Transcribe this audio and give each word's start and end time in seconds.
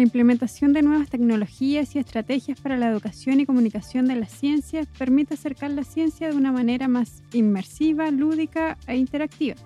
La 0.00 0.04
implementación 0.04 0.72
de 0.72 0.80
nuevas 0.80 1.10
tecnologías 1.10 1.94
y 1.94 1.98
estrategias 1.98 2.58
para 2.58 2.78
la 2.78 2.88
educación 2.88 3.38
y 3.38 3.44
comunicación 3.44 4.06
de 4.06 4.16
las 4.16 4.30
ciencias 4.30 4.86
permite 4.96 5.34
acercar 5.34 5.72
la 5.72 5.84
ciencia 5.84 6.30
de 6.30 6.36
una 6.38 6.52
manera 6.52 6.88
más 6.88 7.22
inmersiva, 7.34 8.10
lúdica 8.10 8.78
e 8.86 8.96
interactiva. 8.96 9.56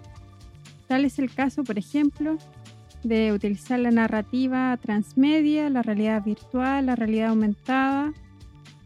Tal 0.88 1.04
es 1.04 1.20
el 1.20 1.32
caso, 1.32 1.62
por 1.62 1.78
ejemplo, 1.78 2.36
de 3.04 3.32
utilizar 3.32 3.78
la 3.78 3.92
narrativa 3.92 4.76
transmedia, 4.82 5.70
la 5.70 5.82
realidad 5.82 6.24
virtual, 6.24 6.86
la 6.86 6.96
realidad 6.96 7.28
aumentada 7.28 8.12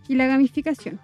y 0.06 0.16
la 0.16 0.26
gamificación. 0.26 1.00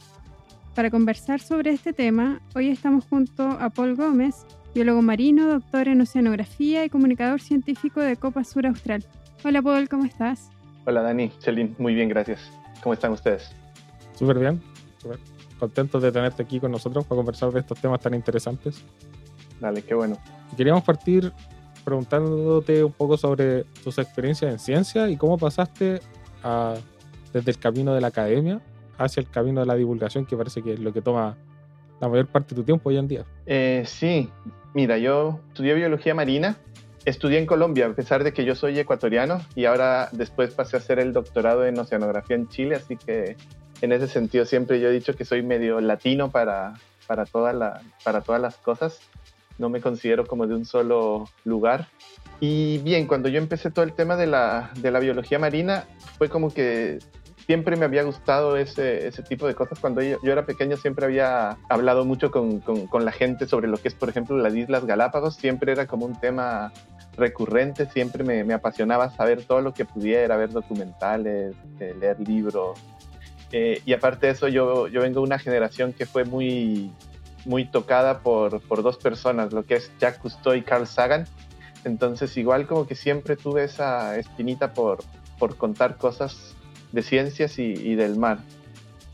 Para 0.74 0.90
conversar 0.90 1.40
sobre 1.40 1.70
este 1.70 1.94
tema, 1.94 2.42
hoy 2.54 2.68
estamos 2.68 3.06
junto 3.06 3.48
a 3.48 3.70
Paul 3.70 3.96
Gómez, 3.96 4.44
biólogo 4.74 5.00
marino, 5.00 5.46
doctor 5.46 5.88
en 5.88 6.02
oceanografía 6.02 6.84
y 6.84 6.90
comunicador 6.90 7.40
científico 7.40 8.02
de 8.02 8.16
Copa 8.16 8.44
Sur 8.44 8.66
Austral. 8.66 9.06
Hola 9.46 9.60
Paul, 9.60 9.90
¿cómo 9.90 10.06
estás? 10.06 10.50
Hola 10.86 11.02
Dani, 11.02 11.30
Chelín, 11.38 11.74
muy 11.78 11.94
bien, 11.94 12.08
gracias. 12.08 12.50
¿Cómo 12.82 12.94
están 12.94 13.12
ustedes? 13.12 13.54
Súper 14.14 14.38
bien, 14.38 14.62
súper 14.96 15.18
contentos 15.58 16.02
de 16.02 16.10
tenerte 16.10 16.42
aquí 16.42 16.58
con 16.58 16.72
nosotros 16.72 17.04
para 17.04 17.18
conversar 17.18 17.52
de 17.52 17.60
estos 17.60 17.78
temas 17.78 18.00
tan 18.00 18.14
interesantes. 18.14 18.82
Dale, 19.60 19.82
qué 19.82 19.94
bueno. 19.94 20.16
queríamos 20.56 20.82
partir 20.82 21.30
preguntándote 21.84 22.82
un 22.82 22.92
poco 22.92 23.18
sobre 23.18 23.64
tus 23.82 23.98
experiencias 23.98 24.50
en 24.50 24.58
ciencia 24.58 25.10
y 25.10 25.18
cómo 25.18 25.36
pasaste 25.36 26.00
desde 27.34 27.50
el 27.50 27.58
camino 27.58 27.94
de 27.94 28.00
la 28.00 28.06
academia 28.06 28.62
hacia 28.96 29.20
el 29.20 29.28
camino 29.28 29.60
de 29.60 29.66
la 29.66 29.74
divulgación, 29.74 30.24
que 30.24 30.38
parece 30.38 30.62
que 30.62 30.72
es 30.72 30.80
lo 30.80 30.90
que 30.90 31.02
toma 31.02 31.36
la 32.00 32.08
mayor 32.08 32.28
parte 32.28 32.54
de 32.54 32.62
tu 32.62 32.64
tiempo 32.64 32.88
hoy 32.88 32.96
en 32.96 33.08
día. 33.08 33.26
Eh, 33.44 33.82
sí, 33.84 34.30
mira, 34.72 34.96
yo 34.96 35.40
estudié 35.48 35.74
biología 35.74 36.14
marina 36.14 36.56
Estudié 37.04 37.38
en 37.38 37.46
Colombia, 37.46 37.86
a 37.86 37.92
pesar 37.92 38.24
de 38.24 38.32
que 38.32 38.44
yo 38.44 38.54
soy 38.54 38.78
ecuatoriano, 38.78 39.40
y 39.54 39.66
ahora 39.66 40.08
después 40.12 40.54
pasé 40.54 40.76
a 40.76 40.78
hacer 40.78 40.98
el 40.98 41.12
doctorado 41.12 41.66
en 41.66 41.78
oceanografía 41.78 42.36
en 42.36 42.48
Chile, 42.48 42.76
así 42.76 42.96
que 42.96 43.36
en 43.82 43.92
ese 43.92 44.08
sentido 44.08 44.46
siempre 44.46 44.80
yo 44.80 44.88
he 44.88 44.92
dicho 44.92 45.14
que 45.14 45.26
soy 45.26 45.42
medio 45.42 45.80
latino 45.80 46.30
para, 46.30 46.74
para, 47.06 47.26
toda 47.26 47.52
la, 47.52 47.82
para 48.02 48.22
todas 48.22 48.40
las 48.40 48.56
cosas. 48.56 49.00
No 49.58 49.68
me 49.68 49.80
considero 49.80 50.26
como 50.26 50.46
de 50.46 50.54
un 50.54 50.64
solo 50.64 51.28
lugar. 51.44 51.88
Y 52.40 52.78
bien, 52.78 53.06
cuando 53.06 53.28
yo 53.28 53.38
empecé 53.38 53.70
todo 53.70 53.84
el 53.84 53.92
tema 53.92 54.16
de 54.16 54.26
la, 54.26 54.70
de 54.76 54.90
la 54.90 54.98
biología 54.98 55.38
marina, 55.38 55.84
fue 56.18 56.28
como 56.28 56.52
que 56.52 56.98
siempre 57.46 57.76
me 57.76 57.84
había 57.84 58.02
gustado 58.02 58.56
ese, 58.56 59.06
ese 59.06 59.22
tipo 59.22 59.46
de 59.46 59.54
cosas. 59.54 59.78
Cuando 59.78 60.02
yo, 60.02 60.18
yo, 60.22 60.32
era 60.32 60.46
pequeño 60.46 60.76
siempre 60.76 61.04
había 61.04 61.58
hablado 61.68 62.04
mucho 62.04 62.30
con, 62.30 62.60
con, 62.60 62.86
con, 62.86 63.04
la 63.04 63.12
gente 63.12 63.46
sobre 63.46 63.68
lo 63.68 63.76
que 63.76 63.88
es, 63.88 63.94
por 63.94 64.08
ejemplo, 64.08 64.36
las 64.38 64.54
Islas 64.54 64.86
Galápagos. 64.86 65.36
Siempre 65.36 65.72
era 65.72 65.86
como 65.86 66.06
un 66.06 66.18
tema 66.18 66.72
recurrente, 67.16 67.86
siempre 67.86 68.24
me, 68.24 68.44
me, 68.44 68.54
apasionaba 68.54 69.10
saber 69.10 69.44
todo 69.44 69.60
lo 69.60 69.72
que 69.72 69.84
pudiera, 69.84 70.36
ver 70.36 70.50
documentales, 70.50 71.54
eh, 71.80 71.94
leer 71.98 72.20
libros. 72.20 72.78
Eh, 73.52 73.82
y 73.84 73.92
aparte 73.92 74.26
de 74.26 74.32
eso, 74.32 74.48
yo, 74.48 74.88
yo 74.88 75.02
vengo 75.02 75.20
de 75.20 75.26
una 75.26 75.38
generación 75.38 75.92
que 75.92 76.06
fue 76.06 76.24
muy, 76.24 76.90
muy 77.44 77.64
tocada 77.64 78.20
por, 78.20 78.60
por 78.62 78.82
dos 78.82 78.96
personas, 78.96 79.52
lo 79.52 79.64
que 79.64 79.76
es 79.76 79.92
Jacques 80.00 80.20
Cousteau 80.20 80.54
y 80.54 80.62
Carl 80.62 80.86
Sagan. 80.86 81.26
Entonces, 81.84 82.36
igual 82.36 82.66
como 82.66 82.86
que 82.86 82.94
siempre 82.94 83.36
tuve 83.36 83.64
esa 83.64 84.18
espinita 84.18 84.72
por, 84.72 84.98
por 85.38 85.56
contar 85.56 85.96
cosas 85.96 86.54
de 86.92 87.02
ciencias 87.02 87.58
y, 87.58 87.72
y 87.72 87.94
del 87.94 88.16
mar. 88.16 88.38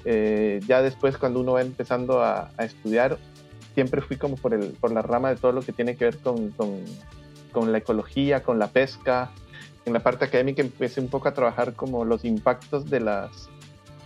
Eh, 0.04 0.60
ya 0.66 0.80
después, 0.82 1.18
cuando 1.18 1.40
uno 1.40 1.52
va 1.52 1.62
empezando 1.62 2.22
a, 2.22 2.50
a, 2.56 2.64
estudiar, 2.64 3.18
siempre 3.74 4.00
fui 4.00 4.16
como 4.16 4.36
por, 4.36 4.54
el, 4.54 4.72
por 4.72 4.92
la 4.92 5.02
rama 5.02 5.30
de 5.30 5.36
todo 5.36 5.52
lo 5.52 5.62
que 5.62 5.72
tiene 5.72 5.96
que 5.96 6.06
ver 6.06 6.18
con, 6.18 6.50
con 6.50 6.82
con 7.50 7.72
la 7.72 7.78
ecología, 7.78 8.42
con 8.42 8.58
la 8.58 8.68
pesca. 8.68 9.30
En 9.84 9.92
la 9.92 10.00
parte 10.00 10.24
académica 10.24 10.62
empecé 10.62 11.00
un 11.00 11.08
poco 11.08 11.28
a 11.28 11.34
trabajar 11.34 11.74
como 11.74 12.04
los 12.04 12.24
impactos 12.24 12.90
de 12.90 13.00
las, 13.00 13.48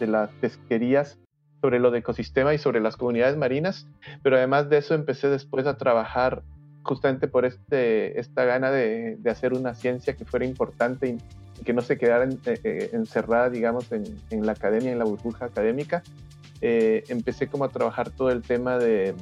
de 0.01 0.07
las 0.07 0.31
pesquerías 0.41 1.19
sobre 1.61 1.79
lo 1.79 1.91
de 1.91 2.01
ecosistema 2.01 2.53
y 2.53 2.59
sobre 2.59 2.81
las 2.81 2.97
comunidades 2.97 3.37
marinas, 3.37 3.87
pero 4.23 4.37
además 4.37 4.69
de 4.69 4.79
eso 4.79 4.95
empecé 4.95 5.29
después 5.29 5.67
a 5.67 5.79
trabajar 5.79 6.43
justamente 6.83 7.27
por 7.27 7.47
este, 7.47 8.21
esta 8.21 8.45
gana 8.45 8.71
de, 8.71 9.17
de 9.19 9.31
hacer 9.31 9.55
una 9.55 9.75
ciencia 9.75 10.15
que 10.15 10.27
fuera 10.27 10.45
importante 10.45 11.09
y 11.09 11.65
que 11.65 11.73
no 11.73 11.81
se 11.81 11.97
quedara 11.97 12.25
en, 12.25 12.39
eh, 12.45 12.91
encerrada, 12.93 13.49
digamos, 13.49 13.91
en, 13.93 14.05
en, 14.31 14.45
la 14.45 14.53
academia, 14.53 14.93
en 14.93 14.99
la 14.99 15.05
burbuja 15.05 15.47
académica. 15.47 16.03
Eh, 16.61 17.05
empecé 17.09 17.47
como 17.49 17.65
a 17.65 17.69
trabajar 17.69 18.11
todo 18.11 18.31
el 18.31 18.43
tema 18.43 18.79
de, 18.79 19.15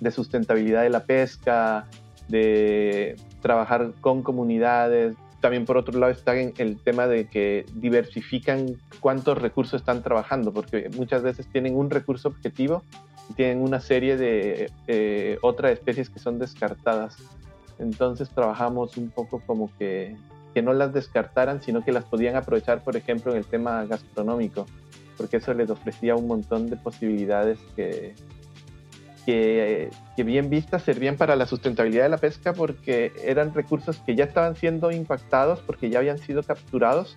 de 0.00 0.10
sustentabilidad 0.10 0.82
de 0.82 0.90
la 0.90 1.04
pesca, 1.04 1.86
de 2.28 3.16
trabajar 3.40 3.92
con 4.00 4.22
comunidades. 4.22 5.16
También 5.40 5.64
por 5.64 5.76
otro 5.76 5.98
lado 5.98 6.12
está 6.12 6.34
el 6.38 6.80
tema 6.82 7.06
de 7.06 7.26
que 7.28 7.66
diversifican 7.74 8.76
cuántos 9.00 9.38
recursos 9.38 9.80
están 9.80 10.02
trabajando, 10.02 10.52
porque 10.52 10.88
muchas 10.96 11.22
veces 11.22 11.46
tienen 11.46 11.76
un 11.76 11.90
recurso 11.90 12.28
objetivo 12.28 12.82
y 13.30 13.34
tienen 13.34 13.60
una 13.60 13.80
serie 13.80 14.16
de 14.16 14.70
eh, 14.86 15.38
otras 15.42 15.72
especies 15.72 16.10
que 16.10 16.18
son 16.18 16.38
descartadas. 16.38 17.16
Entonces 17.78 18.30
trabajamos 18.30 18.96
un 18.96 19.10
poco 19.10 19.40
como 19.46 19.70
que, 19.78 20.16
que 20.54 20.62
no 20.62 20.72
las 20.72 20.92
descartaran, 20.92 21.60
sino 21.62 21.84
que 21.84 21.92
las 21.92 22.04
podían 22.04 22.36
aprovechar, 22.36 22.82
por 22.82 22.96
ejemplo, 22.96 23.32
en 23.32 23.38
el 23.38 23.44
tema 23.44 23.84
gastronómico, 23.84 24.66
porque 25.18 25.36
eso 25.36 25.52
les 25.52 25.68
ofrecía 25.68 26.16
un 26.16 26.26
montón 26.26 26.70
de 26.70 26.76
posibilidades 26.76 27.58
que, 27.76 28.14
que, 29.26 29.90
bien 30.16 30.48
vistas 30.48 30.82
servían 30.82 31.16
para 31.16 31.36
la 31.36 31.46
sustentabilidad 31.46 32.04
de 32.04 32.08
la 32.08 32.18
pesca 32.18 32.52
porque 32.52 33.12
eran 33.24 33.52
recursos 33.52 33.98
que 34.06 34.14
ya 34.14 34.24
estaban 34.24 34.54
siendo 34.54 34.92
impactados 34.92 35.60
porque 35.60 35.90
ya 35.90 35.98
habían 35.98 36.18
sido 36.18 36.44
capturados, 36.44 37.16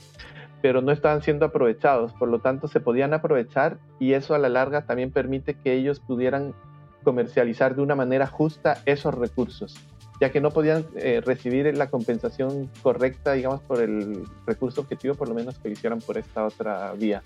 pero 0.61 0.81
no 0.81 0.91
estaban 0.91 1.21
siendo 1.21 1.45
aprovechados. 1.45 2.11
Por 2.13 2.29
lo 2.29 2.39
tanto, 2.39 2.67
se 2.67 2.79
podían 2.79 3.13
aprovechar 3.13 3.77
y 3.99 4.13
eso 4.13 4.33
a 4.33 4.39
la 4.39 4.49
larga 4.49 4.81
también 4.81 5.11
permite 5.11 5.53
que 5.53 5.73
ellos 5.73 5.99
pudieran 5.99 6.55
comercializar 7.03 7.75
de 7.75 7.83
una 7.83 7.95
manera 7.95 8.25
justa 8.25 8.81
esos 8.85 9.13
recursos, 9.13 9.77
ya 10.19 10.31
que 10.31 10.41
no 10.41 10.49
podían 10.49 10.85
eh, 10.95 11.21
recibir 11.23 11.73
la 11.77 11.89
compensación 11.89 12.69
correcta, 12.81 13.33
digamos, 13.33 13.61
por 13.61 13.81
el 13.81 14.23
recurso 14.47 14.81
objetivo, 14.81 15.13
por 15.13 15.29
lo 15.29 15.35
menos 15.35 15.59
que 15.59 15.69
lo 15.69 15.73
hicieran 15.73 15.99
por 15.99 16.17
esta 16.17 16.45
otra 16.45 16.91
vía. 16.93 17.21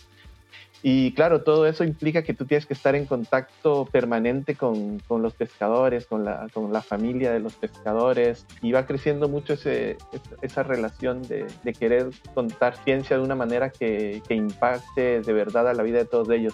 Y 0.86 1.14
claro, 1.14 1.44
todo 1.44 1.66
eso 1.66 1.86
implica 1.86 2.24
que 2.24 2.34
tú 2.34 2.46
tienes 2.46 2.66
que 2.66 2.74
estar 2.74 2.94
en 2.94 3.06
contacto 3.06 3.86
permanente 3.86 4.56
con, 4.56 5.00
con 5.00 5.22
los 5.22 5.34
pescadores, 5.34 6.06
con 6.06 6.26
la, 6.26 6.48
con 6.54 6.74
la, 6.74 6.82
familia 6.82 7.32
de 7.32 7.40
los 7.40 7.54
pescadores, 7.56 8.46
y 8.62 8.74
va 8.74 8.86
creciendo 8.86 9.30
mucho 9.30 9.54
ese, 9.54 9.96
esa 10.42 10.62
relación 10.62 11.22
de, 11.22 11.48
de, 11.64 11.74
querer 11.74 12.10
contar 12.34 12.76
ciencia 12.84 13.18
de 13.18 13.24
una 13.24 13.34
manera 13.34 13.70
que, 13.70 14.22
que, 14.28 14.36
impacte 14.36 15.22
de 15.22 15.34
verdad 15.34 15.70
a 15.70 15.74
la 15.74 15.84
vida 15.84 16.00
de 16.00 16.06
todos 16.06 16.30
ellos. 16.30 16.54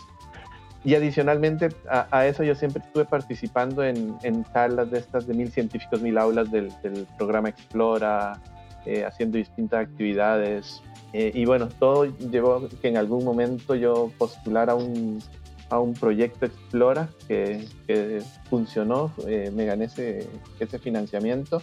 Y 0.83 0.93
adicionalmente 0.93 1.69
a, 1.89 2.07
a 2.11 2.27
eso 2.27 2.43
yo 2.43 2.53
siempre 2.53 2.84
estuve 2.85 3.05
participando 3.05 3.84
en, 3.84 4.16
en, 4.22 4.45
salas 4.53 4.91
de 4.91 4.99
estas 4.99 5.25
de 5.25 5.34
mil 5.34 5.52
científicos, 5.52 6.03
mil 6.03 6.19
aulas 6.19 6.52
del, 6.52 6.72
del 6.84 7.07
programa 7.17 7.49
Explora, 7.49 8.40
eh, 8.85 9.03
haciendo 9.03 9.37
distintas 9.37 9.87
actividades, 9.87 10.81
eh, 11.14 11.32
y 11.34 11.46
bueno, 11.46 11.70
todo 11.79 12.06
llevó 12.06 12.67
que 12.82 12.88
en 12.88 12.97
algún 12.97 13.23
momento 13.26 13.76
yo 13.76 14.11
postulara 14.17 14.76
un, 14.76 15.22
a 15.70 15.79
un 15.79 15.94
proyecto 15.94 16.46
Explora 16.46 17.09
que, 17.28 17.67
que 17.88 18.22
funcionó, 18.50 19.11
eh, 19.28 19.52
me 19.53 19.66
gané 19.66 19.85
ese, 19.85 20.28
ese 20.59 20.79
financiamiento 20.79 21.61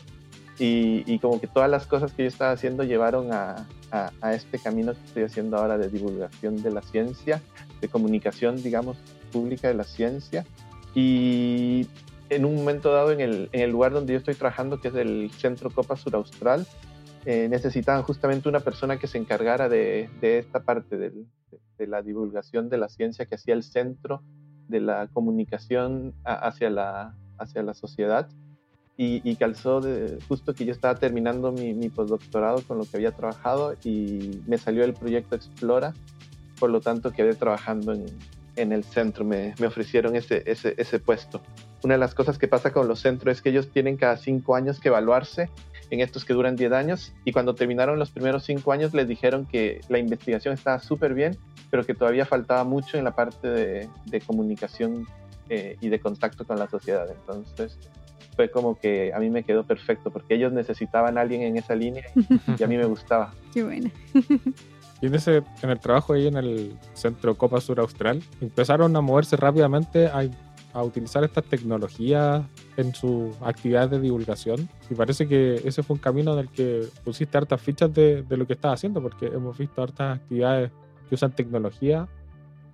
y, 0.58 1.04
y, 1.06 1.18
como 1.18 1.40
que 1.40 1.46
todas 1.46 1.70
las 1.70 1.86
cosas 1.86 2.12
que 2.12 2.22
yo 2.22 2.28
estaba 2.28 2.50
haciendo 2.50 2.82
llevaron 2.82 3.32
a, 3.32 3.66
a, 3.90 4.10
a, 4.22 4.32
este 4.32 4.58
camino 4.58 4.94
que 4.94 5.00
estoy 5.06 5.22
haciendo 5.24 5.58
ahora 5.58 5.76
de 5.76 5.90
divulgación 5.90 6.62
de 6.62 6.70
la 6.70 6.80
ciencia, 6.80 7.42
de 7.80 7.88
comunicación, 7.88 8.62
digamos, 8.62 8.96
pública 9.32 9.68
de 9.68 9.74
la 9.74 9.84
ciencia. 9.84 10.46
Y 10.94 11.86
en 12.30 12.46
un 12.46 12.56
momento 12.56 12.90
dado 12.90 13.12
en 13.12 13.20
el, 13.20 13.50
en 13.52 13.60
el 13.60 13.70
lugar 13.70 13.92
donde 13.92 14.14
yo 14.14 14.18
estoy 14.18 14.34
trabajando, 14.34 14.80
que 14.80 14.88
es 14.88 14.94
el 14.94 15.30
Centro 15.36 15.70
Copa 15.70 15.96
Sur 15.96 16.16
Austral, 16.16 16.66
eh, 17.26 17.48
necesitaban 17.48 18.04
justamente 18.04 18.48
una 18.48 18.60
persona 18.60 18.98
que 18.98 19.08
se 19.08 19.18
encargara 19.18 19.68
de, 19.68 20.08
de 20.20 20.38
esta 20.38 20.60
parte 20.60 20.96
de, 20.96 21.12
la 21.86 22.00
divulgación 22.00 22.68
de 22.68 22.78
la 22.78 22.88
ciencia 22.88 23.26
que 23.26 23.34
hacía 23.34 23.52
el 23.54 23.64
centro 23.64 24.22
de 24.68 24.80
la 24.80 25.08
comunicación 25.08 26.14
hacia 26.24 26.70
la, 26.70 27.14
hacia 27.36 27.64
la 27.64 27.74
sociedad. 27.74 28.28
y, 28.96 29.34
calzó 29.36 29.80
de, 29.80 30.18
justo 30.28 30.54
que 30.54 30.64
yo 30.64 30.72
estaba 30.72 30.94
terminando 30.94 31.52
mi, 31.52 31.74
mi, 31.74 31.88
postdoctorado 31.88 32.62
con 32.62 32.78
lo 32.78 32.84
que 32.84 32.96
había 32.96 33.10
trabajado 33.10 33.74
y 33.84 34.40
me 34.46 34.56
salió 34.56 34.84
el 34.84 34.94
proyecto 34.94 35.34
Explora, 35.34 35.92
por 36.58 36.70
lo 36.70 36.80
tanto 36.80 37.10
quedé 37.10 37.34
trabajando 37.34 37.92
en, 37.92 38.06
en 38.56 38.72
el 38.72 38.84
centro, 38.84 39.24
me, 39.24 39.54
me 39.58 39.66
ofrecieron 39.66 40.16
ese, 40.16 40.42
ese, 40.46 40.98
puesto. 40.98 41.42
Una 41.84 41.94
de 41.94 41.98
las 41.98 42.14
cosas 42.14 42.38
que 42.38 42.48
pasa 42.48 42.72
con 42.72 42.88
los 42.88 43.00
centros 43.00 43.36
es 43.36 43.42
que 43.42 43.50
ellos 43.50 43.68
tienen 43.70 43.96
cada 43.96 44.16
cinco 44.16 44.56
años 44.56 44.80
que 44.80 44.88
evaluarse 44.88 45.50
en 45.90 46.00
estos 46.00 46.24
que 46.24 46.32
duran 46.32 46.56
10 46.56 46.72
años 46.72 47.12
y 47.24 47.32
cuando 47.32 47.54
terminaron 47.54 47.98
los 47.98 48.10
primeros 48.10 48.44
cinco 48.44 48.72
años 48.72 48.92
les 48.94 49.06
dijeron 49.06 49.46
que 49.46 49.80
la 49.88 49.98
investigación 49.98 50.54
estaba 50.54 50.80
súper 50.80 51.14
bien, 51.14 51.36
pero 51.70 51.84
que 51.84 51.94
todavía 51.94 52.26
faltaba 52.26 52.64
mucho 52.64 52.98
en 52.98 53.04
la 53.04 53.14
parte 53.14 53.48
de, 53.48 53.88
de 54.06 54.20
comunicación 54.20 55.06
eh, 55.48 55.76
y 55.80 55.88
de 55.88 56.00
contacto 56.00 56.44
con 56.44 56.58
la 56.58 56.68
sociedad. 56.68 57.06
Entonces, 57.08 57.78
fue 58.34 58.50
como 58.50 58.78
que 58.78 59.12
a 59.14 59.18
mí 59.20 59.30
me 59.30 59.44
quedó 59.44 59.64
perfecto 59.64 60.10
porque 60.10 60.34
ellos 60.34 60.52
necesitaban 60.52 61.16
a 61.18 61.20
alguien 61.20 61.42
en 61.42 61.56
esa 61.56 61.74
línea 61.74 62.04
y 62.58 62.62
a 62.62 62.66
mí 62.66 62.76
me 62.76 62.84
gustaba. 62.84 63.32
Qué 63.54 63.62
buena. 63.62 63.90
Y 65.00 65.06
en, 65.06 65.14
ese, 65.14 65.42
en 65.62 65.70
el 65.70 65.78
trabajo 65.78 66.14
ahí 66.14 66.26
en 66.26 66.36
el 66.36 66.76
Centro 66.94 67.36
Copa 67.36 67.60
Sur 67.60 67.80
Austral, 67.80 68.22
empezaron 68.40 68.96
a 68.96 69.00
moverse 69.00 69.36
rápidamente 69.36 70.06
a, 70.06 70.24
a 70.76 70.82
utilizar 70.82 71.24
estas 71.24 71.44
tecnologías 71.44 72.44
en 72.76 72.94
su 72.94 73.34
actividad 73.40 73.88
de 73.88 73.98
divulgación. 73.98 74.68
Y 74.90 74.94
parece 74.94 75.26
que 75.26 75.54
ese 75.64 75.82
fue 75.82 75.94
un 75.94 76.00
camino 76.00 76.34
en 76.34 76.40
el 76.40 76.48
que 76.50 76.86
pusiste 77.02 77.38
hartas 77.38 77.62
fichas 77.62 77.92
de, 77.94 78.22
de 78.22 78.36
lo 78.36 78.46
que 78.46 78.52
estás 78.52 78.74
haciendo, 78.74 79.00
porque 79.00 79.26
hemos 79.26 79.56
visto 79.56 79.82
hartas 79.82 80.18
actividades 80.18 80.70
que 81.08 81.14
usan 81.14 81.32
tecnología 81.32 82.06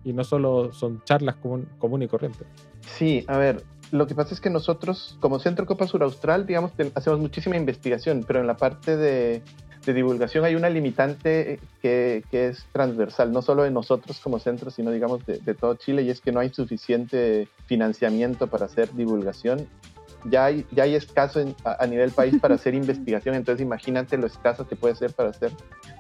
y 0.03 0.13
no 0.13 0.25
solo 0.25 0.73
son 0.73 1.01
charlas 1.05 1.37
común, 1.37 1.69
común 1.79 2.03
y 2.03 2.09
corriente. 2.09 2.45
Sí, 2.81 3.25
a 3.29 3.39
ver, 3.39 3.63
lo 3.93 4.09
que 4.09 4.17
pasa 4.17 4.35
es 4.35 4.41
que 4.41 4.51
nosotros, 4.51 5.17
como 5.21 5.39
Centro 5.39 5.65
Copa 5.65 5.87
Sur 5.87 6.03
Austral, 6.03 6.45
digamos, 6.45 6.73
hacemos 6.97 7.21
muchísima 7.21 7.57
investigación, 7.57 8.25
pero 8.27 8.41
en 8.41 8.49
la 8.49 8.57
parte 8.57 8.97
de, 8.97 9.43
divulgación 9.87 10.45
hay 10.45 10.55
una 10.55 10.71
limitante 10.71 11.59
que, 11.81 12.23
que, 12.31 12.49
es 12.49 12.65
transversal, 12.73 13.33
no 13.33 13.43
solo 13.43 13.65
de 13.65 13.71
nosotros 13.73 14.21
como 14.21 14.39
centro, 14.39 14.71
sino 14.71 14.93
digamos 14.93 15.27
de, 15.27 15.55
todo 15.55 15.75
Chile, 15.75 16.03
y 16.03 16.11
es 16.11 16.21
que 16.21 16.31
no 16.31 16.41
hay 16.41 16.51
suficiente 16.51 17.49
financiamiento 17.67 18.47
para 18.47 18.67
hacer 18.67 18.93
divulgación. 18.93 19.67
Ya 20.25 20.45
hay, 20.45 20.65
ya 20.71 20.85
hay 20.85 20.95
escaso 20.95 21.45
a, 21.65 21.83
a, 21.83 21.87
nivel 21.89 22.13
país 22.13 22.39
para 22.41 22.55
hacer 22.55 22.75
investigación, 22.85 23.35
entonces 23.35 23.61
imagínate 23.61 24.17
lo 24.17 24.29
escaso 24.29 24.69
que 24.69 24.77
puede 24.77 24.95
ser 24.95 25.13
para 25.13 25.31
hacer 25.31 25.51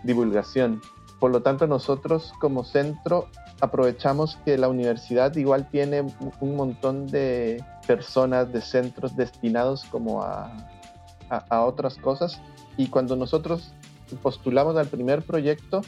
divulgación. 0.05 0.81
Por 1.19 1.33
lo 1.33 1.43
tanto, 1.43 1.67
nosotros 1.67 2.33
como 2.41 2.65
centro 2.65 3.29
aprovechamos 3.61 4.39
que 4.45 4.59
la 4.59 4.69
universidad 4.69 5.35
igual 5.37 5.69
tiene 5.71 6.05
un 6.41 6.57
montón 6.57 7.07
de 7.07 7.65
personas, 7.87 8.53
de 8.53 8.61
centros 8.61 9.17
destinados 9.17 9.85
como 9.85 10.23
a, 10.23 10.53
a, 11.33 11.65
otras 11.65 11.97
cosas. 11.97 12.41
Y 12.77 12.89
cuando 12.89 13.17
nosotros 13.17 13.73
postulamos 14.23 14.77
al 14.77 14.89
primer 14.89 15.23
proyecto, 15.23 15.83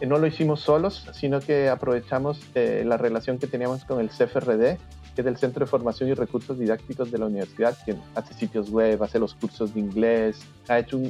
eh, 0.00 0.06
no 0.06 0.18
lo 0.18 0.26
hicimos 0.26 0.60
solos, 0.60 1.06
sino 1.12 1.40
que 1.40 1.68
aprovechamos 1.68 2.40
eh, 2.54 2.82
la 2.86 2.96
relación 2.96 3.38
que 3.38 3.46
teníamos 3.46 3.84
con 3.84 4.00
el 4.00 4.08
CFRD, 4.08 4.78
que 5.14 5.20
es 5.20 5.26
el 5.26 5.36
Centro 5.36 5.64
de 5.64 5.70
Formación 5.70 6.08
y 6.08 6.14
Recursos 6.14 6.58
Didácticos 6.58 7.10
de 7.10 7.18
la 7.18 7.26
universidad, 7.26 7.76
que 7.84 7.96
hace 8.14 8.34
sitios 8.34 8.70
web, 8.70 9.02
hace 9.02 9.18
los 9.18 9.34
cursos 9.34 9.74
de 9.74 9.80
inglés, 9.80 10.40
ha 10.68 10.78
hecho 10.78 11.00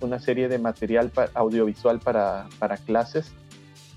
una, 0.00 0.18
serie 0.18 0.48
de 0.48 0.58
material 0.58 1.12
audiovisual 1.34 2.00
para, 2.00 2.46
para 2.58 2.76
clases 2.76 3.32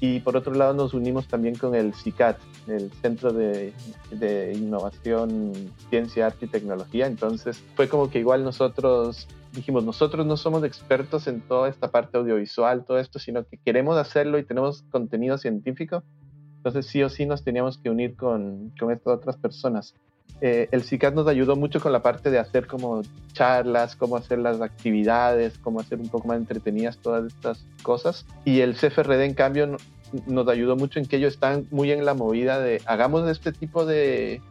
y 0.05 0.19
por 0.19 0.35
otro 0.35 0.53
lado 0.53 0.73
nos 0.73 0.94
unimos 0.94 1.29
también 1.29 1.55
con 1.55 1.75
el 1.75 1.94
CICAT, 1.94 2.38
el 2.67 2.91
Centro 2.91 3.31
de, 3.31 3.71
de, 4.11 4.51
Innovación, 4.53 5.53
Ciencia, 5.89 6.25
Arte 6.25 6.45
y 6.45 6.50
Tecnología. 6.50 7.07
Entonces 7.07 7.63
fue 7.77 7.88
como 7.88 8.09
que 8.09 8.19
igual 8.19 8.44
nosotros 8.44 9.29
dijimos, 9.53 9.85
nosotros 9.85 10.25
no 10.25 10.35
somos 10.35 10.65
expertos 10.65 11.27
en 11.27 11.39
toda 11.39 11.69
esta 11.69 11.89
parte 11.89 12.17
audiovisual, 12.17 12.83
todo 12.83 13.00
esto, 13.00 13.17
sino 13.17 13.45
que 13.45 13.55
queremos 13.55 13.95
hacerlo 13.95 14.38
y 14.38 14.44
tenemos 14.44 14.83
contenido 14.91 15.38
científico. 15.38 16.03
Entonces 16.57 16.85
sí 16.85 17.01
o 17.01 17.07
sí 17.07 17.25
nos 17.25 17.45
teníamos 17.45 17.77
que 17.77 17.89
unir 17.89 18.17
con, 18.17 18.73
con 18.77 18.91
estas 18.91 19.15
otras 19.15 19.38
personas. 19.38 19.95
Eh, 20.42 20.68
el 20.72 20.84
CICAT 20.84 21.14
nos 21.14 21.28
ayudó 21.28 21.56
mucho 21.56 21.80
con 21.80 21.94
la 21.94 22.02
parte 22.02 22.30
de 22.30 22.38
hacer 22.38 22.68
como 22.68 23.02
charlas, 23.31 23.96
cómo 23.96 24.18
hacer 24.18 24.40
las 24.40 24.60
actividades, 24.60 25.58
cómo 25.58 25.80
hacer 25.80 26.00
un 26.00 26.10
poco 26.10 26.28
más 26.28 26.38
entretenidas 26.38 26.98
todas 26.98 27.25
estas 27.25 27.66
cosas. 27.81 28.25
Y 28.44 28.60
el 28.60 28.75
CFRD, 28.75 29.24
en 29.24 29.36
cambio, 29.36 29.78
nos 30.28 30.48
ayudó 30.48 30.75
mucho 30.75 31.00
en 31.00 31.06
que 31.06 31.16
ellos 31.16 31.34
están 31.34 31.66
muy 31.72 31.92
en 31.92 32.06
la 32.06 32.14
movida 32.14 32.60
de 32.60 32.81
hagamos 32.86 33.30
este 33.30 33.52
tipo 33.52 33.86
de, 33.86 34.42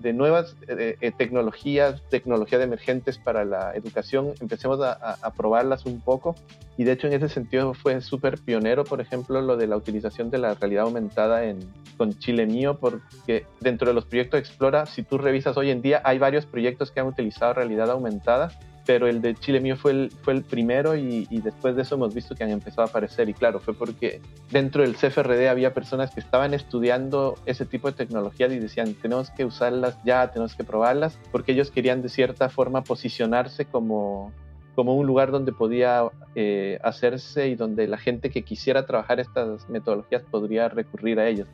de 0.00 0.12
nuevas 0.12 0.56
eh, 0.66 0.96
eh, 1.00 1.12
tecnologías, 1.12 2.02
tecnologías 2.08 2.62
emergentes 2.62 3.18
para 3.18 3.44
la 3.44 3.72
educación, 3.74 4.32
empecemos 4.40 4.80
a, 4.80 4.92
a, 4.92 5.30
probarlas 5.32 5.86
un 5.86 6.00
poco. 6.00 6.34
Y 6.76 6.84
de 6.84 6.92
hecho 6.92 7.06
en 7.06 7.12
ese 7.12 7.28
sentido 7.28 7.74
fue 7.74 8.00
súper 8.00 8.38
pionero, 8.38 8.84
por 8.84 9.00
ejemplo, 9.00 9.40
lo 9.42 9.56
de 9.56 9.66
la 9.66 9.76
utilización 9.76 10.30
de 10.30 10.38
la 10.38 10.54
realidad 10.54 10.84
aumentada 10.84 11.44
en, 11.44 11.58
con 11.98 12.18
Chile 12.18 12.46
Mío, 12.46 12.78
porque 12.80 13.44
dentro 13.60 13.88
de 13.88 13.94
los 13.94 14.06
proyectos 14.06 14.40
Explora, 14.40 14.86
si 14.86 15.02
tú 15.02 15.18
revisas 15.18 15.56
hoy 15.56 15.70
en 15.70 15.82
día, 15.82 16.00
hay 16.04 16.18
varios 16.18 16.46
proyectos 16.46 16.90
que 16.90 17.00
han 17.00 17.06
utilizado 17.06 17.52
realidad 17.52 17.90
aumentada 17.90 18.50
pero 18.86 19.06
el 19.06 19.20
de 19.20 19.34
Chile 19.34 19.60
mío 19.60 19.76
fue 19.76 19.92
el, 19.92 20.10
fue 20.22 20.32
el 20.32 20.42
primero 20.42 20.96
y, 20.96 21.26
y, 21.30 21.40
después 21.40 21.76
de 21.76 21.82
eso 21.82 21.96
hemos 21.96 22.14
visto 22.14 22.34
que 22.34 22.44
han 22.44 22.50
empezado 22.50 22.82
a 22.82 22.86
aparecer 22.86 23.28
y 23.28 23.34
claro, 23.34 23.60
fue 23.60 23.74
porque 23.74 24.20
dentro 24.50 24.82
del 24.82 24.96
CFRD 24.96 25.48
había 25.48 25.74
personas 25.74 26.10
que 26.12 26.20
estaban 26.20 26.54
estudiando 26.54 27.36
ese 27.46 27.66
tipo 27.66 27.88
de 27.88 27.96
tecnologías 27.96 28.52
y 28.52 28.58
decían, 28.58 28.94
tenemos 28.94 29.30
que 29.30 29.44
usarlas 29.44 29.96
ya, 30.04 30.30
tenemos 30.30 30.54
que 30.54 30.64
probarlas, 30.64 31.18
porque 31.30 31.52
ellos 31.52 31.70
querían 31.70 32.02
de 32.02 32.08
cierta 32.08 32.48
forma 32.48 32.82
posicionarse 32.82 33.66
como, 33.66 34.32
como 34.74 34.96
un 34.96 35.06
lugar 35.06 35.30
donde 35.30 35.52
podía 35.52 36.04
eh, 36.34 36.78
hacerse 36.82 37.48
y 37.48 37.54
donde 37.54 37.86
la 37.86 37.98
gente 37.98 38.30
que 38.30 38.42
quisiera 38.42 38.86
trabajar 38.86 39.20
estas 39.20 39.68
metodologías 39.68 40.22
podría 40.22 40.68
recurrir 40.68 41.20
a 41.20 41.28
ellos. 41.28 41.48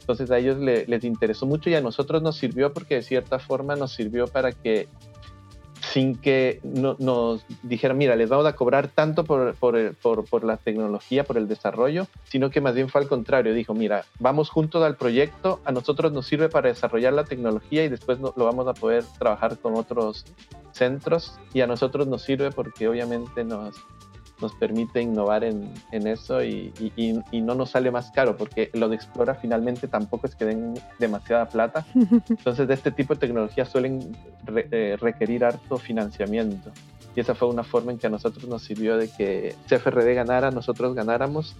Entonces 0.00 0.30
a 0.30 0.38
ellos 0.38 0.58
le, 0.58 0.86
les 0.86 1.04
interesó 1.04 1.46
mucho 1.46 1.70
y 1.70 1.74
a 1.74 1.80
nosotros 1.80 2.22
nos 2.22 2.36
sirvió 2.36 2.72
porque 2.72 2.96
de 2.96 3.02
cierta 3.02 3.38
forma 3.38 3.76
nos 3.76 3.92
sirvió 3.92 4.26
para 4.26 4.50
que 4.50 4.88
sin 5.92 6.16
que 6.16 6.60
no, 6.62 6.96
nos 6.98 7.44
dijeran, 7.62 7.98
mira, 7.98 8.14
les 8.14 8.28
vamos 8.28 8.46
a 8.46 8.54
cobrar 8.54 8.88
tanto 8.88 9.24
por, 9.24 9.54
por, 9.56 9.94
por, 9.96 10.24
por, 10.24 10.44
la 10.44 10.56
tecnología, 10.56 11.24
por 11.24 11.36
el 11.36 11.48
desarrollo, 11.48 12.06
sino 12.24 12.50
que 12.50 12.60
más 12.60 12.74
bien 12.74 12.88
fue 12.88 13.00
al 13.00 13.08
contrario, 13.08 13.52
dijo, 13.54 13.74
mira, 13.74 14.04
vamos 14.20 14.50
juntos 14.50 14.84
al 14.84 14.96
proyecto, 14.96 15.60
a 15.64 15.72
nosotros 15.72 16.12
nos 16.12 16.26
sirve 16.26 16.48
para 16.48 16.68
desarrollar 16.68 17.12
la 17.12 17.24
tecnología 17.24 17.84
y 17.84 17.88
después 17.88 18.20
lo 18.20 18.32
vamos 18.36 18.68
a 18.68 18.74
poder 18.74 19.04
trabajar 19.18 19.58
con 19.58 19.76
otros 19.76 20.24
centros 20.72 21.34
y 21.52 21.60
a 21.60 21.66
nosotros 21.66 22.06
nos 22.06 22.22
sirve 22.22 22.52
porque 22.52 22.88
obviamente 22.88 23.42
nos, 23.42 23.74
nos 24.40 24.54
permite 24.54 25.00
innovar 25.00 25.44
en, 25.44 25.72
en 25.92 26.06
eso 26.06 26.42
y, 26.42 26.72
y, 26.96 27.20
y, 27.30 27.40
no 27.40 27.54
nos 27.54 27.70
sale 27.70 27.90
más 27.90 28.10
caro, 28.10 28.36
porque 28.36 28.70
lo 28.74 28.88
de 28.88 28.96
Explora 28.96 29.34
finalmente 29.34 29.88
tampoco 29.88 30.26
es 30.26 30.34
que 30.34 30.44
den 30.44 30.74
demasiada 30.98 31.46
plata. 31.48 31.86
Entonces, 32.28 32.66
de 32.68 32.74
este 32.74 32.90
tipo 32.90 33.14
de 33.14 33.20
tecnologías 33.20 33.68
suelen 33.68 34.16
re, 34.44 34.68
eh, 34.70 34.96
requerir 35.00 35.44
harto 35.44 35.78
financiamiento. 35.78 36.70
Y 37.14 37.20
esa 37.20 37.34
fue 37.34 37.48
una 37.48 37.64
forma 37.64 37.92
en 37.92 37.98
que 37.98 38.06
a 38.06 38.10
nosotros 38.10 38.48
nos 38.48 38.62
sirvió 38.62 38.96
de 38.96 39.08
que 39.08 39.54
CFRD 39.68 40.14
ganara, 40.14 40.50
nosotros 40.50 40.94
ganáramos. 40.94 41.56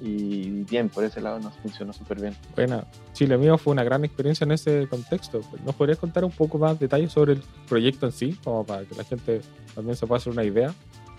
Y 0.00 0.64
bien, 0.64 0.88
por 0.88 1.04
ese 1.04 1.20
lado 1.20 1.38
nos 1.38 1.54
funcionó 1.58 1.92
súper 1.92 2.20
bien. 2.20 2.34
Bueno, 2.56 2.84
Chile 3.12 3.38
Mío 3.38 3.56
fue 3.56 3.72
una 3.72 3.84
gran 3.84 4.04
experiencia 4.04 4.44
en 4.44 4.50
ese 4.50 4.88
contexto. 4.88 5.40
¿Nos 5.64 5.76
podrías 5.76 5.98
contar 5.98 6.24
un 6.24 6.32
poco 6.32 6.58
más 6.58 6.78
detalles 6.78 7.12
sobre 7.12 7.34
el 7.34 7.42
proyecto 7.68 8.06
en 8.06 8.12
sí, 8.12 8.36
como 8.42 8.64
para 8.64 8.84
que 8.84 8.96
la 8.96 9.04
gente 9.04 9.42
también 9.76 9.96
se 9.96 10.06
pueda 10.06 10.18
hacer 10.18 10.32
una 10.32 10.42
idea? 10.42 10.74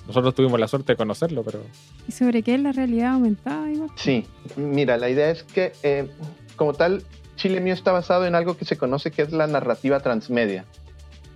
Nosotros 0.08 0.36
tuvimos 0.36 0.60
la 0.60 0.68
suerte 0.68 0.94
de 0.94 0.98
conocerlo, 0.98 1.44
pero... 1.44 1.62
¿Y 2.08 2.12
sobre 2.12 2.44
qué 2.44 2.56
es 2.56 2.62
la 2.62 2.72
realidad 2.72 3.14
aumentada, 3.14 3.72
Iván? 3.72 3.90
Sí, 3.96 4.26
mira, 4.58 4.98
la 4.98 5.10
idea 5.10 5.30
es 5.30 5.44
que, 5.44 5.72
eh, 5.84 6.10
como 6.56 6.74
tal, 6.74 7.04
Chile 7.36 7.62
Mío 7.62 7.74
está 7.74 7.92
basado 7.92 8.26
en 8.26 8.36
algo 8.36 8.58
que 8.58 8.66
se 8.66 8.78
conoce 8.78 9.12
que 9.12 9.22
es 9.22 9.32
la 9.32 9.48
narrativa 9.48 10.02
transmedia. 10.02 10.66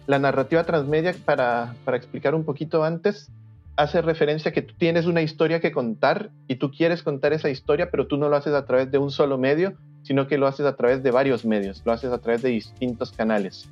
La 0.05 0.19
narrativa 0.19 0.65
transmedia, 0.65 1.15
para, 1.25 1.75
para 1.85 1.97
explicar 1.97 2.35
un 2.35 2.43
poquito 2.43 2.83
antes, 2.83 3.29
hace 3.77 4.01
referencia 4.01 4.49
a 4.51 4.53
que 4.53 4.61
tú 4.61 4.73
tienes 4.77 5.05
una 5.05 5.21
historia 5.21 5.59
que 5.59 5.71
contar 5.71 6.31
y 6.47 6.55
tú 6.55 6.71
quieres 6.71 7.03
contar 7.03 7.31
esa 7.31 7.49
historia, 7.49 7.89
pero 7.89 8.07
tú 8.07 8.17
no 8.17 8.27
lo 8.27 8.35
haces 8.35 8.53
a 8.53 8.65
través 8.65 8.91
de 8.91 8.97
un 8.97 9.11
solo 9.11 9.37
medio, 9.37 9.75
sino 10.03 10.27
que 10.27 10.37
lo 10.37 10.47
haces 10.47 10.65
a 10.65 10.75
través 10.75 11.03
de 11.03 11.11
varios 11.11 11.45
medios, 11.45 11.81
lo 11.85 11.91
haces 11.91 12.11
a 12.11 12.17
través 12.17 12.41
de 12.41 12.49
distintos 12.49 13.11
canales 13.11 13.69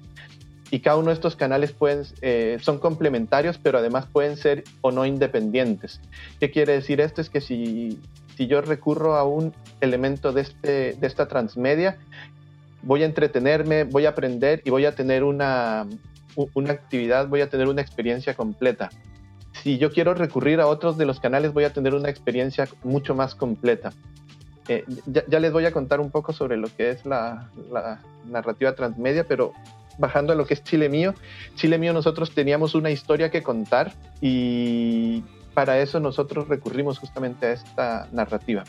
y 0.75 0.81
cada 0.81 0.97
uno 0.97 1.07
de 1.07 1.13
estos 1.13 1.37
canales 1.37 1.71
pueden, 1.71 2.03
eh, 2.21 2.57
son 2.59 2.79
complementarios, 2.79 3.57
pero 3.57 3.77
además 3.77 4.07
pueden 4.11 4.35
ser 4.35 4.65
o 4.81 4.91
no 4.91 5.05
independientes. 5.05 6.01
¿Qué 6.37 6.51
quiere 6.51 6.73
decir 6.73 6.99
esto? 6.99 7.21
Es 7.21 7.29
que 7.29 7.39
si, 7.39 7.97
si 8.35 8.47
yo 8.47 8.59
recurro 8.59 9.15
a 9.15 9.23
un 9.23 9.53
elemento 9.79 10.33
de, 10.33 10.41
este, 10.41 10.91
de 10.95 11.07
esta 11.07 11.29
transmedia, 11.29 11.97
voy 12.83 13.03
a 13.03 13.05
entretenerme, 13.05 13.85
voy 13.85 14.05
a 14.05 14.09
aprender 14.09 14.61
y 14.65 14.69
voy 14.69 14.83
a 14.83 14.93
tener 14.93 15.23
una, 15.23 15.87
una 16.53 16.73
actividad, 16.73 17.29
voy 17.29 17.39
a 17.39 17.49
tener 17.49 17.69
una 17.69 17.81
experiencia 17.81 18.33
completa. 18.33 18.89
Si 19.63 19.77
yo 19.77 19.93
quiero 19.93 20.13
recurrir 20.13 20.59
a 20.59 20.67
otros 20.67 20.97
de 20.97 21.05
los 21.05 21.21
canales, 21.21 21.53
voy 21.53 21.63
a 21.63 21.71
tener 21.71 21.95
una 21.95 22.09
experiencia 22.09 22.67
mucho 22.83 23.15
más 23.15 23.33
completa. 23.33 23.93
Eh, 24.67 24.83
ya, 25.05 25.39
les 25.39 25.53
voy 25.53 25.67
a 25.67 25.71
contar 25.71 26.01
un 26.01 26.11
poco 26.11 26.33
sobre 26.33 26.57
lo 26.57 26.67
que 26.75 26.89
es 26.89 27.05
la 27.05 27.49
narrativa 28.27 28.75
transmedia, 28.75 29.23
pero 29.25 29.53
bajando 29.97 30.33
a 30.33 30.35
lo 30.35 30.45
que 30.45 30.53
es 30.53 30.63
Chile 30.63 30.89
mío, 30.89 31.13
Chile 31.55 31.77
mío 31.77 31.93
nosotros 31.93 32.31
teníamos 32.31 32.75
una 32.75 32.91
historia 32.91 33.31
que 33.31 33.43
contar 33.43 33.93
y 34.21 35.23
para 35.53 35.79
eso 35.79 35.99
nosotros 35.99 36.47
recurrimos 36.47 36.99
justamente 36.99 37.47
a 37.47 37.51
esta 37.53 38.07
narrativa. 38.11 38.63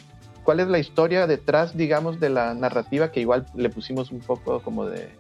¿Cuál 0.45 0.61
es 0.61 0.69
la 0.69 0.79
historia 0.79 1.27
detrás, 1.27 1.77
digamos, 1.77 2.21
de 2.21 2.31
la 2.31 2.55
narrativa 2.55 3.11
que 3.11 3.21
igual 3.21 3.47
le 3.55 3.69
pusimos 3.69 4.13
un 4.13 4.21
poco 4.21 4.63
como 4.63 4.87
de, 4.87 5.11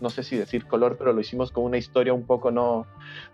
no, 0.00 0.10
sé 0.10 0.24
si 0.24 0.36
decir 0.36 0.66
color, 0.66 0.96
pero 0.98 1.12
lo 1.12 1.20
hicimos 1.20 1.52
con 1.52 1.64
una 1.64 1.78
historia 1.78 2.12
un 2.12 2.24
poco 2.24 2.50
no, 2.50 2.86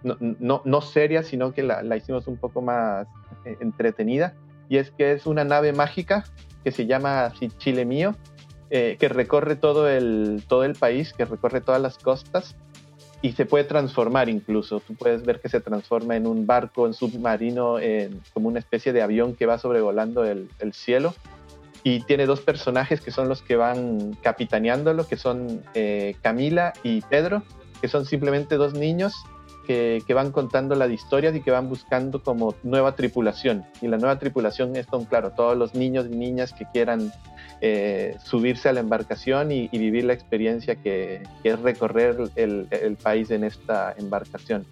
no, 0.02 0.62
no, 0.64 0.80
seria, 0.82 1.22
sino 1.22 1.52
que 1.52 1.62
la, 1.62 1.96
hicimos 1.96 2.26
un 2.26 2.36
poco 2.36 2.60
más 2.60 3.06
eh, 3.46 3.56
entretenida. 3.60 4.34
Y 4.68 4.76
es 4.76 4.90
que 4.90 5.12
es 5.12 5.26
una 5.26 5.44
nave 5.44 5.72
mágica 5.72 6.24
que 6.62 6.72
se 6.72 6.86
llama 6.86 7.32
Chile 7.58 7.84
Mío, 7.84 8.14
eh, 8.76 8.96
que 8.98 9.08
recorre 9.08 9.56
todo 9.56 9.88
el, 9.88 10.42
todo 10.48 10.64
el 10.64 10.74
país, 10.74 11.12
que 11.12 11.24
recorre 11.24 11.60
todas 11.60 11.80
las 11.80 11.96
costas 11.96 12.56
y 13.22 13.32
se 13.32 13.46
puede 13.46 13.64
transformar 13.64 14.28
incluso. 14.28 14.80
Tú 14.80 14.94
puedes 14.94 15.24
ver 15.24 15.40
que 15.40 15.48
se 15.48 15.60
transforma 15.60 16.16
en 16.16 16.26
un 16.26 16.46
barco, 16.46 16.86
en 16.86 16.92
submarino, 16.92 17.76
como 18.34 18.48
una 18.48 18.58
especie 18.58 18.92
de 18.92 19.00
avión 19.00 19.34
que 19.34 19.46
va 19.46 19.58
sobrevolando 19.58 20.24
el, 20.24 20.50
el 20.58 20.72
cielo 20.72 21.14
y 21.84 22.00
tiene 22.00 22.24
dos 22.26 22.40
personajes 22.40 23.02
que 23.02 23.10
son 23.10 23.28
los 23.28 23.42
que 23.42 23.56
van 23.56 24.14
capitaneándolo, 24.22 25.06
que 25.06 25.16
son 25.16 25.62
eh, 25.74 26.16
Camila 26.22 26.72
y 26.82 27.02
Pedro, 27.02 27.42
que 27.80 27.88
son 27.88 28.06
simplemente 28.06 28.56
dos 28.56 28.72
niños 28.72 29.14
que, 29.64 30.02
van 30.14 30.30
contando 30.30 30.74
las 30.74 30.90
historias 30.90 31.34
y 31.34 31.40
que 31.40 31.50
van 31.50 31.68
buscando 31.68 32.22
como 32.22 32.54
nueva 32.62 32.94
tripulación. 32.94 33.64
Y 33.82 33.88
la 33.88 33.98
nueva 33.98 34.18
tripulación 34.18 34.76
es, 34.76 34.86
claro, 35.08 35.30
todos 35.30 35.56
los 35.56 35.74
niños 35.74 36.06
y 36.10 36.16
niñas 36.16 36.52
que 36.52 36.66
quieran 36.66 37.12
eh, 37.60 38.16
subirse 38.22 38.68
a 38.68 38.72
la 38.72 38.80
embarcación 38.80 39.50
y, 39.50 39.68
vivir 39.68 40.04
la 40.04 40.12
experiencia 40.12 40.76
que, 40.76 41.22
que 41.42 41.50
es 41.50 41.60
recorrer 41.60 42.16
el, 42.36 42.96
país 43.02 43.30
en 43.30 43.44
esta 43.44 43.94
embarcación. 43.98 44.66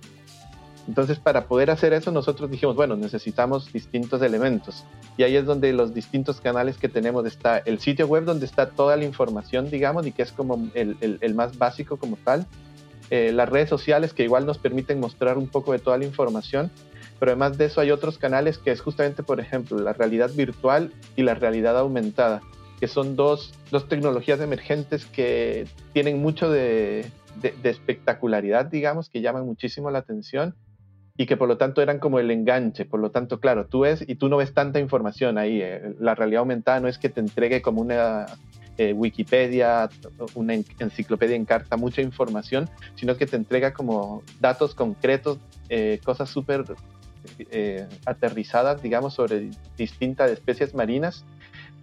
Entonces, 0.88 1.18
para 1.18 1.46
poder 1.46 1.70
hacer 1.70 1.92
eso, 1.92 2.10
nosotros 2.10 2.50
dijimos, 2.50 2.74
bueno, 2.74 2.96
necesitamos 2.96 3.72
distintos 3.72 4.20
elementos. 4.22 4.84
Y 5.16 5.22
ahí 5.22 5.36
es 5.36 5.44
donde 5.44 5.72
los 5.72 5.94
distintos 5.94 6.40
canales 6.40 6.76
que 6.78 6.88
tenemos 6.88 7.24
está 7.26 7.58
el 7.58 7.78
sitio 7.78 8.06
web 8.06 8.24
donde 8.24 8.46
está 8.46 8.70
toda 8.70 8.96
la 8.96 9.04
información, 9.04 9.70
digamos, 9.70 10.06
y 10.06 10.12
que 10.12 10.22
es 10.22 10.32
como 10.32 10.68
el, 10.74 11.34
más 11.34 11.56
básico 11.56 11.96
como 11.96 12.16
tal. 12.16 12.46
Eh, 13.14 13.30
las 13.30 13.46
redes 13.46 13.68
sociales 13.68 14.14
que 14.14 14.22
igual 14.22 14.46
nos 14.46 14.56
permiten 14.56 14.98
mostrar 14.98 15.36
un 15.36 15.46
poco 15.46 15.72
de 15.72 15.78
toda 15.78 15.98
la 15.98 16.06
información. 16.06 16.70
Pero 17.20 17.32
además 17.32 17.58
de 17.58 17.66
eso 17.66 17.82
hay 17.82 17.90
otros 17.90 18.16
canales 18.16 18.56
que 18.56 18.70
es 18.70 18.80
justamente, 18.80 19.22
por 19.22 19.38
ejemplo, 19.38 19.78
la 19.78 19.92
realidad 19.92 20.30
virtual 20.30 20.90
y 21.14 21.22
la 21.22 21.34
realidad 21.34 21.78
aumentada, 21.78 22.40
que 22.80 22.88
son 22.88 23.14
dos, 23.14 23.52
dos 23.70 23.86
tecnologías 23.86 24.40
emergentes 24.40 25.04
que 25.04 25.66
tienen 25.92 26.22
mucho 26.22 26.50
de, 26.50 27.04
de, 27.42 27.54
de 27.62 27.68
espectacularidad, 27.68 28.64
digamos, 28.64 29.10
que 29.10 29.20
llaman 29.20 29.44
muchísimo 29.44 29.90
la 29.90 29.98
atención 29.98 30.54
y 31.14 31.26
que 31.26 31.36
por 31.36 31.48
lo 31.48 31.58
tanto 31.58 31.82
eran 31.82 31.98
como 31.98 32.18
el 32.18 32.30
enganche. 32.30 32.86
Por 32.86 33.00
lo 33.00 33.10
tanto, 33.10 33.40
claro, 33.40 33.66
tú 33.66 33.80
ves 33.80 34.02
y 34.08 34.14
tú 34.14 34.30
no 34.30 34.38
ves 34.38 34.54
tanta 34.54 34.80
información 34.80 35.36
ahí. 35.36 35.60
Eh, 35.60 35.94
la 36.00 36.14
realidad 36.14 36.40
aumentada 36.40 36.80
no 36.80 36.88
es 36.88 36.96
que 36.96 37.10
te 37.10 37.20
entregue 37.20 37.60
como 37.60 37.82
una 37.82 38.24
eh, 38.78 38.92
Wikipedia, 38.92 39.88
una 40.34 40.54
enciclopedia 40.54 41.36
en 41.36 41.44
carta, 41.44 41.76
mucha 41.76 42.02
información, 42.02 42.68
sino 42.94 43.16
que 43.16 43.26
te 43.26 43.36
entrega 43.36 43.72
como 43.72 44.22
datos 44.40 44.74
concretos, 44.74 45.38
eh, 45.68 46.00
cosas 46.04 46.30
súper 46.30 46.64
aterrizadas, 48.04 48.82
digamos, 48.82 49.14
sobre 49.14 49.50
distintas 49.76 50.30
especies 50.30 50.74
marinas, 50.74 51.24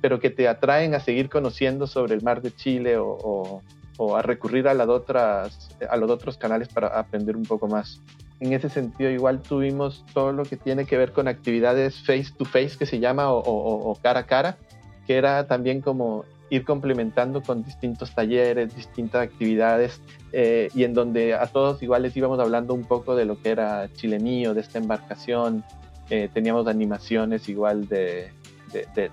pero 0.01 0.19
que 0.19 0.29
te 0.29 0.49
atraen 0.49 0.95
a 0.95 0.99
seguir 0.99 1.29
conociendo 1.29 1.87
sobre 1.87 2.15
el 2.15 2.21
mar 2.23 2.41
de 2.41 2.53
Chile 2.53 2.97
o, 2.97 3.61
o 3.99 4.15
a 4.15 4.21
recurrir 4.21 4.69
a, 4.69 4.73
las 4.73 4.87
otras, 4.87 5.69
a 5.87 5.97
los 5.97 6.09
otros 6.09 6.37
canales 6.37 6.69
para 6.69 6.87
aprender 6.87 7.35
un 7.35 7.43
poco 7.43 7.67
más. 7.67 8.01
En 8.39 8.53
ese 8.53 8.69
sentido 8.69 9.09
igual 9.09 9.41
tuvimos 9.41 10.05
todo 10.13 10.31
lo 10.31 10.43
que 10.43 10.55
tiene 10.55 10.85
que 10.85 10.97
ver 10.97 11.11
con 11.11 11.27
actividades 11.27 12.01
face 12.05 12.27
to 12.37 12.45
face 12.45 12.77
que 12.79 12.85
se 12.85 12.99
llama 12.99 13.25
o, 13.29 13.93
cara 14.01 14.21
a 14.21 14.25
cara, 14.25 14.57
que 15.05 15.17
era 15.17 15.47
también 15.47 15.81
como 15.81 16.23
ir 16.49 16.65
complementando 16.65 17.41
con 17.41 17.63
distintos 17.63 18.13
talleres, 18.13 18.75
distintas 18.75 19.23
actividades 19.23 20.01
eh, 20.31 20.69
y 20.73 20.83
en 20.83 20.93
donde 20.93 21.33
a 21.33 21.45
todos 21.47 21.81
igual 21.83 22.03
les 22.03 22.15
íbamos 22.17 22.39
hablando 22.39 22.73
un 22.73 22.83
poco 22.83 23.15
de 23.15 23.25
lo 23.25 23.41
que 23.41 23.49
era 23.49 23.89
Chile 23.93 24.19
Mío, 24.19 24.53
de 24.53 24.61
esta 24.61 24.79
embarcación, 24.79 25.63
eh, 26.09 26.29
teníamos 26.33 26.67
animaciones 26.67 27.47
igual 27.49 27.87
de, 27.87 28.31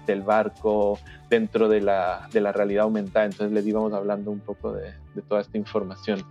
del 0.07 0.23
barco 0.23 0.99
dentro 1.29 1.69
de 1.69 1.81
la, 1.81 2.29
de 2.33 2.41
la, 2.41 2.53
realidad 2.53 2.85
aumentada, 2.85 3.27
entonces 3.27 3.53
les 3.53 3.67
íbamos 3.67 3.93
hablando 3.93 4.31
un 4.31 4.41
poco 4.41 4.73
de, 4.73 4.93
toda 5.29 5.43
esta 5.43 5.59
información. 5.59 6.23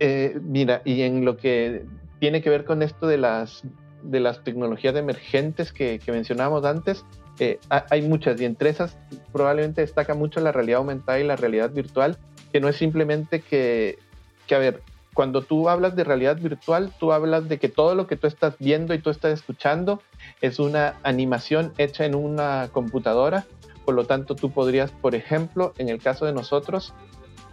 Eh, 0.00 0.38
mira, 0.42 0.82
y 0.84 1.02
en 1.02 1.24
lo 1.24 1.36
que 1.36 1.84
tiene 2.18 2.42
que 2.42 2.50
ver 2.50 2.64
con 2.64 2.82
esto 2.82 3.06
de 3.06 3.18
las, 3.18 3.62
de 4.02 4.20
las 4.20 4.42
tecnologías 4.42 4.96
emergentes 4.96 5.72
que, 5.72 6.00
que 6.00 6.10
mencionábamos 6.10 6.64
antes. 6.64 7.04
Eh, 7.38 7.58
hay 7.68 8.02
muchas 8.02 8.40
y 8.40 8.44
entre 8.44 8.70
esas 8.70 8.96
probablemente 9.32 9.80
destaca 9.80 10.14
mucho 10.14 10.40
la 10.40 10.52
realidad 10.52 10.78
aumentada 10.78 11.18
y 11.18 11.24
la 11.24 11.36
realidad 11.36 11.70
virtual, 11.70 12.18
que 12.52 12.60
no 12.60 12.68
es 12.68 12.76
simplemente 12.76 13.40
que, 13.40 13.98
que, 14.46 14.54
a 14.54 14.58
ver, 14.58 14.82
cuando 15.14 15.42
tú 15.42 15.68
hablas 15.68 15.94
de 15.96 16.04
realidad 16.04 16.38
virtual, 16.38 16.92
tú 16.98 17.12
hablas 17.12 17.48
de 17.48 17.58
que 17.58 17.68
todo 17.68 17.94
lo 17.94 18.06
que 18.06 18.16
tú 18.16 18.26
estás 18.26 18.54
viendo 18.58 18.94
y 18.94 18.98
tú 18.98 19.10
estás 19.10 19.32
escuchando 19.32 20.02
es 20.40 20.58
una 20.58 20.94
animación 21.02 21.72
hecha 21.78 22.04
en 22.06 22.14
una 22.14 22.68
computadora. 22.72 23.44
Por 23.84 23.94
lo 23.94 24.04
tanto, 24.04 24.34
tú 24.34 24.50
podrías, 24.50 24.90
por 24.90 25.14
ejemplo, 25.14 25.74
en 25.78 25.88
el 25.88 26.00
caso 26.00 26.24
de 26.24 26.32
nosotros, 26.32 26.94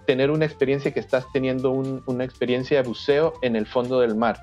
tener 0.05 0.31
una 0.31 0.45
experiencia 0.45 0.91
que 0.91 1.00
estás 1.00 1.25
teniendo 1.33 1.71
una 1.71 2.24
experiencia 2.24 2.81
de 2.81 2.88
buceo 2.88 3.33
en 3.41 3.55
el 3.55 3.65
fondo 3.65 4.00
del 4.00 4.15
mar. 4.15 4.39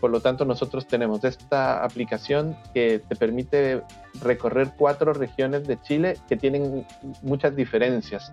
Por 0.00 0.10
lo 0.10 0.20
tanto, 0.20 0.44
nosotros 0.44 0.86
tenemos 0.86 1.22
esta 1.24 1.84
aplicación 1.84 2.56
que 2.72 2.98
te 2.98 3.16
permite 3.16 3.82
recorrer 4.22 4.72
cuatro 4.76 5.12
regiones 5.12 5.66
de 5.66 5.80
Chile 5.82 6.18
que 6.28 6.36
tienen 6.36 6.86
muchas 7.22 7.54
diferencias. 7.56 8.32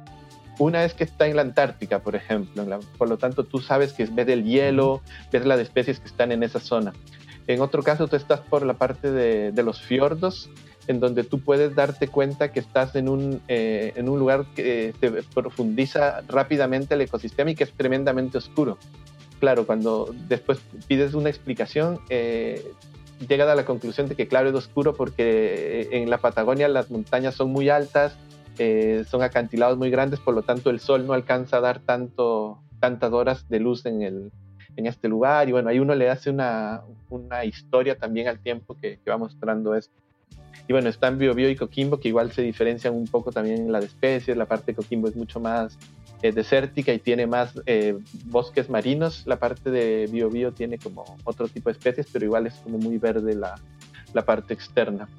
Una 0.59 0.83
es 0.83 0.93
que 0.93 1.03
está 1.03 1.27
en 1.27 1.35
la 1.35 1.41
Antártica, 1.41 1.99
por 1.99 2.15
ejemplo. 2.15 2.79
por 2.97 3.09
lo 3.09 3.17
tanto, 3.17 3.43
tú 3.43 3.59
sabes 3.59 3.93
que 3.93 4.05
ves 4.05 4.27
el 4.27 4.43
hielo, 4.43 5.01
ves 5.31 5.45
las 5.45 5.59
especies 5.59 5.99
que 5.99 6.07
están 6.07 6.31
en 6.31 6.43
esa 6.43 6.59
zona. 6.59 6.93
En 7.47 7.61
otro 7.61 7.81
caso, 7.81 8.07
tú 8.07 8.15
estás 8.15 8.41
por 8.41 8.65
la 8.65 8.75
parte 8.75 9.11
de, 9.11 9.51
de 9.51 9.63
los 9.63 9.81
fiordos 9.81 10.49
en 10.87 10.99
donde 10.99 11.23
tú 11.23 11.39
puedes 11.39 11.75
darte 11.75 12.07
cuenta 12.07 12.51
que 12.51 12.59
estás 12.59 12.95
en 12.95 13.09
un, 13.09 13.41
eh, 13.47 13.93
en 13.95 14.09
un 14.09 14.19
lugar 14.19 14.45
que 14.55 14.93
te 14.99 15.11
profundiza 15.33 16.21
rápidamente 16.27 16.95
el 16.95 17.01
ecosistema 17.01 17.51
y 17.51 17.55
que 17.55 17.63
es 17.63 17.71
tremendamente 17.73 18.37
oscuro. 18.37 18.77
Claro, 19.39 19.65
cuando 19.65 20.13
después 20.27 20.59
pides 20.87 21.13
una 21.13 21.29
explicación, 21.29 21.99
eh, 22.09 22.71
llegas 23.27 23.47
a 23.49 23.55
la 23.55 23.65
conclusión 23.65 24.07
de 24.07 24.15
que 24.15 24.27
claro 24.27 24.49
es 24.49 24.55
oscuro 24.55 24.93
porque 24.95 25.89
en 25.91 26.09
la 26.09 26.17
Patagonia 26.17 26.67
las 26.67 26.89
montañas 26.89 27.35
son 27.35 27.51
muy 27.51 27.69
altas, 27.69 28.15
eh, 28.57 29.03
son 29.09 29.23
acantilados 29.23 29.77
muy 29.77 29.89
grandes, 29.89 30.19
por 30.19 30.33
lo 30.33 30.43
tanto 30.43 30.69
el 30.69 30.79
sol 30.79 31.05
no 31.05 31.13
alcanza 31.13 31.57
a 31.57 31.61
dar 31.61 31.79
tanto, 31.79 32.59
tantas 32.79 33.11
horas 33.11 33.47
de 33.49 33.59
luz 33.59 33.85
en, 33.85 34.01
el, 34.01 34.31
en 34.75 34.85
este 34.85 35.07
lugar. 35.07 35.49
Y 35.49 35.51
bueno, 35.51 35.69
ahí 35.69 35.79
uno 35.79 35.95
le 35.95 36.09
hace 36.09 36.29
una, 36.29 36.81
una 37.09 37.45
historia 37.45 37.97
también 37.97 38.27
al 38.27 38.39
tiempo 38.39 38.75
que, 38.75 38.99
que 39.03 39.09
va 39.09 39.17
mostrando 39.17 39.75
esto. 39.75 39.93
Y 40.67 40.73
bueno, 40.73 40.89
están 40.89 41.17
Biobío 41.17 41.49
y 41.49 41.55
Coquimbo, 41.55 41.99
que 41.99 42.09
igual 42.09 42.31
se 42.31 42.43
diferencian 42.43 42.93
un 42.93 43.07
poco 43.07 43.31
también 43.31 43.57
en 43.57 43.71
las 43.71 43.83
especies. 43.83 44.37
La 44.37 44.45
parte 44.45 44.71
de 44.71 44.75
Coquimbo 44.75 45.07
es 45.07 45.15
mucho 45.15 45.39
más 45.39 45.77
eh, 46.21 46.31
desértica 46.31 46.93
y 46.93 46.99
tiene 46.99 47.25
más 47.25 47.53
eh, 47.65 47.97
bosques 48.25 48.69
marinos. 48.69 49.23
La 49.25 49.37
parte 49.37 49.71
de 49.71 50.07
Biobío 50.11 50.51
tiene 50.51 50.77
como 50.77 51.03
otro 51.23 51.47
tipo 51.47 51.69
de 51.69 51.73
especies, 51.73 52.07
pero 52.11 52.25
igual 52.25 52.47
es 52.47 52.53
como 52.55 52.77
muy 52.77 52.97
verde 52.97 53.35
la, 53.35 53.55
la 54.13 54.23
parte 54.23 54.53
externa. 54.53 55.09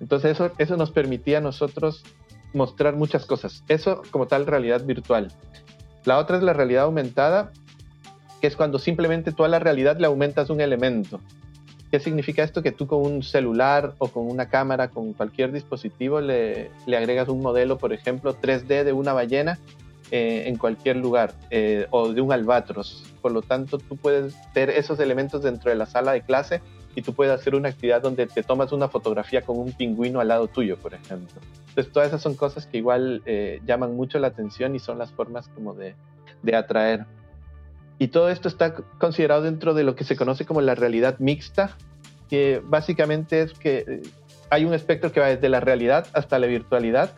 Entonces 0.00 0.32
eso, 0.32 0.50
eso 0.58 0.76
nos 0.76 0.90
permitía 0.90 1.38
a 1.38 1.40
nosotros 1.40 2.04
mostrar 2.52 2.94
muchas 2.94 3.24
cosas. 3.24 3.64
Eso 3.68 4.02
como 4.10 4.26
tal 4.26 4.46
realidad 4.46 4.84
virtual. 4.84 5.32
La 6.04 6.18
otra 6.18 6.36
es 6.36 6.42
la 6.42 6.52
realidad 6.52 6.84
aumentada, 6.84 7.50
que 8.42 8.46
es 8.46 8.54
cuando 8.54 8.78
simplemente 8.78 9.32
tú 9.32 9.44
a 9.44 9.48
la 9.48 9.58
realidad 9.58 9.98
le 9.98 10.06
aumentas 10.06 10.50
un 10.50 10.60
elemento. 10.60 11.20
¿Qué 11.90 12.00
significa 12.00 12.42
esto? 12.42 12.62
Que 12.62 12.72
tú 12.72 12.86
con 12.86 13.00
un 13.00 13.22
celular 13.22 13.94
o 13.98 14.08
con 14.08 14.28
una 14.28 14.48
cámara, 14.48 14.88
con 14.88 15.14
cualquier 15.14 15.52
dispositivo, 15.52 16.20
le, 16.20 16.70
le 16.86 16.96
agregas 16.98 17.28
un 17.28 17.40
modelo, 17.40 17.78
por 17.78 17.92
ejemplo, 17.92 18.36
3D 18.38 18.84
de 18.84 18.92
una 18.92 19.12
ballena 19.12 19.58
eh, 20.16 20.46
en 20.46 20.58
cualquier 20.58 20.94
lugar 20.94 21.34
eh, 21.50 21.88
o 21.90 22.12
de 22.12 22.20
un 22.20 22.30
albatros. 22.30 23.02
Por 23.20 23.32
lo 23.32 23.42
tanto, 23.42 23.78
tú 23.78 23.96
puedes 23.96 24.36
ver 24.54 24.70
esos 24.70 25.00
elementos 25.00 25.42
dentro 25.42 25.70
de 25.70 25.76
la 25.76 25.86
sala 25.86 26.12
de 26.12 26.20
clase 26.20 26.62
y 26.94 27.02
tú 27.02 27.14
puedes 27.14 27.34
hacer 27.34 27.56
una 27.56 27.70
actividad 27.70 28.00
donde 28.00 28.28
te 28.28 28.44
tomas 28.44 28.70
una 28.70 28.86
fotografía 28.86 29.42
con 29.42 29.58
un 29.58 29.72
pingüino 29.72 30.20
al 30.20 30.28
lado 30.28 30.46
tuyo, 30.46 30.76
por 30.76 30.94
ejemplo. 30.94 31.40
Entonces, 31.70 31.92
todas 31.92 32.06
esas 32.06 32.22
son 32.22 32.36
cosas 32.36 32.68
que 32.68 32.78
igual 32.78 33.22
eh, 33.26 33.60
llaman 33.66 33.96
mucho 33.96 34.20
la 34.20 34.28
atención 34.28 34.76
y 34.76 34.78
son 34.78 34.98
las 34.98 35.10
formas 35.10 35.48
como 35.48 35.74
de, 35.74 35.96
de 36.44 36.54
atraer. 36.54 37.06
Y 37.98 38.06
todo 38.06 38.30
esto 38.30 38.46
está 38.46 38.72
considerado 39.00 39.42
dentro 39.42 39.74
de 39.74 39.82
lo 39.82 39.96
que 39.96 40.04
se 40.04 40.14
conoce 40.14 40.46
como 40.46 40.60
la 40.60 40.76
realidad 40.76 41.18
mixta, 41.18 41.76
que 42.30 42.62
básicamente 42.64 43.42
es 43.42 43.52
que 43.52 44.02
hay 44.48 44.64
un 44.64 44.74
espectro 44.74 45.10
que 45.10 45.18
va 45.18 45.26
desde 45.26 45.48
la 45.48 45.58
realidad 45.58 46.06
hasta 46.12 46.38
la 46.38 46.46
virtualidad. 46.46 47.10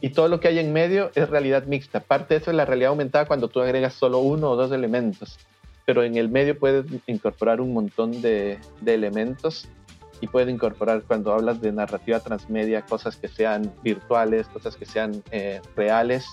Y 0.00 0.10
todo 0.10 0.28
lo 0.28 0.40
que 0.40 0.48
hay 0.48 0.58
en 0.58 0.72
medio 0.72 1.10
es 1.14 1.28
realidad 1.28 1.64
mixta. 1.64 2.00
Parte 2.00 2.34
de 2.34 2.40
eso 2.40 2.50
es 2.50 2.56
la 2.56 2.64
realidad 2.64 2.90
aumentada 2.90 3.26
cuando 3.26 3.48
tú 3.48 3.60
agregas 3.60 3.94
solo 3.94 4.18
uno 4.18 4.50
o 4.50 4.56
dos 4.56 4.70
elementos, 4.72 5.38
pero 5.84 6.02
en 6.02 6.16
el 6.16 6.28
medio 6.28 6.58
puedes 6.58 6.86
incorporar 7.06 7.60
un 7.60 7.72
montón 7.72 8.22
de, 8.22 8.58
elementos 8.86 9.68
y 10.20 10.26
puedes 10.26 10.48
incorporar 10.48 11.02
cuando 11.02 11.32
hablas 11.32 11.60
de 11.60 11.72
narrativa 11.72 12.20
transmedia 12.20 12.82
cosas 12.82 13.16
que 13.16 13.28
sean 13.28 13.72
virtuales, 13.82 14.46
cosas 14.48 14.76
que 14.76 14.84
sean 14.84 15.22
eh, 15.30 15.60
reales. 15.76 16.26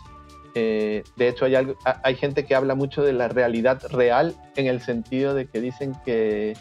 Eh, 0.56 1.04
de 1.16 1.28
hecho, 1.28 1.46
hay, 1.46 1.56
hay 2.04 2.16
gente 2.16 2.46
que 2.46 2.56
habla 2.56 2.76
mucho 2.76 3.04
de 3.04 3.14
la 3.14 3.28
realidad 3.28 3.82
real 3.92 4.36
en 4.56 4.68
el 4.68 4.82
sentido 4.82 5.34
de 5.34 5.48
que 5.48 5.60
dicen 5.60 5.94
que 6.06 6.54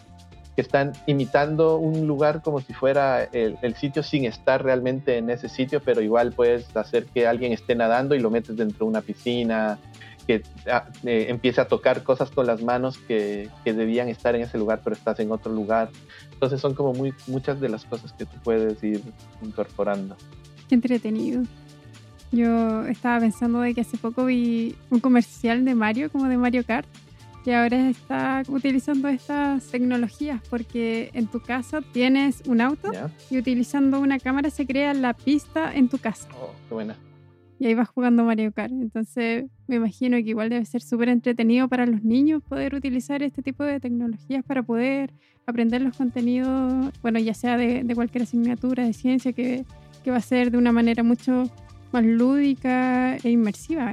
que 0.55 0.63
están 0.63 0.93
imitando 1.07 1.79
un 1.79 2.07
lugar 2.07 2.43
como 2.43 2.61
si 2.61 2.73
fuera 2.73 3.25
el, 3.25 3.75
sitio 3.75 4.03
sin 4.03 4.25
estar 4.25 4.63
realmente 4.63 5.19
en 5.19 5.31
ese 5.31 5.49
sitio, 5.49 5.81
pero 5.81 6.01
igual 6.01 6.33
puedes 6.33 6.75
hacer 6.77 7.07
que 7.07 7.27
alguien 7.27 7.53
esté 7.53 7.75
nadando 7.75 8.15
y 8.15 8.21
lo 8.21 8.31
metes 8.31 8.57
dentro 8.57 8.87
de 8.87 8.91
una 8.91 9.01
piscina, 9.01 9.79
que 10.27 10.43
ah, 10.71 10.87
eh, 11.03 11.27
empiece 11.29 11.61
a 11.61 11.69
tocar 11.69 12.03
cosas 12.03 12.31
con 12.31 12.47
las 12.47 12.63
manos 12.63 12.99
que, 12.99 13.51
que, 13.65 13.73
debían 13.73 14.09
estar 14.09 14.35
en 14.35 14.43
ese 14.43 14.57
lugar, 14.57 14.81
pero 14.83 14.97
estás 14.97 15.19
en 15.21 15.31
otro 15.31 15.53
lugar. 15.53 15.91
Entonces 16.33 16.61
son 16.61 16.75
como 16.75 16.93
muy, 16.95 17.13
muchas 17.27 17.61
de 17.61 17.69
las 17.69 17.85
cosas 17.85 18.13
que 18.13 18.25
tú 18.25 18.37
puedes 18.43 18.83
ir 18.83 19.03
incorporando. 19.43 20.17
Qué 20.69 20.77
entretenido. 20.77 21.43
Yo 22.33 22.87
estaba 22.87 23.21
pensando 23.21 23.61
de 23.61 23.75
que 23.75 23.83
hace 23.83 23.97
poco 23.97 24.25
vi 24.25 24.75
un 24.91 25.01
comercial 25.01 25.65
de 25.65 25.75
Mario, 25.75 26.11
como 26.11 26.25
de 26.29 26.37
Mario 26.37 26.65
Kart, 26.65 26.89
y 27.45 27.51
ahora 27.51 27.91
está 27.91 28.43
utilizando 28.49 29.09
estas 29.09 29.67
tecnologías 29.67 30.41
porque 30.49 31.11
en 31.13 31.27
tu 31.27 31.41
casa 31.41 31.83
tienes 31.93 32.43
un 32.47 32.61
auto 32.61 32.91
y 33.31 33.39
utilizando 33.39 34.01
una 34.01 34.19
cámara 34.19 34.49
se 34.51 34.67
crea 34.67 34.95
la 34.95 35.13
pista 35.13 35.75
en 35.75 35.89
tu 35.89 35.99
casa. 35.99 36.29
Oh, 36.41 36.53
qué 36.69 36.75
buena. 36.75 36.97
Y 37.59 37.67
ahí 37.67 37.75
vas 37.75 37.89
jugando 37.89 38.25
Mario 38.25 38.53
Kart. 38.53 38.73
Entonces 38.73 39.45
me 39.67 39.77
imagino 39.77 40.17
que 40.17 40.31
igual 40.31 40.49
debe 40.49 40.65
ser 40.65 40.81
súper 40.81 41.11
entretenido 41.11 41.69
para 41.69 41.87
los 41.87 42.03
niños 42.03 42.43
poder 42.43 42.75
utilizar 42.75 43.23
este 43.23 43.43
tipo 43.43 43.63
de 43.63 43.79
tecnologías 43.79 44.43
para 44.45 44.63
poder 44.63 45.13
aprender 45.47 45.83
los 45.83 45.97
contenidos, 45.97 46.93
bueno, 47.03 47.19
ya 47.19 47.35
sea 47.35 47.59
de, 47.59 47.85
de 47.85 47.95
cualquier 47.95 48.23
asignatura 48.23 48.85
de 48.85 48.95
ciencia, 48.95 49.35
que, 49.35 49.67
que 50.03 50.11
va 50.11 50.17
a 50.17 50.23
ser 50.23 50.51
de 50.51 50.57
una 50.57 50.73
manera 50.73 51.03
mucho 51.03 51.45
más 51.93 52.05
lúdica 52.05 53.17
e 53.19 53.31
inmersiva. 53.31 53.93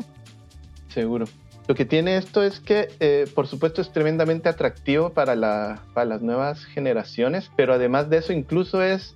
Seguro. 0.87 1.25
Lo 1.71 1.75
que 1.75 1.85
tiene 1.85 2.17
esto 2.17 2.43
es 2.43 2.59
que, 2.59 2.89
eh, 2.99 3.27
por 3.33 3.47
supuesto, 3.47 3.81
es 3.81 3.93
tremendamente 3.93 4.49
atractivo 4.49 5.11
para, 5.11 5.37
la, 5.37 5.83
para 5.93 6.03
las 6.03 6.21
nuevas 6.21 6.65
generaciones, 6.65 7.49
pero 7.55 7.73
además 7.73 8.09
de 8.09 8.17
eso, 8.17 8.33
incluso 8.33 8.83
es 8.83 9.15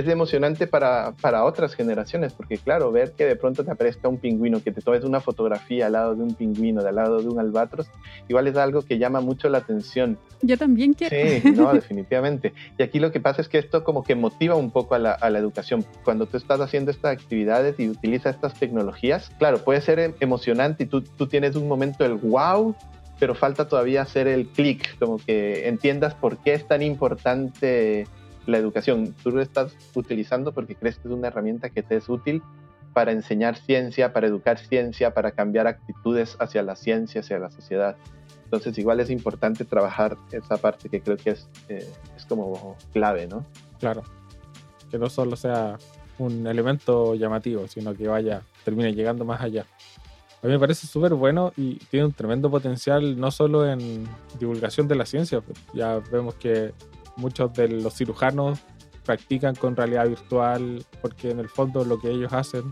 es 0.00 0.08
emocionante 0.08 0.66
para, 0.66 1.12
para, 1.20 1.44
otras 1.44 1.74
generaciones, 1.74 2.32
porque 2.32 2.58
claro, 2.58 2.92
ver 2.92 3.12
que 3.12 3.24
de 3.24 3.36
pronto 3.36 3.64
te 3.64 3.70
aparezca 3.70 4.08
un 4.08 4.18
pingüino, 4.18 4.62
que 4.62 4.72
te 4.72 4.80
tomes 4.80 5.04
una 5.04 5.20
fotografía 5.20 5.86
al 5.86 5.92
lado 5.92 6.14
de 6.14 6.22
un 6.22 6.34
pingüino, 6.34 6.80
al 6.80 6.94
lado 6.94 7.20
de 7.20 7.28
un 7.28 7.38
albatros, 7.38 7.88
igual 8.28 8.46
es 8.46 8.56
algo 8.56 8.82
que 8.82 8.98
llama 8.98 9.20
mucho 9.20 9.48
la 9.48 9.58
atención. 9.58 10.18
Yo 10.42 10.56
también 10.56 10.94
quiero. 10.94 11.16
Sí, 11.16 11.52
no, 11.52 11.72
definitivamente. 11.74 12.52
Y 12.78 12.82
aquí 12.82 12.98
lo 12.98 13.12
que 13.12 13.20
pasa 13.20 13.42
es 13.42 13.48
que 13.48 13.58
esto 13.58 13.84
como 13.84 14.02
que 14.02 14.14
motiva 14.14 14.54
un 14.54 14.70
poco 14.70 14.94
a 14.94 14.98
la, 14.98 15.12
a 15.12 15.30
la 15.30 15.38
educación. 15.38 15.84
Cuando 16.04 16.26
tú 16.26 16.36
estás 16.36 16.60
haciendo 16.60 16.90
estas 16.90 17.12
actividades 17.12 17.78
y 17.78 17.88
utilizas 17.88 18.34
estas 18.34 18.54
tecnologías, 18.54 19.30
claro, 19.38 19.58
puede 19.64 19.80
ser 19.80 19.98
em, 19.98 20.14
emocionante 20.20 20.84
y 20.84 20.86
tú, 20.86 21.02
tú 21.02 21.26
tienes 21.26 21.56
un 21.56 21.68
momento 21.68 22.04
del 22.04 22.14
wow, 22.14 22.74
pero 23.18 23.34
falta 23.34 23.68
todavía 23.68 24.02
hacer 24.02 24.26
el 24.26 24.48
clic, 24.48 24.98
como 24.98 25.18
que 25.18 25.68
entiendas 25.68 26.14
por 26.14 26.38
qué 26.38 26.54
es 26.54 26.66
tan 26.66 26.82
importante 26.82 28.06
la 28.46 28.58
educación. 28.58 29.14
Tú 29.22 29.30
lo 29.30 29.40
estás 29.40 29.74
utilizando 29.94 30.52
porque 30.52 30.74
crees 30.74 30.98
que 30.98 31.08
es 31.08 31.14
una 31.14 31.28
herramienta 31.28 31.70
que 31.70 31.82
te 31.82 31.96
es 31.96 32.08
útil 32.08 32.42
para 32.92 33.12
enseñar 33.12 33.56
ciencia, 33.56 34.12
para 34.12 34.26
educar 34.26 34.58
ciencia, 34.58 35.14
para 35.14 35.32
cambiar 35.32 35.66
actitudes 35.66 36.36
hacia 36.40 36.62
la 36.62 36.76
ciencia, 36.76 37.20
hacia 37.20 37.38
la 37.38 37.50
sociedad. 37.50 37.96
Entonces 38.44 38.76
igual 38.78 38.98
es 39.00 39.10
importante 39.10 39.64
trabajar 39.64 40.16
esa 40.32 40.56
parte 40.56 40.88
que 40.88 41.00
creo 41.00 41.16
que 41.16 41.30
es, 41.30 41.48
eh, 41.68 41.88
es 42.16 42.26
como 42.26 42.76
clave, 42.92 43.28
¿no? 43.28 43.46
Claro. 43.78 44.02
Que 44.90 44.98
no 44.98 45.08
solo 45.08 45.36
sea 45.36 45.78
un 46.18 46.46
elemento 46.46 47.14
llamativo, 47.14 47.68
sino 47.68 47.94
que 47.94 48.08
vaya, 48.08 48.42
termine 48.64 48.92
llegando 48.92 49.24
más 49.24 49.40
allá. 49.40 49.66
A 50.42 50.46
mí 50.46 50.52
me 50.52 50.58
parece 50.58 50.86
súper 50.86 51.14
bueno 51.14 51.52
y 51.56 51.76
tiene 51.90 52.06
un 52.06 52.12
tremendo 52.12 52.50
potencial 52.50 53.18
no 53.20 53.30
solo 53.30 53.70
en 53.70 54.04
divulgación 54.38 54.88
de 54.88 54.94
la 54.94 55.04
ciencia, 55.04 55.42
pues 55.42 55.58
ya 55.74 56.00
vemos 56.10 56.34
que 56.34 56.72
muchos 57.20 57.52
de 57.54 57.68
los 57.68 57.94
cirujanos 57.94 58.60
practican 59.04 59.54
con 59.54 59.76
realidad 59.76 60.08
virtual 60.08 60.84
porque 61.00 61.30
en 61.30 61.40
el 61.40 61.48
fondo 61.48 61.84
lo 61.84 62.00
que 62.00 62.10
ellos 62.10 62.32
hacen, 62.32 62.62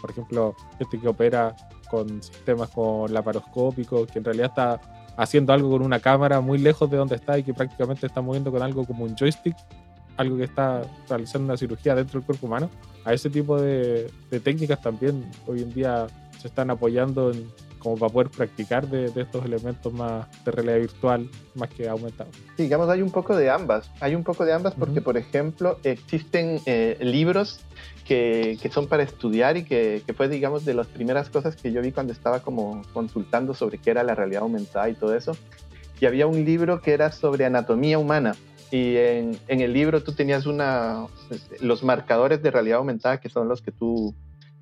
por 0.00 0.10
ejemplo, 0.10 0.54
gente 0.78 1.00
que 1.00 1.08
opera 1.08 1.56
con 1.90 2.22
sistemas 2.22 2.68
con 2.70 3.12
laparoscópicos, 3.12 4.10
que 4.10 4.18
en 4.18 4.24
realidad 4.24 4.48
está 4.48 4.80
haciendo 5.16 5.52
algo 5.52 5.70
con 5.70 5.82
una 5.82 6.00
cámara 6.00 6.40
muy 6.40 6.58
lejos 6.58 6.90
de 6.90 6.96
donde 6.96 7.16
está 7.16 7.38
y 7.38 7.42
que 7.42 7.54
prácticamente 7.54 8.06
está 8.06 8.20
moviendo 8.20 8.52
con 8.52 8.62
algo 8.62 8.84
como 8.84 9.04
un 9.04 9.16
joystick, 9.16 9.56
algo 10.16 10.36
que 10.36 10.44
está 10.44 10.82
realizando 11.08 11.46
una 11.46 11.56
cirugía 11.56 11.94
dentro 11.94 12.20
del 12.20 12.26
cuerpo 12.26 12.46
humano. 12.46 12.70
A 13.04 13.12
ese 13.12 13.30
tipo 13.30 13.60
de, 13.60 14.10
de 14.30 14.40
técnicas 14.40 14.80
también 14.80 15.28
hoy 15.46 15.62
en 15.62 15.72
día 15.72 16.06
se 16.38 16.48
están 16.48 16.70
apoyando 16.70 17.32
en 17.32 17.48
como 17.78 17.96
para 17.96 18.12
poder 18.12 18.30
practicar 18.30 18.88
de, 18.88 19.06
estos 19.20 19.44
elementos 19.44 19.92
más 19.92 20.26
de 20.44 20.50
realidad 20.50 20.78
virtual 20.78 21.28
más 21.54 21.68
que 21.70 21.88
aumentado. 21.88 22.30
Sí, 22.56 22.64
digamos, 22.64 22.88
hay 22.88 23.02
un 23.02 23.10
poco 23.10 23.36
de 23.36 23.50
ambas. 23.50 23.90
Hay 24.00 24.14
un 24.14 24.24
poco 24.24 24.44
de 24.44 24.52
ambas 24.52 24.74
porque, 24.74 25.00
por 25.00 25.16
ejemplo, 25.16 25.78
existen 25.82 26.60
eh, 26.66 26.96
libros 27.00 27.60
que, 28.04 28.58
que, 28.60 28.70
son 28.70 28.86
para 28.86 29.02
estudiar 29.02 29.56
y 29.56 29.64
que, 29.64 30.02
que, 30.06 30.12
fue, 30.14 30.28
digamos, 30.28 30.64
de 30.64 30.74
las 30.74 30.86
primeras 30.86 31.28
cosas 31.30 31.56
que 31.56 31.72
yo 31.72 31.82
vi 31.82 31.92
cuando 31.92 32.12
estaba 32.12 32.40
como 32.40 32.82
consultando 32.92 33.54
sobre 33.54 33.78
qué 33.78 33.90
era 33.90 34.02
la 34.02 34.14
realidad 34.14 34.42
aumentada 34.42 34.88
y 34.88 34.94
todo 34.94 35.14
eso. 35.14 35.36
Y 36.00 36.06
había 36.06 36.26
un 36.26 36.44
libro 36.44 36.80
que 36.80 36.92
era 36.92 37.12
sobre 37.12 37.44
anatomía 37.44 37.98
humana. 37.98 38.34
Y 38.70 38.96
en, 38.96 39.38
en 39.48 39.60
el 39.60 39.72
libro 39.72 40.02
tú 40.02 40.12
tenías 40.12 40.46
una, 40.46 41.06
los 41.60 41.82
marcadores 41.82 42.42
de 42.42 42.50
realidad 42.50 42.78
aumentada, 42.78 43.18
que 43.18 43.28
son 43.28 43.48
los 43.48 43.62
que 43.62 43.72
tú 43.72 44.14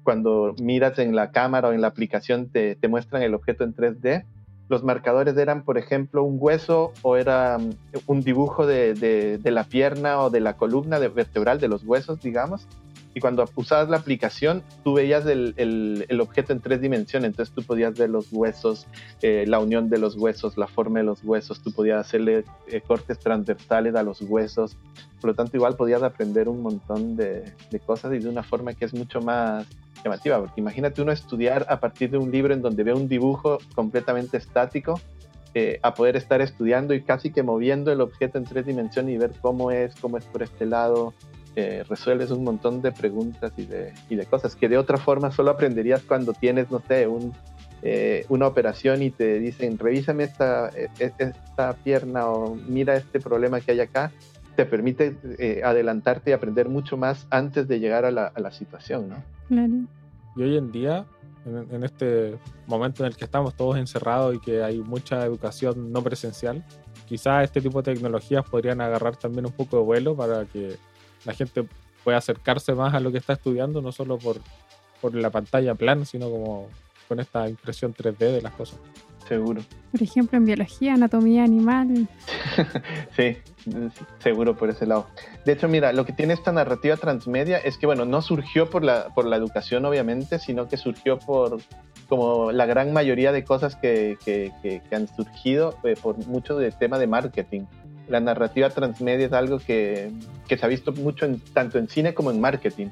cuando 0.07 0.55
miras 0.63 1.01
en 1.01 1.17
la 1.17 1.33
cámara 1.33 1.67
o 1.67 1.73
en 1.73 1.81
la 1.81 1.89
aplicación 1.89 2.49
te, 2.49 2.77
te 2.77 2.87
muestran 2.87 3.23
el 3.23 3.35
objeto 3.35 3.65
en 3.65 3.75
3D. 3.75 4.25
Los 4.69 4.85
marcadores 4.85 5.37
eran, 5.37 5.65
por 5.65 5.79
ejemplo, 5.79 6.23
un 6.23 6.37
hueso 6.39 6.93
o 7.03 7.17
era 7.17 7.59
mm, 7.59 7.71
un 8.07 8.21
dibujo 8.21 8.69
de, 8.69 8.95
de, 8.95 9.51
la 9.51 9.65
pierna 9.65 10.21
o 10.21 10.31
de 10.31 10.39
la 10.39 10.57
columna 10.57 11.01
vertebral 11.01 11.59
de 11.59 11.67
los 11.67 11.83
huesos, 11.83 12.21
digamos. 12.21 12.69
Y 13.17 13.21
cuando 13.21 13.49
usabas 13.55 13.89
la 13.89 13.97
aplicación, 13.97 14.63
tú 14.85 14.93
veías 14.93 15.25
el, 15.25 16.07
objeto 16.21 16.53
en 16.53 16.61
tres 16.61 16.83
dimensiones. 16.83 17.31
Entonces 17.31 17.55
tú 17.55 17.63
podías 17.63 17.99
ver 17.99 18.11
los 18.11 18.31
huesos, 18.31 18.87
eh, 19.23 19.47
la 19.49 19.59
unión 19.59 19.89
de 19.89 19.97
los 19.97 20.17
huesos, 20.17 20.59
la 20.59 20.67
forma 20.67 20.99
de 20.99 21.07
los 21.07 21.25
huesos. 21.25 21.63
Tú 21.63 21.73
podías 21.73 21.99
hacerle 21.99 22.45
eh, 22.67 22.83
cortes 22.83 23.19
transversales 23.19 23.95
a 23.95 24.03
los 24.03 24.21
huesos. 24.21 24.77
Por 25.19 25.31
lo 25.31 25.35
tanto, 25.35 25.57
igual 25.57 25.77
podías 25.77 26.03
aprender 26.03 26.47
un 26.47 26.61
montón 26.61 27.17
de, 27.17 27.55
de 27.71 27.81
cosas 27.81 28.13
y 28.13 28.19
de 28.19 28.29
una 28.29 28.43
forma 28.43 28.75
que 28.75 28.85
es 28.85 28.93
mucho 28.93 29.23
más 29.23 29.67
llamativa, 30.05 30.39
porque 30.39 30.61
imagínate 30.61 31.01
uno 31.01 31.11
estudiar 31.11 31.65
a 31.71 31.81
partir 31.81 32.11
de 32.11 32.19
un 32.19 32.31
libro 32.31 32.53
en 32.53 32.61
donde 32.61 32.85
ve 32.85 32.93
un 32.93 33.09
dibujo 33.09 33.57
completamente 33.75 34.37
estático, 34.37 35.01
eh, 35.55 35.81
a 35.83 35.95
poder 35.95 36.17
estar 36.17 36.43
estudiando 36.43 36.93
y 36.93 37.01
casi 37.01 37.33
que 37.33 37.43
moviendo 37.43 37.91
el 37.91 38.03
objeto 38.03 38.37
en 38.37 38.45
tres 38.45 38.67
dimensiones 38.67 39.15
y 39.15 39.17
ver 39.17 39.33
cómo 39.41 39.71
es, 39.71 39.95
cómo 40.03 40.19
es 40.19 40.27
por 40.27 40.43
este 40.43 40.67
lado, 40.67 41.15
eh, 41.57 41.85
resuelves 41.89 42.31
un 42.31 42.45
montón 42.45 42.83
de 42.83 42.93
preguntas 42.93 43.53
y 43.57 43.65
de, 43.65 43.93
y 44.09 44.17
de, 44.17 44.27
cosas 44.27 44.55
que 44.55 44.69
de 44.69 44.79
otra 44.79 44.99
forma 44.99 45.33
solo 45.33 45.51
aprenderías 45.51 46.03
cuando 46.03 46.33
tienes, 46.33 46.71
no 46.71 46.81
sé, 46.87 47.07
un, 47.07 47.33
eh, 47.83 48.25
una 48.29 48.47
operación 48.47 49.03
y 49.03 49.11
te 49.11 49.39
dicen, 49.39 49.79
revísame 49.79 50.25
esta, 50.25 50.69
e, 50.69 50.89
e, 50.99 51.13
esta 51.19 51.73
pierna 51.73 52.27
o 52.27 52.55
mira 52.55 52.97
este 52.97 53.21
problema 53.21 53.61
que 53.61 53.73
hay 53.73 53.81
acá, 53.81 54.13
te 54.55 54.65
permite 54.65 55.17
adelantarte 55.63 56.31
y 56.31 56.33
aprender 56.33 56.69
mucho 56.69 56.97
más 56.97 57.27
antes 57.29 57.69
de 57.69 57.79
llegar 57.79 58.07
a 58.07 58.11
la, 58.11 58.27
a 58.27 58.41
la 58.41 58.51
situación, 58.51 59.11
¿no? 59.11 59.87
Y 60.37 60.43
hoy 60.43 60.57
en 60.57 60.73
día, 60.73 61.07
en, 61.47 61.85
este 61.85 62.39
momento 62.67 63.03
en 63.03 63.09
el 63.09 63.17
que 63.17 63.25
estamos 63.25 63.55
todos 63.55 63.77
encerrados 63.77 64.35
y 64.35 64.41
que 64.41 64.63
hay 64.63 64.79
mucha 64.81 65.25
educación 65.25 65.93
no 65.93 66.03
presencial, 66.03 66.65
quizás 67.07 67.45
este 67.45 67.61
tipo 67.61 67.81
de 67.81 67.95
tecnologías 67.95 68.45
podrían 68.49 68.81
agarrar 68.81 69.17
también 69.17 69.47
un 69.47 69.53
poco 69.53 69.79
de 69.79 69.83
vuelo 69.85 70.17
para 70.17 70.45
que 70.45 70.77
la 71.27 71.35
gente 71.35 71.67
pueda 72.05 72.19
acercarse 72.19 72.73
más 72.73 72.95
a 72.95 73.01
lo 73.01 73.13
que 73.13 73.19
está 73.19 73.35
estudiando, 73.35 73.83
no 73.83 73.93
solo 73.93 74.17
por, 74.17 74.41
por 75.01 75.15
la 75.15 75.31
pantalla 75.31 75.75
plana, 75.75 76.05
sino 76.05 76.31
como 76.31 76.69
con 77.09 77.21
esta 77.21 77.49
impresión 77.49 77.95
3D 77.95 78.17
de 78.17 78.43
las 78.43 78.53
cosas. 78.53 78.79
Seguro. 79.29 79.61
Por 79.91 80.03
ejemplo, 80.03 80.39
en 80.39 80.45
biología, 80.45 80.95
anatomía 80.95 81.43
animal. 81.43 82.09
sí, 83.17 83.37
seguro 84.21 84.57
por 84.57 84.71
ese 84.71 84.87
lado. 84.87 85.09
De 85.45 85.53
hecho, 85.53 85.67
mira, 85.67 85.93
lo 85.93 86.07
que 86.07 86.13
tiene 86.13 86.33
esta 86.33 86.53
narrativa 86.53 86.97
transmedia 86.97 87.59
es 87.59 87.77
que, 87.77 87.87
bueno, 87.87 88.05
no 88.05 88.23
surgió 88.23 88.71
por 88.71 88.85
la, 88.85 89.09
por 89.15 89.27
la 89.27 89.37
educación, 89.37 89.85
obviamente, 89.85 90.39
sino 90.39 90.69
que 90.69 90.77
surgió 90.77 91.19
por 91.19 91.59
como 92.09 92.53
la 92.53 92.67
gran 92.67 92.93
mayoría 92.93 93.33
de 93.33 93.43
cosas 93.43 93.75
que, 93.75 94.17
que, 94.25 94.53
que, 94.63 94.95
han 94.95 95.09
surgido 95.09 95.77
eh, 95.83 95.97
por 96.01 96.25
mucho 96.29 96.57
de 96.57 96.71
tema 96.71 96.99
de 96.99 97.09
marketing. 97.09 97.63
La 98.09 98.21
narrativa 98.21 98.71
transmedia 98.71 99.27
es 99.27 99.33
algo 99.33 99.59
que, 99.59 100.11
se 100.49 100.65
ha 100.65 100.69
visto 100.69 100.93
mucho 100.93 101.27
en, 101.27 101.41
tanto 101.41 101.79
en 101.79 101.89
cine 101.89 102.15
como 102.15 102.31
en 102.31 102.41
marketing 102.41 102.89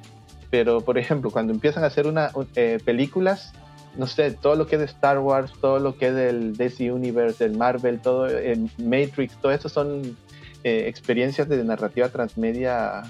pero 0.55 0.83
por 0.83 0.99
ejemplo, 0.99 1.33
cuando 1.33 1.53
empiezan 1.53 1.83
a 1.83 1.89
hacer 1.89 2.07
una, 2.07 2.31
eh, 2.55 2.79
películas, 2.85 3.53
no 3.97 4.07
sé, 4.07 4.31
todo 4.31 4.55
lo 4.55 4.69
que 4.69 4.77
es 4.77 4.81
de 4.83 4.87
Star 4.87 5.19
Wars, 5.19 5.53
todo 5.61 5.81
lo 5.81 5.97
que 5.97 6.07
es 6.07 6.15
del 6.15 6.57
DC 6.57 6.93
Universe, 6.93 7.43
del 7.43 7.57
Marvel, 7.57 7.99
todo 7.99 8.29
el 8.29 8.71
Matrix, 8.79 9.35
todo 9.43 9.51
eso 9.51 9.69
son 9.69 10.17
eh, 10.63 10.85
experiencias 10.87 11.49
de 11.49 11.65
narrativa 11.65 12.09
transmedia 12.09 13.03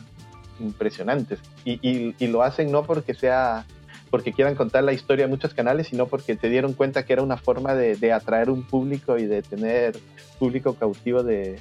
impresionantes. 0.58 1.38
Y, 1.66 1.72
y, 1.86 2.14
y, 2.18 2.28
lo 2.28 2.42
hacen 2.42 2.72
no 2.72 2.84
porque 2.84 3.12
sea 3.12 3.66
porque 4.08 4.32
quieran 4.32 4.54
contar 4.54 4.82
la 4.82 4.94
historia 4.94 5.26
de 5.26 5.30
muchos 5.30 5.52
canales, 5.52 5.88
sino 5.88 6.06
porque 6.06 6.36
se 6.36 6.48
dieron 6.48 6.72
cuenta 6.72 7.04
que 7.04 7.12
era 7.12 7.22
una 7.22 7.36
forma 7.36 7.74
de, 7.74 7.96
de 7.96 8.10
atraer 8.10 8.48
un 8.48 8.62
público 8.62 9.18
y 9.18 9.26
de 9.26 9.42
tener 9.42 9.98
público 10.38 10.76
cautivo 10.76 11.22
de, 11.22 11.60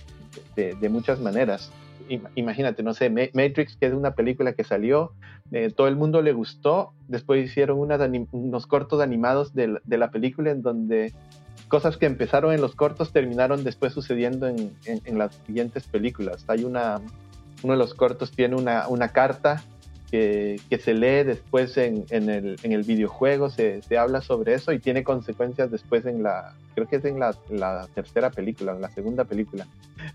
de, 0.55 0.75
de 0.75 0.89
muchas 0.89 1.19
maneras. 1.19 1.71
Imagínate, 2.35 2.83
no 2.83 2.93
sé, 2.93 3.09
Matrix, 3.09 3.77
que 3.77 3.85
es 3.85 3.93
una 3.93 4.13
película 4.13 4.53
que 4.53 4.63
salió, 4.63 5.13
eh, 5.51 5.71
todo 5.75 5.87
el 5.87 5.95
mundo 5.95 6.21
le 6.21 6.33
gustó, 6.33 6.93
después 7.07 7.45
hicieron 7.45 7.79
unas 7.79 8.01
unos 8.31 8.67
cortos 8.67 9.01
animados 9.01 9.53
de, 9.53 9.79
de, 9.83 9.97
la 9.97 10.11
película 10.11 10.51
en 10.51 10.61
donde 10.61 11.13
cosas 11.69 11.97
que 11.97 12.05
empezaron 12.05 12.53
en 12.53 12.59
los 12.59 12.75
cortos 12.75 13.13
terminaron 13.13 13.63
después 13.63 13.93
sucediendo 13.93 14.47
en, 14.47 14.75
en, 14.85 15.01
en 15.05 15.17
las 15.17 15.35
siguientes 15.45 15.87
películas. 15.87 16.43
Hay 16.47 16.65
una, 16.65 16.99
uno 17.63 17.73
de 17.73 17.79
los 17.79 17.93
cortos 17.93 18.31
tiene 18.31 18.55
una, 18.55 18.87
una 18.89 19.09
carta 19.09 19.63
que, 20.11 20.59
que, 20.69 20.77
se 20.77 20.93
lee 20.93 21.23
después 21.23 21.77
en, 21.77 22.05
el, 22.09 22.57
en 22.61 22.71
el 22.71 22.83
videojuego, 22.83 23.49
se, 23.49 23.81
se, 23.81 23.97
habla 23.97 24.21
sobre 24.21 24.53
eso 24.53 24.71
y 24.73 24.79
tiene 24.79 25.03
consecuencias 25.03 25.71
después 25.71 26.05
en 26.05 26.21
la, 26.21 26.53
creo 26.73 26.87
que 26.87 26.97
es 26.97 27.05
en 27.05 27.19
la, 27.19 27.35
la, 27.49 27.87
tercera 27.93 28.29
película, 28.29 28.73
en 28.73 28.81
la 28.81 28.89
segunda 28.89 29.23
película. 29.25 29.67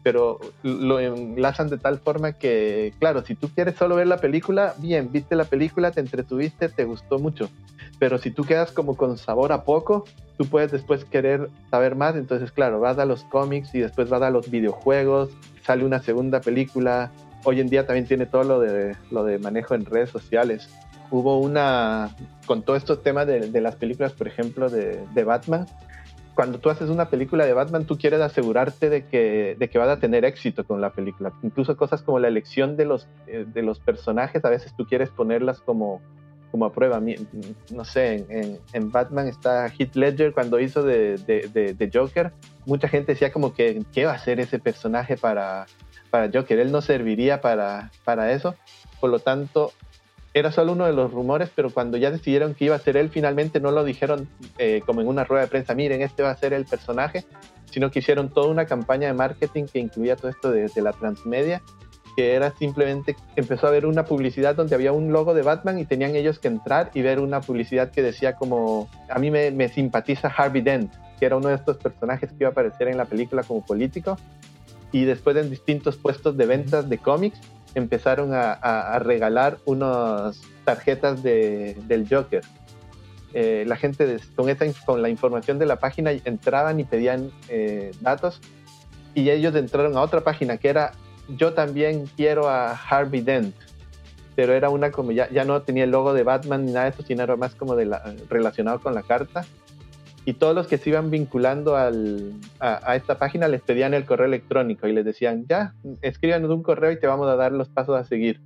Pero 0.02 0.38
lo 0.62 1.00
enlazan 1.00 1.68
de 1.68 1.78
tal 1.78 1.98
forma 1.98 2.32
que, 2.32 2.92
claro, 2.98 3.24
si 3.24 3.34
tú 3.34 3.48
quieres 3.54 3.76
solo 3.76 3.96
ver 3.96 4.06
la 4.06 4.18
película, 4.18 4.74
bien, 4.78 5.10
viste 5.12 5.36
la 5.36 5.44
película, 5.44 5.90
te 5.90 6.00
entretuviste, 6.00 6.68
te 6.68 6.84
gustó 6.84 7.18
mucho. 7.18 7.48
Pero 7.98 8.18
si 8.18 8.30
tú 8.30 8.44
quedas 8.44 8.72
como 8.72 8.96
con 8.96 9.18
sabor 9.18 9.52
a 9.52 9.64
poco, 9.64 10.04
tú 10.36 10.46
puedes 10.46 10.70
después 10.70 11.04
querer 11.04 11.50
saber 11.70 11.96
más. 11.96 12.16
Entonces, 12.16 12.52
claro, 12.52 12.80
vas 12.80 12.98
a 12.98 13.04
los 13.04 13.24
cómics 13.24 13.74
y 13.74 13.80
después 13.80 14.08
vas 14.08 14.22
a 14.22 14.30
los 14.30 14.50
videojuegos, 14.50 15.30
sale 15.64 15.84
una 15.84 16.00
segunda 16.00 16.40
película, 16.40 17.10
hoy 17.44 17.60
en 17.60 17.68
día 17.68 17.86
también 17.86 18.06
tiene 18.06 18.26
todo 18.26 18.44
lo 18.44 18.60
de, 18.60 18.96
lo 19.10 19.24
de 19.24 19.38
manejo 19.38 19.74
en 19.74 19.84
redes 19.84 20.10
sociales. 20.10 20.68
Hubo 21.10 21.38
una, 21.38 22.14
con 22.46 22.62
todo 22.62 22.76
estos 22.76 23.02
temas 23.02 23.26
de, 23.26 23.50
de 23.50 23.60
las 23.60 23.76
películas, 23.76 24.12
por 24.12 24.28
ejemplo, 24.28 24.68
de, 24.68 25.02
de, 25.14 25.24
Batman, 25.24 25.66
cuando 26.38 26.60
tú 26.60 26.70
haces 26.70 26.88
una 26.88 27.10
película 27.10 27.44
de 27.44 27.52
Batman, 27.52 27.84
tú 27.84 27.98
quieres 27.98 28.20
asegurarte 28.20 28.88
de 28.88 29.06
que, 29.06 29.56
de 29.58 29.68
que 29.68 29.76
vas 29.76 29.88
a 29.88 29.98
tener 29.98 30.24
éxito 30.24 30.64
con 30.64 30.80
la 30.80 30.92
película. 30.92 31.32
Incluso 31.42 31.76
cosas 31.76 32.00
como 32.00 32.20
la 32.20 32.28
elección 32.28 32.76
de 32.76 32.84
los, 32.84 33.08
eh, 33.26 33.44
de 33.52 33.62
los 33.62 33.80
personajes, 33.80 34.44
a 34.44 34.48
veces 34.48 34.72
tú 34.76 34.86
quieres 34.86 35.10
ponerlas 35.10 35.58
como, 35.60 36.00
como 36.52 36.66
a 36.66 36.72
prueba. 36.72 37.02
No 37.72 37.84
sé, 37.84 38.24
en, 38.28 38.60
en 38.72 38.92
Batman 38.92 39.26
está 39.26 39.66
Heath 39.66 39.96
Ledger 39.96 40.32
cuando 40.32 40.60
hizo 40.60 40.84
de, 40.84 41.16
de, 41.16 41.74
de, 41.74 41.90
Joker. 41.92 42.30
Mucha 42.66 42.86
gente 42.86 43.14
decía 43.14 43.32
como 43.32 43.52
que, 43.52 43.82
¿qué 43.92 44.04
va 44.04 44.12
a 44.12 44.14
hacer 44.14 44.38
ese 44.38 44.60
personaje 44.60 45.16
para, 45.16 45.66
para 46.08 46.30
Joker, 46.32 46.60
él 46.60 46.70
no 46.70 46.82
serviría 46.82 47.40
para, 47.40 47.90
para 48.04 48.30
eso, 48.30 48.54
por 49.00 49.10
lo 49.10 49.18
tanto, 49.18 49.72
era 50.38 50.52
solo 50.52 50.72
uno 50.72 50.86
de 50.86 50.92
los 50.92 51.12
rumores, 51.12 51.50
pero 51.54 51.70
cuando 51.70 51.96
ya 51.96 52.10
decidieron 52.10 52.54
que 52.54 52.66
iba 52.66 52.76
a 52.76 52.78
ser 52.78 52.96
él, 52.96 53.10
finalmente 53.10 53.60
no 53.60 53.70
lo 53.70 53.84
dijeron 53.84 54.28
eh, 54.58 54.82
como 54.84 55.00
en 55.00 55.08
una 55.08 55.24
rueda 55.24 55.44
de 55.44 55.48
prensa, 55.48 55.74
miren, 55.74 56.02
este 56.02 56.22
va 56.22 56.30
a 56.30 56.36
ser 56.36 56.52
el 56.52 56.64
personaje, 56.64 57.24
sino 57.70 57.90
que 57.90 57.98
hicieron 57.98 58.28
toda 58.30 58.48
una 58.48 58.66
campaña 58.66 59.08
de 59.08 59.14
marketing 59.14 59.64
que 59.64 59.78
incluía 59.78 60.16
todo 60.16 60.30
esto 60.30 60.50
de, 60.50 60.68
de 60.68 60.82
la 60.82 60.92
transmedia, 60.92 61.62
que 62.16 62.34
era 62.34 62.50
simplemente, 62.56 63.16
empezó 63.36 63.68
a 63.68 63.70
ver 63.70 63.86
una 63.86 64.04
publicidad 64.04 64.56
donde 64.56 64.74
había 64.74 64.92
un 64.92 65.12
logo 65.12 65.34
de 65.34 65.42
Batman 65.42 65.78
y 65.78 65.84
tenían 65.84 66.16
ellos 66.16 66.38
que 66.38 66.48
entrar 66.48 66.90
y 66.94 67.02
ver 67.02 67.20
una 67.20 67.40
publicidad 67.40 67.90
que 67.90 68.02
decía 68.02 68.34
como, 68.34 68.88
a 69.08 69.18
mí 69.18 69.30
me, 69.30 69.50
me 69.50 69.68
simpatiza 69.68 70.28
Harvey 70.28 70.62
Dent, 70.62 70.92
que 71.18 71.26
era 71.26 71.36
uno 71.36 71.48
de 71.48 71.54
estos 71.54 71.76
personajes 71.76 72.30
que 72.30 72.36
iba 72.40 72.48
a 72.48 72.52
aparecer 72.52 72.88
en 72.88 72.96
la 72.96 73.04
película 73.04 73.42
como 73.42 73.64
político, 73.64 74.16
y 74.90 75.04
después 75.04 75.36
en 75.36 75.50
distintos 75.50 75.96
puestos 75.96 76.36
de 76.36 76.46
ventas 76.46 76.88
de 76.88 76.98
cómics 76.98 77.38
empezaron 77.74 78.34
a, 78.34 78.52
a, 78.52 78.94
a 78.94 78.98
regalar 78.98 79.58
unas 79.64 80.40
tarjetas 80.64 81.22
de, 81.22 81.76
del 81.86 82.06
Joker. 82.08 82.42
Eh, 83.34 83.64
la 83.66 83.76
gente 83.76 84.06
de, 84.06 84.20
con, 84.34 84.48
esta, 84.48 84.64
con 84.86 85.02
la 85.02 85.08
información 85.10 85.58
de 85.58 85.66
la 85.66 85.76
página 85.76 86.12
entraban 86.12 86.80
y 86.80 86.84
pedían 86.84 87.30
eh, 87.48 87.92
datos 88.00 88.40
y 89.14 89.28
ellos 89.28 89.54
entraron 89.54 89.96
a 89.96 90.00
otra 90.00 90.22
página 90.22 90.56
que 90.56 90.68
era 90.68 90.92
yo 91.36 91.52
también 91.52 92.06
quiero 92.16 92.48
a 92.48 92.72
Harvey 92.72 93.20
Dent 93.20 93.54
pero 94.34 94.54
era 94.54 94.70
una 94.70 94.90
como 94.90 95.12
ya, 95.12 95.28
ya 95.30 95.44
no 95.44 95.60
tenía 95.60 95.84
el 95.84 95.90
logo 95.90 96.14
de 96.14 96.22
Batman 96.22 96.64
ni 96.64 96.72
nada 96.72 96.84
de 96.84 96.90
eso 96.92 97.02
sino 97.02 97.22
era 97.22 97.36
más 97.36 97.54
como 97.54 97.76
de 97.76 97.84
la, 97.84 98.14
relacionado 98.30 98.80
con 98.80 98.94
la 98.94 99.02
carta 99.02 99.44
y 100.28 100.34
todos 100.34 100.54
los 100.54 100.66
que 100.66 100.76
se 100.76 100.90
iban 100.90 101.10
vinculando 101.10 101.74
a, 101.74 101.90
esta 102.94 103.16
página 103.16 103.48
les 103.48 103.62
pedían 103.62 103.94
el 103.94 104.04
correo 104.04 104.26
electrónico 104.26 104.86
y 104.86 104.92
les 104.92 105.02
decían, 105.02 105.46
ya, 105.48 105.72
escríbanos 106.02 106.50
un 106.50 106.62
correo 106.62 106.92
y 106.92 107.00
te 107.00 107.06
vamos 107.06 107.28
a 107.28 107.36
dar 107.36 107.52
los 107.52 107.70
pasos 107.70 107.98
a 107.98 108.04
seguir. 108.04 108.38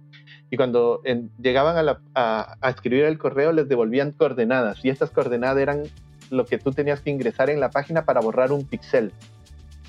Y 0.49 0.57
cuando 0.57 1.03
llegaban 1.42 1.97
a, 2.14 2.57
escribir 2.71 3.07
el 3.07 3.18
correo 3.18 3.51
les 3.51 3.68
devolvían 3.68 4.12
coordenadas 4.12 4.85
y 4.85 4.90
estas 4.90 5.11
coordenadas 5.11 5.59
eran 5.59 5.83
lo 6.31 6.47
que 6.47 6.57
tú 6.57 6.71
tenías 6.71 7.01
que 7.01 7.11
ingresar 7.11 7.51
en 7.51 7.59
la 7.59 7.71
página 7.71 8.05
para 8.05 8.21
borrar 8.21 8.53
un 8.53 8.64
pixel 8.64 9.11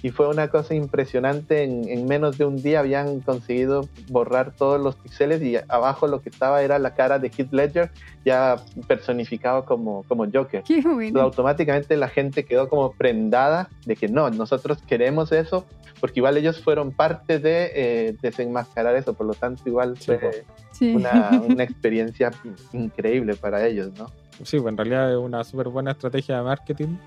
y 0.04 0.12
fue 0.12 0.28
una 0.28 0.50
cosa 0.50 0.76
impresionante. 0.76 1.64
En, 1.64 1.88
en, 1.90 2.06
menos 2.06 2.38
de 2.38 2.46
un 2.46 2.62
día 2.62 2.82
habían 2.82 3.22
conseguido 3.22 3.88
borrar 4.10 4.52
todos 4.52 4.80
los 4.80 4.96
píxeles 4.96 5.42
y 5.42 5.56
abajo 5.70 6.08
lo 6.08 6.22
que 6.22 6.30
estaba 6.30 6.62
era 6.62 6.78
la 6.78 6.94
cara 6.94 7.18
de 7.18 7.32
Heath 7.36 7.52
Ledger 7.52 7.90
ya 8.24 8.58
personificado 8.88 9.66
como, 9.66 10.04
como 10.04 10.26
Joker. 10.32 10.62
Qué 10.64 10.82
bueno. 10.82 11.02
Entonces, 11.02 11.24
automáticamente 11.24 11.98
la 11.98 12.10
gente 12.10 12.46
quedó 12.46 12.70
como 12.70 12.92
prendada 12.92 13.70
de 13.86 13.96
que 13.96 14.10
no, 14.10 14.30
nosotros 14.30 14.78
queremos 14.86 15.32
eso 15.32 15.66
porque 16.04 16.20
igual 16.20 16.36
ellos 16.36 16.62
fueron 16.62 16.92
parte 16.92 17.40
de 17.40 17.72
eh, 17.74 18.16
desenmascarar 18.22 18.94
eso, 18.98 19.14
por 19.14 19.26
lo 19.26 19.34
tanto 19.34 19.64
igual 19.68 19.96
Sí, 19.98 20.08
fue 20.08 20.18
pues. 20.18 20.44
Sí. 20.74 20.94
una, 20.94 21.42
una 21.48 21.64
experiencia 21.64 22.30
increíble 22.74 23.36
para 23.36 23.66
ellos, 23.66 23.90
¿no? 23.98 24.08
Sí, 24.44 24.60
pues 24.60 24.70
en 24.72 24.78
realidad 24.78 25.12
es 25.12 25.18
una 25.18 25.46
súper 25.46 25.70
buena 25.70 25.92
estrategia 25.92 26.36
de 26.36 26.44
marketing, 26.44 26.98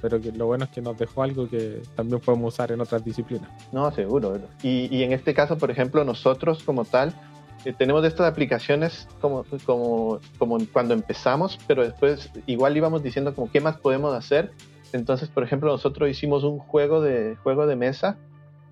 pero 0.00 0.20
que 0.20 0.32
lo 0.32 0.46
bueno 0.46 0.64
es 0.64 0.70
que 0.70 0.80
nos 0.80 0.98
dejó 0.98 1.22
algo 1.22 1.48
que 1.48 1.82
también 1.94 2.20
podemos 2.20 2.54
usar 2.54 2.72
en 2.72 2.80
otras 2.80 3.04
disciplinas. 3.04 3.48
No, 3.72 3.90
seguro. 3.92 4.38
Y, 4.62 4.94
y 4.94 5.02
en 5.02 5.12
este 5.12 5.34
caso, 5.34 5.58
por 5.58 5.70
ejemplo, 5.70 6.04
nosotros 6.04 6.62
como 6.62 6.84
tal, 6.84 7.14
eh, 7.64 7.74
tenemos 7.76 8.04
estas 8.04 8.26
aplicaciones 8.26 9.06
como, 9.20 9.44
como, 9.64 10.20
como 10.38 10.58
cuando 10.72 10.94
empezamos, 10.94 11.58
pero 11.66 11.82
después 11.82 12.30
igual 12.46 12.76
íbamos 12.76 13.02
diciendo 13.02 13.34
como 13.34 13.50
qué 13.50 13.60
más 13.60 13.76
podemos 13.76 14.14
hacer. 14.14 14.52
Entonces, 14.92 15.28
por 15.28 15.44
ejemplo, 15.44 15.70
nosotros 15.70 16.08
hicimos 16.10 16.42
un 16.42 16.58
juego 16.58 17.00
de, 17.00 17.36
juego 17.42 17.66
de 17.66 17.76
mesa 17.76 18.16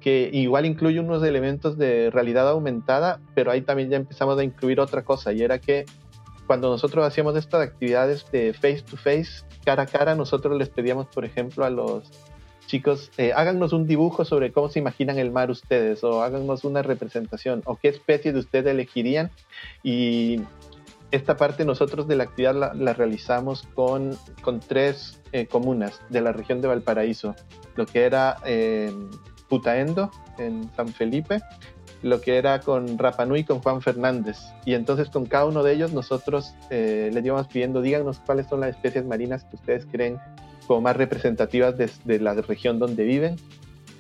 que 0.00 0.30
igual 0.32 0.64
incluye 0.64 1.00
unos 1.00 1.22
elementos 1.22 1.76
de 1.76 2.10
realidad 2.10 2.48
aumentada, 2.48 3.20
pero 3.34 3.50
ahí 3.50 3.62
también 3.62 3.90
ya 3.90 3.96
empezamos 3.96 4.38
a 4.38 4.44
incluir 4.44 4.78
otra 4.80 5.02
cosa, 5.02 5.32
y 5.32 5.42
era 5.42 5.58
que 5.58 5.86
cuando 6.48 6.70
nosotros 6.70 7.06
hacíamos 7.06 7.36
estas 7.36 7.60
actividades 7.60 8.24
de 8.32 8.54
face 8.54 8.82
to 8.82 8.96
face, 8.96 9.44
cara 9.66 9.82
a 9.82 9.86
cara, 9.86 10.14
nosotros 10.14 10.56
les 10.56 10.70
pedíamos, 10.70 11.06
por 11.06 11.26
ejemplo, 11.26 11.64
a 11.66 11.70
los 11.70 12.10
chicos, 12.66 13.10
eh, 13.18 13.32
háganos 13.36 13.74
un 13.74 13.86
dibujo 13.86 14.24
sobre 14.24 14.50
cómo 14.50 14.70
se 14.70 14.78
imaginan 14.78 15.18
el 15.18 15.30
mar 15.30 15.50
ustedes, 15.50 16.02
o 16.02 16.22
háganos 16.22 16.64
una 16.64 16.80
representación, 16.80 17.60
o 17.66 17.76
qué 17.76 17.88
especie 17.88 18.32
de 18.32 18.38
ustedes 18.38 18.72
elegirían. 18.72 19.30
Y 19.82 20.40
esta 21.10 21.36
parte 21.36 21.66
nosotros 21.66 22.08
de 22.08 22.16
la 22.16 22.24
actividad 22.24 22.54
la, 22.54 22.72
la 22.72 22.94
realizamos 22.94 23.68
con, 23.74 24.16
con 24.40 24.60
tres 24.60 25.20
eh, 25.32 25.46
comunas 25.46 26.00
de 26.08 26.22
la 26.22 26.32
región 26.32 26.62
de 26.62 26.68
Valparaíso, 26.68 27.34
lo 27.76 27.84
que 27.84 28.04
era 28.04 28.38
eh, 28.46 28.90
Putaendo, 29.50 30.10
en 30.38 30.70
San 30.74 30.88
Felipe, 30.88 31.40
lo 32.02 32.20
que 32.20 32.36
era 32.36 32.60
con 32.60 32.98
Rapanui 32.98 33.44
con 33.44 33.60
Juan 33.60 33.80
Fernández. 33.82 34.38
Y 34.64 34.74
entonces 34.74 35.08
con 35.08 35.26
cada 35.26 35.46
uno 35.46 35.62
de 35.62 35.72
ellos 35.72 35.92
nosotros 35.92 36.54
eh, 36.70 37.10
les 37.12 37.24
íbamos 37.24 37.48
pidiendo, 37.48 37.82
díganos 37.82 38.20
cuáles 38.24 38.46
son 38.46 38.60
las 38.60 38.70
especies 38.70 39.04
marinas 39.04 39.44
que 39.44 39.56
ustedes 39.56 39.86
creen 39.90 40.18
como 40.66 40.82
más 40.82 40.96
representativas 40.96 41.76
de, 41.76 41.90
de, 42.04 42.20
la 42.20 42.34
región 42.34 42.78
donde 42.78 43.04
viven. 43.04 43.36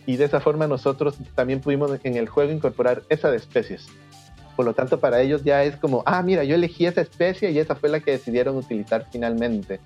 Y 0.06 0.16
de 0.16 0.24
esa 0.24 0.40
forma 0.40 0.66
nosotros 0.66 1.16
también 1.34 1.60
pudimos 1.60 1.90
en 2.02 2.16
el 2.16 2.28
juego 2.28 2.52
incorporar 2.52 3.02
esas 3.08 3.34
especies. 3.34 3.88
Por 4.56 4.64
lo 4.64 4.74
tanto, 4.74 4.98
para 4.98 5.20
ellos 5.20 5.44
ya 5.44 5.62
es 5.62 5.76
como, 5.76 6.02
ah, 6.04 6.22
mira, 6.22 6.42
yo 6.44 6.56
elegí 6.56 6.86
esa 6.86 7.00
especie 7.00 7.50
y 7.50 7.58
esa 7.58 7.76
fue 7.76 7.88
la 7.88 8.00
que 8.00 8.12
decidieron 8.12 8.56
utilizar 8.56 9.06
finalmente. 9.10 9.80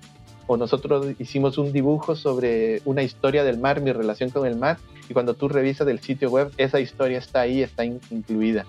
O 0.47 0.57
nosotros 0.57 1.15
hicimos 1.19 1.57
un 1.57 1.71
dibujo 1.71 2.15
sobre 2.15 2.81
una 2.85 3.03
historia 3.03 3.43
del 3.43 3.57
mar, 3.57 3.81
mi 3.81 3.91
relación 3.91 4.29
con 4.29 4.45
el 4.45 4.57
mar, 4.57 4.77
y 5.09 5.13
cuando 5.13 5.33
tú 5.33 5.47
revisas 5.47 5.87
el 5.87 5.99
sitio 5.99 6.29
web, 6.29 6.51
esa 6.57 6.79
historia 6.79 7.17
está 7.17 7.41
ahí, 7.41 7.61
está 7.61 7.85
in 7.85 7.99
incluida. 8.11 8.65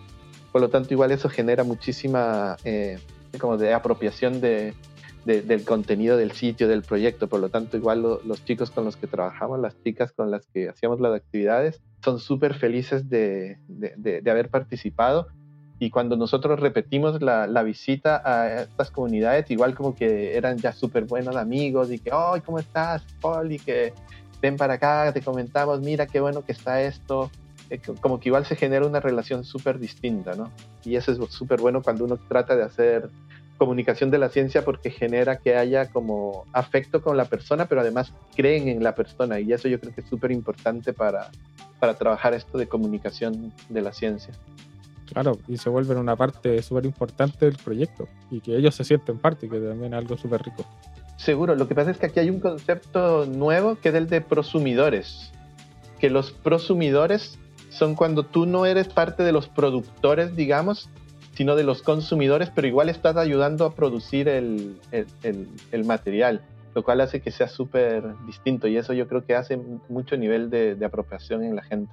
Por 0.53 0.61
lo 0.61 0.69
tanto, 0.69 0.95
igual 0.95 1.11
eso 1.11 1.29
genera 1.29 1.65
muchísima 1.65 2.57
eh, 2.65 2.99
como 3.41 3.57
de 3.57 3.75
apropiación 3.75 4.41
de, 4.41 4.75
de, 5.25 5.43
del 5.43 5.65
contenido 5.65 6.17
del 6.17 6.33
sitio, 6.33 6.69
del 6.69 6.83
proyecto. 6.83 7.29
Por 7.29 7.41
lo 7.41 7.49
tanto, 7.49 7.77
igual 7.77 8.03
lo, 8.03 8.21
los 8.25 8.45
chicos 8.45 8.71
con 8.71 8.85
los 8.85 8.97
que 8.97 9.07
trabajamos, 9.07 9.59
las 9.61 9.81
chicas 9.83 10.13
con 10.13 10.31
las 10.31 10.47
que 10.47 10.69
hacíamos 10.69 11.01
las 11.01 11.15
actividades, 11.15 11.81
son 12.05 12.21
súper 12.21 12.55
felices 12.55 13.09
de, 13.09 13.59
de, 13.69 14.31
haber 14.31 14.49
participado. 14.51 15.29
Y 15.85 15.91
cuando 15.91 16.17
nosotros 16.17 16.61
repetimos 16.61 17.21
la, 17.21 17.47
la 17.47 17.63
visita 17.63 18.23
a 18.25 18.63
estas 18.63 18.91
comunidades, 18.91 19.51
igual 19.51 19.75
como 19.75 19.95
que 19.95 20.35
eran 20.35 20.57
ya 20.57 20.73
súper 20.73 21.05
buenos 21.05 21.37
amigos 21.37 21.93
y 21.93 21.99
que, 21.99 22.11
¡ay, 22.11 22.41
¿cómo 22.41 22.59
estás, 22.59 23.03
Paul? 23.21 23.53
Y 23.53 23.59
que 23.59 23.93
ven 24.41 24.57
para 24.57 24.75
acá, 24.75 25.13
te 25.13 25.21
comentamos, 25.21 25.81
mira 25.81 26.07
qué 26.07 26.21
bueno 26.21 26.43
que 26.43 26.53
está 26.53 26.81
esto. 26.81 27.31
Eh, 27.69 27.83
como 28.01 28.19
que 28.19 28.31
igual 28.31 28.47
se 28.47 28.57
genera 28.57 28.87
una 28.87 29.01
relación 29.01 29.45
súper 29.45 29.79
distinta, 29.79 30.33
¿no? 30.35 30.51
Y 30.87 30.97
eso 30.97 31.13
es 31.13 31.19
súper 31.35 31.61
bueno 31.61 31.83
cuando 31.83 32.07
uno 32.07 32.17
trata 32.17 32.57
de 32.57 32.63
hacer 32.63 33.11
comunicación 33.59 34.11
de 34.11 34.17
la 34.17 34.31
ciencia 34.31 34.65
porque 34.65 34.89
genera 34.89 35.37
que 35.37 35.55
haya 35.55 35.91
como 35.91 36.47
afecto 36.55 37.03
con 37.03 37.19
la 37.19 37.27
persona, 37.27 37.67
pero 37.67 37.83
además 37.83 38.15
creen 38.35 38.69
en 38.69 38.83
la 38.83 38.95
persona 38.95 39.39
y 39.39 39.53
eso 39.53 39.69
yo 39.69 39.79
creo 39.79 39.95
que 39.95 40.01
es 40.01 40.09
súper 40.09 40.33
importante 40.33 40.95
para, 40.95 41.29
para 41.79 41.93
trabajar 41.93 42.33
esto 42.33 42.57
de 42.57 42.69
comunicación 42.69 43.53
de 43.69 43.83
la 43.83 43.93
ciencia. 43.93 44.33
Claro, 45.13 45.39
y 45.49 45.59
se 45.59 45.69
vuelven 45.69 45.99
una 45.99 46.17
parte 46.17 46.63
súper 46.63 46.87
importante 46.87 47.45
del 47.45 47.57
proyecto 47.57 48.09
y 48.31 48.41
que 48.41 48.57
ellos 48.57 48.75
se 48.75 48.85
sienten 48.85 49.19
parte, 49.19 49.49
que 49.49 49.61
también 49.61 49.93
es 49.93 49.99
algo 49.99 50.17
súper 50.17 50.43
rico. 50.43 50.65
Seguro, 51.17 51.55
lo 51.55 51.69
que 51.69 51.75
pasa 51.75 51.91
es 51.91 51.99
que 51.99 52.07
aquí 52.07 52.21
hay 52.21 52.31
un 52.31 52.41
concepto 52.41 53.27
nuevo 53.27 53.77
que 53.77 53.91
es 53.91 53.95
el 53.95 54.09
de 54.09 54.21
prosumidores, 54.21 55.31
que 56.01 56.11
los 56.11 56.33
prosumidores 56.33 57.39
son 57.71 57.95
cuando 57.95 58.25
tú 58.25 58.47
no 58.47 58.67
eres 58.67 58.89
parte 58.89 59.23
de 59.23 59.33
los 59.33 59.49
productores, 59.49 60.37
digamos, 60.37 60.89
sino 61.35 61.57
de 61.57 61.65
los 61.65 61.83
consumidores, 61.83 62.51
pero 62.55 62.67
igual 62.67 62.89
estás 62.89 63.17
ayudando 63.17 63.65
a 63.65 63.75
producir 63.75 64.29
el, 64.29 64.81
el, 64.93 65.85
material, 65.85 66.43
lo 66.75 66.85
cual 66.85 67.01
hace 67.01 67.21
que 67.21 67.31
sea 67.31 67.49
súper 67.49 68.05
distinto 68.27 68.69
y 68.69 68.77
eso 68.77 68.93
yo 68.93 69.09
creo 69.09 69.25
que 69.25 69.35
hace 69.35 69.57
mucho 69.89 70.17
nivel 70.17 70.51
de, 70.51 70.79
apropiación 70.85 71.43
en 71.43 71.57
la 71.57 71.63
gente. 71.63 71.93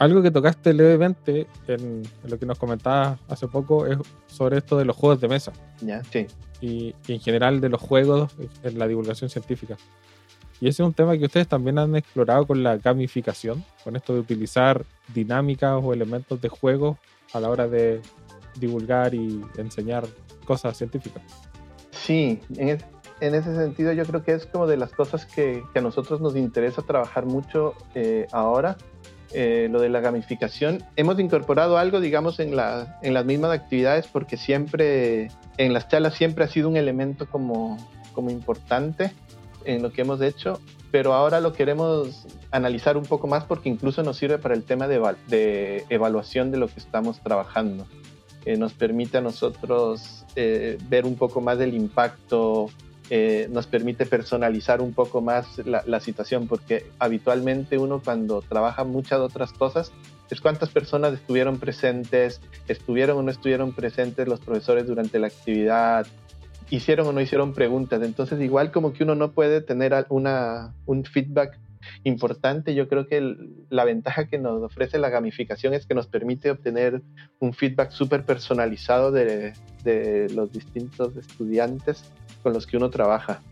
Algo 0.00 0.22
que 0.22 0.30
tocaste 0.30 0.72
levemente 0.72 1.46
en, 1.68 2.02
lo 2.24 2.38
que 2.38 2.46
nos 2.46 2.58
comentabas 2.58 3.20
hace 3.28 3.46
poco 3.46 3.86
es 3.86 3.98
sobre 4.28 4.56
esto 4.56 4.78
de 4.78 4.86
los 4.86 4.96
juegos 4.96 5.20
de 5.20 5.28
mesa. 5.28 5.52
Ya, 5.82 6.02
sí. 6.04 6.26
Y, 6.62 6.94
y 7.06 7.12
en 7.12 7.20
general 7.20 7.60
de 7.60 7.68
los 7.68 7.82
juegos 7.82 8.34
en 8.62 8.78
la 8.78 8.88
divulgación 8.88 9.28
científica. 9.28 9.76
Y 10.58 10.68
ese 10.68 10.82
es 10.82 10.86
un 10.86 10.94
tema 10.94 11.18
que 11.18 11.26
ustedes 11.26 11.48
también 11.48 11.78
han 11.78 11.94
explorado 11.96 12.46
con 12.46 12.62
la 12.62 12.78
gamificación, 12.78 13.62
con 13.84 13.94
esto 13.94 14.14
de 14.14 14.20
utilizar 14.20 14.86
dinámicas 15.14 15.78
o 15.82 15.92
elementos 15.92 16.40
de 16.40 16.48
juego 16.48 16.96
a 17.34 17.40
la 17.40 17.50
hora 17.50 17.68
de 17.68 18.00
divulgar 18.58 19.14
y 19.14 19.44
enseñar 19.58 20.06
cosas 20.46 20.78
científicas. 20.78 21.22
Sí, 21.90 22.40
en, 22.56 22.78
ese 23.20 23.54
sentido 23.54 23.92
yo 23.92 24.06
creo 24.06 24.22
que 24.22 24.32
es 24.32 24.46
como 24.46 24.66
de 24.66 24.78
las 24.78 24.92
cosas 24.92 25.26
que, 25.26 25.62
a 25.74 25.80
nosotros 25.82 26.22
nos 26.22 26.36
interesa 26.36 26.80
trabajar 26.80 27.26
mucho 27.26 27.74
eh, 27.94 28.26
ahora, 28.32 28.78
eh, 29.32 29.68
lo 29.70 29.80
de 29.80 29.88
la 29.88 30.00
gamificación. 30.00 30.84
Hemos 30.96 31.18
incorporado 31.18 31.78
algo, 31.78 32.00
digamos, 32.00 32.40
en, 32.40 32.56
la, 32.56 32.98
en 33.02 33.14
las 33.14 33.24
mismas 33.24 33.52
actividades 33.52 34.06
porque 34.06 34.36
siempre, 34.36 35.30
en 35.56 35.72
las 35.72 35.88
charlas 35.88 36.14
siempre 36.14 36.44
ha 36.44 36.48
sido 36.48 36.68
un 36.68 36.76
elemento 36.76 37.26
como, 37.28 37.76
como 38.12 38.30
importante 38.30 39.12
en 39.64 39.82
lo 39.82 39.92
que 39.92 40.02
hemos 40.02 40.20
hecho, 40.22 40.60
pero 40.90 41.12
ahora 41.12 41.40
lo 41.40 41.52
queremos 41.52 42.26
analizar 42.50 42.96
un 42.96 43.04
poco 43.04 43.26
más 43.26 43.44
porque 43.44 43.68
incluso 43.68 44.02
nos 44.02 44.16
sirve 44.16 44.38
para 44.38 44.54
el 44.54 44.64
tema 44.64 44.88
de, 44.88 45.00
de 45.28 45.84
evaluación 45.90 46.50
de 46.50 46.58
lo 46.58 46.68
que 46.68 46.80
estamos 46.80 47.20
trabajando 47.20 47.86
nos 48.58 48.72
permite 48.72 49.18
a 49.18 49.20
nosotros 49.20 50.24
eh, 50.36 50.78
ver 50.88 51.04
un 51.04 51.16
poco 51.16 51.40
más 51.40 51.58
del 51.58 51.74
impacto, 51.74 52.70
eh, 53.12 53.48
nos 53.50 53.66
permite 53.66 54.06
personalizar 54.06 54.80
un 54.80 54.94
poco 54.94 55.20
más 55.20 55.58
la, 55.66 55.98
situación, 55.98 56.46
porque 56.46 56.86
habitualmente 57.00 57.76
uno 57.76 58.00
cuando 58.00 58.40
trabaja 58.40 58.84
muchas 58.84 59.18
otras 59.18 59.52
cosas 59.52 59.90
es 60.30 60.40
cuántas 60.40 60.70
personas 60.70 61.14
estuvieron 61.14 61.58
presentes, 61.58 62.40
estuvieron 62.68 63.18
o 63.18 63.22
no 63.24 63.32
estuvieron 63.32 63.72
presentes 63.72 64.28
los 64.28 64.38
profesores 64.38 64.86
durante 64.86 65.18
la 65.18 65.26
actividad, 65.26 66.06
hicieron 66.70 67.08
o 67.08 67.12
no 67.12 67.20
hicieron 67.20 67.52
preguntas. 67.52 68.00
Entonces 68.04 68.40
igual 68.40 68.70
como 68.70 68.92
que 68.92 69.02
uno 69.02 69.16
no 69.16 69.32
puede 69.32 69.60
tener 69.60 70.06
una, 70.08 70.72
un 70.86 71.02
feedback 71.02 71.58
importante. 72.04 72.76
Yo 72.76 72.88
creo 72.88 73.08
que 73.08 73.36
la 73.70 73.84
ventaja 73.84 74.28
que 74.28 74.38
nos 74.38 74.62
ofrece 74.62 75.00
la 75.00 75.10
gamificación 75.10 75.74
es 75.74 75.84
que 75.84 75.96
nos 75.96 76.06
permite 76.06 76.52
obtener 76.52 77.02
un 77.40 77.54
feedback 77.54 77.90
súper 77.90 78.24
personalizado 78.24 79.10
de, 79.10 79.54
de 79.82 80.28
los 80.32 80.52
distintos 80.52 81.16
estudiantes 81.16 82.04
con 82.42 82.52
los 82.52 82.66
que 82.66 82.76
uno 82.76 82.90
trabaja. 82.90 83.42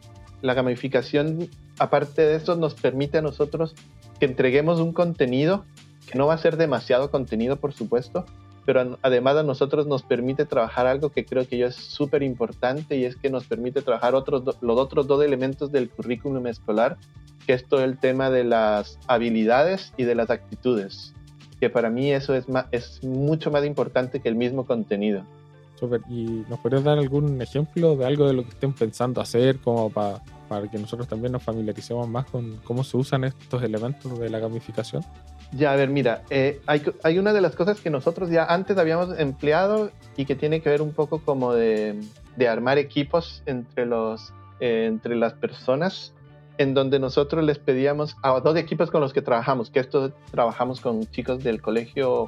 La 0.42 0.54
gamificación, 0.54 1.48
aparte 1.78 2.22
de 2.22 2.36
eso, 2.36 2.56
nos 2.56 2.74
permite 2.74 3.18
a 3.18 3.22
nosotros 3.22 3.74
que 4.18 4.26
entreguemos 4.26 4.80
un 4.80 4.92
contenido, 4.92 5.64
que 6.10 6.18
no 6.18 6.26
va 6.26 6.34
a 6.34 6.38
ser 6.38 6.56
demasiado 6.56 7.10
contenido, 7.10 7.56
por 7.56 7.72
supuesto, 7.72 8.24
pero 8.68 8.98
además 9.00 9.36
a 9.36 9.42
nosotros 9.42 9.86
nos 9.86 10.02
permite 10.02 10.44
trabajar 10.44 10.86
algo 10.86 11.08
que 11.08 11.24
creo 11.24 11.48
que 11.48 11.56
yo 11.56 11.66
es 11.66 11.74
súper 11.74 12.22
importante 12.22 12.96
y 12.96 13.04
es 13.04 13.16
que 13.16 13.30
nos 13.30 13.46
permite 13.46 13.80
trabajar 13.80 14.12
los 14.12 14.78
otros 14.78 15.06
dos 15.06 15.24
elementos 15.24 15.72
del 15.72 15.88
currículum 15.88 16.46
escolar, 16.46 16.98
que 17.46 17.54
es 17.54 17.64
todo 17.64 17.82
el 17.82 17.96
tema 17.96 18.28
de 18.28 18.44
las 18.44 18.98
habilidades 19.06 19.94
y 19.96 20.04
de 20.04 20.14
las 20.14 20.28
actitudes, 20.28 21.14
que 21.60 21.70
para 21.70 21.88
mí 21.88 22.12
eso 22.12 22.34
es, 22.34 22.44
es 22.70 23.02
mucho 23.02 23.50
más 23.50 23.64
importante 23.64 24.20
que 24.20 24.28
el 24.28 24.34
mismo 24.34 24.66
contenido. 24.66 25.24
Super. 25.78 26.00
¿Y 26.08 26.44
nos 26.48 26.58
podrías 26.58 26.82
dar 26.82 26.98
algún 26.98 27.40
ejemplo 27.40 27.94
de 27.94 28.04
algo 28.04 28.26
de 28.26 28.32
lo 28.32 28.42
que 28.42 28.50
estén 28.50 28.72
pensando 28.72 29.20
hacer 29.20 29.58
como 29.60 29.90
para, 29.90 30.20
para 30.48 30.68
que 30.68 30.78
nosotros 30.78 31.06
también 31.06 31.32
nos 31.32 31.42
familiaricemos 31.42 32.08
más 32.08 32.26
con 32.26 32.56
cómo 32.64 32.82
se 32.82 32.96
usan 32.96 33.24
estos 33.24 33.62
elementos 33.62 34.18
de 34.18 34.28
la 34.28 34.40
gamificación? 34.40 35.04
Ya, 35.52 35.72
a 35.72 35.76
ver, 35.76 35.88
mira, 35.88 36.24
eh, 36.30 36.60
hay, 36.66 36.82
hay, 37.04 37.18
una 37.18 37.32
de 37.32 37.40
las 37.40 37.54
cosas 37.54 37.80
que 37.80 37.90
nosotros 37.90 38.28
ya 38.28 38.44
antes 38.44 38.76
habíamos 38.76 39.18
empleado 39.18 39.92
y 40.16 40.26
que 40.26 40.34
tiene 40.34 40.60
que 40.60 40.68
ver 40.68 40.82
un 40.82 40.92
poco 40.92 41.20
como 41.20 41.54
de, 41.54 42.00
de 42.36 42.48
armar 42.48 42.76
equipos 42.76 43.42
entre, 43.46 43.86
los, 43.86 44.32
eh, 44.60 44.86
entre 44.86 45.16
las 45.16 45.34
personas 45.34 46.12
en 46.58 46.74
donde 46.74 46.98
nosotros 46.98 47.44
les 47.44 47.58
pedíamos 47.58 48.16
a 48.22 48.40
dos 48.40 48.56
equipos 48.56 48.90
con 48.90 49.00
los 49.00 49.12
que 49.12 49.22
trabajamos, 49.22 49.70
que 49.70 49.78
esto 49.78 50.12
trabajamos 50.32 50.80
con 50.80 51.06
chicos 51.06 51.42
del 51.44 51.62
colegio 51.62 52.26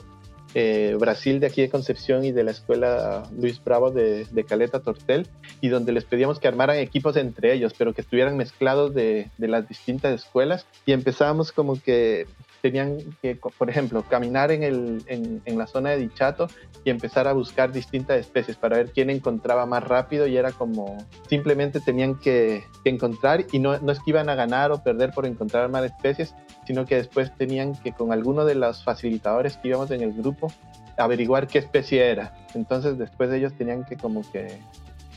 eh, 0.55 0.97
Brasil 0.99 1.41
de 1.41 1.47
aquí 1.47 1.63
de 1.63 1.71
Concepción 1.71 2.25
y 2.25 2.33
de 2.33 2.45
la 2.45 2.51
escuela 2.51 3.23
Luis 3.39 3.63
Bravo 3.63 3.91
de, 3.91 4.27
Caleta 4.49 4.81
Tortel, 4.81 5.29
y 5.61 5.69
donde 5.69 5.93
les 5.93 6.05
pedíamos 6.05 6.39
que 6.39 6.49
armaran 6.49 6.79
equipos 6.79 7.17
entre 7.17 7.53
ellos, 7.53 7.75
pero 7.77 7.95
que 7.95 8.01
estuvieran 8.01 8.37
mezclados 8.37 8.95
de, 8.95 9.31
de 9.39 9.49
las 9.49 9.69
distintas 9.69 10.15
escuelas, 10.15 10.67
y 10.87 10.93
empezábamos 10.93 11.53
como 11.53 11.81
que 11.81 12.27
tenían 12.61 12.99
que, 13.23 13.37
por 13.37 13.71
ejemplo, 13.71 14.03
caminar 14.03 14.51
en, 14.51 14.63
el, 14.63 15.03
en, 15.07 15.43
en, 15.45 15.59
la 15.59 15.67
zona 15.67 15.91
de 15.91 15.99
Dichato 15.99 16.49
y 16.85 16.91
empezar 16.91 17.27
a 17.27 17.33
buscar 17.33 17.73
distintas 17.73 18.19
especies 18.19 18.57
para 18.57 18.77
ver 18.77 18.91
quién 18.93 19.11
encontraba 19.11 19.67
más 19.67 19.85
rápido 19.85 20.27
y 20.27 20.37
era 20.37 20.53
como 20.53 20.99
simplemente 21.29 21.81
tenían 21.81 22.17
que, 22.17 22.65
encontrar 22.85 23.45
y 23.53 23.59
no, 23.59 23.79
no, 23.79 23.93
es 23.93 23.99
que 23.99 24.11
iban 24.11 24.29
a 24.29 24.35
ganar 24.35 24.73
o 24.73 24.83
perder 24.83 25.11
por 25.11 25.27
encontrar 25.27 25.69
más 25.71 25.85
especies, 25.85 26.35
sino 26.67 26.87
que 26.87 26.97
después 26.97 27.35
tenían 27.37 27.75
que 27.75 27.93
con 27.93 28.13
alguno 28.13 28.45
de 28.45 28.55
los 28.55 28.83
facilitadores 28.85 29.57
que 29.59 29.69
íbamos 29.69 29.91
en 29.91 30.03
el 30.03 30.13
grupo 30.13 30.53
averiguar 30.97 31.47
qué 31.47 31.59
especie 31.59 32.11
era. 32.11 32.35
Entonces 32.55 32.99
después 32.99 33.33
ellos 33.33 33.53
tenían 33.55 33.85
que 33.85 33.97
como 33.97 34.23
que 34.31 34.61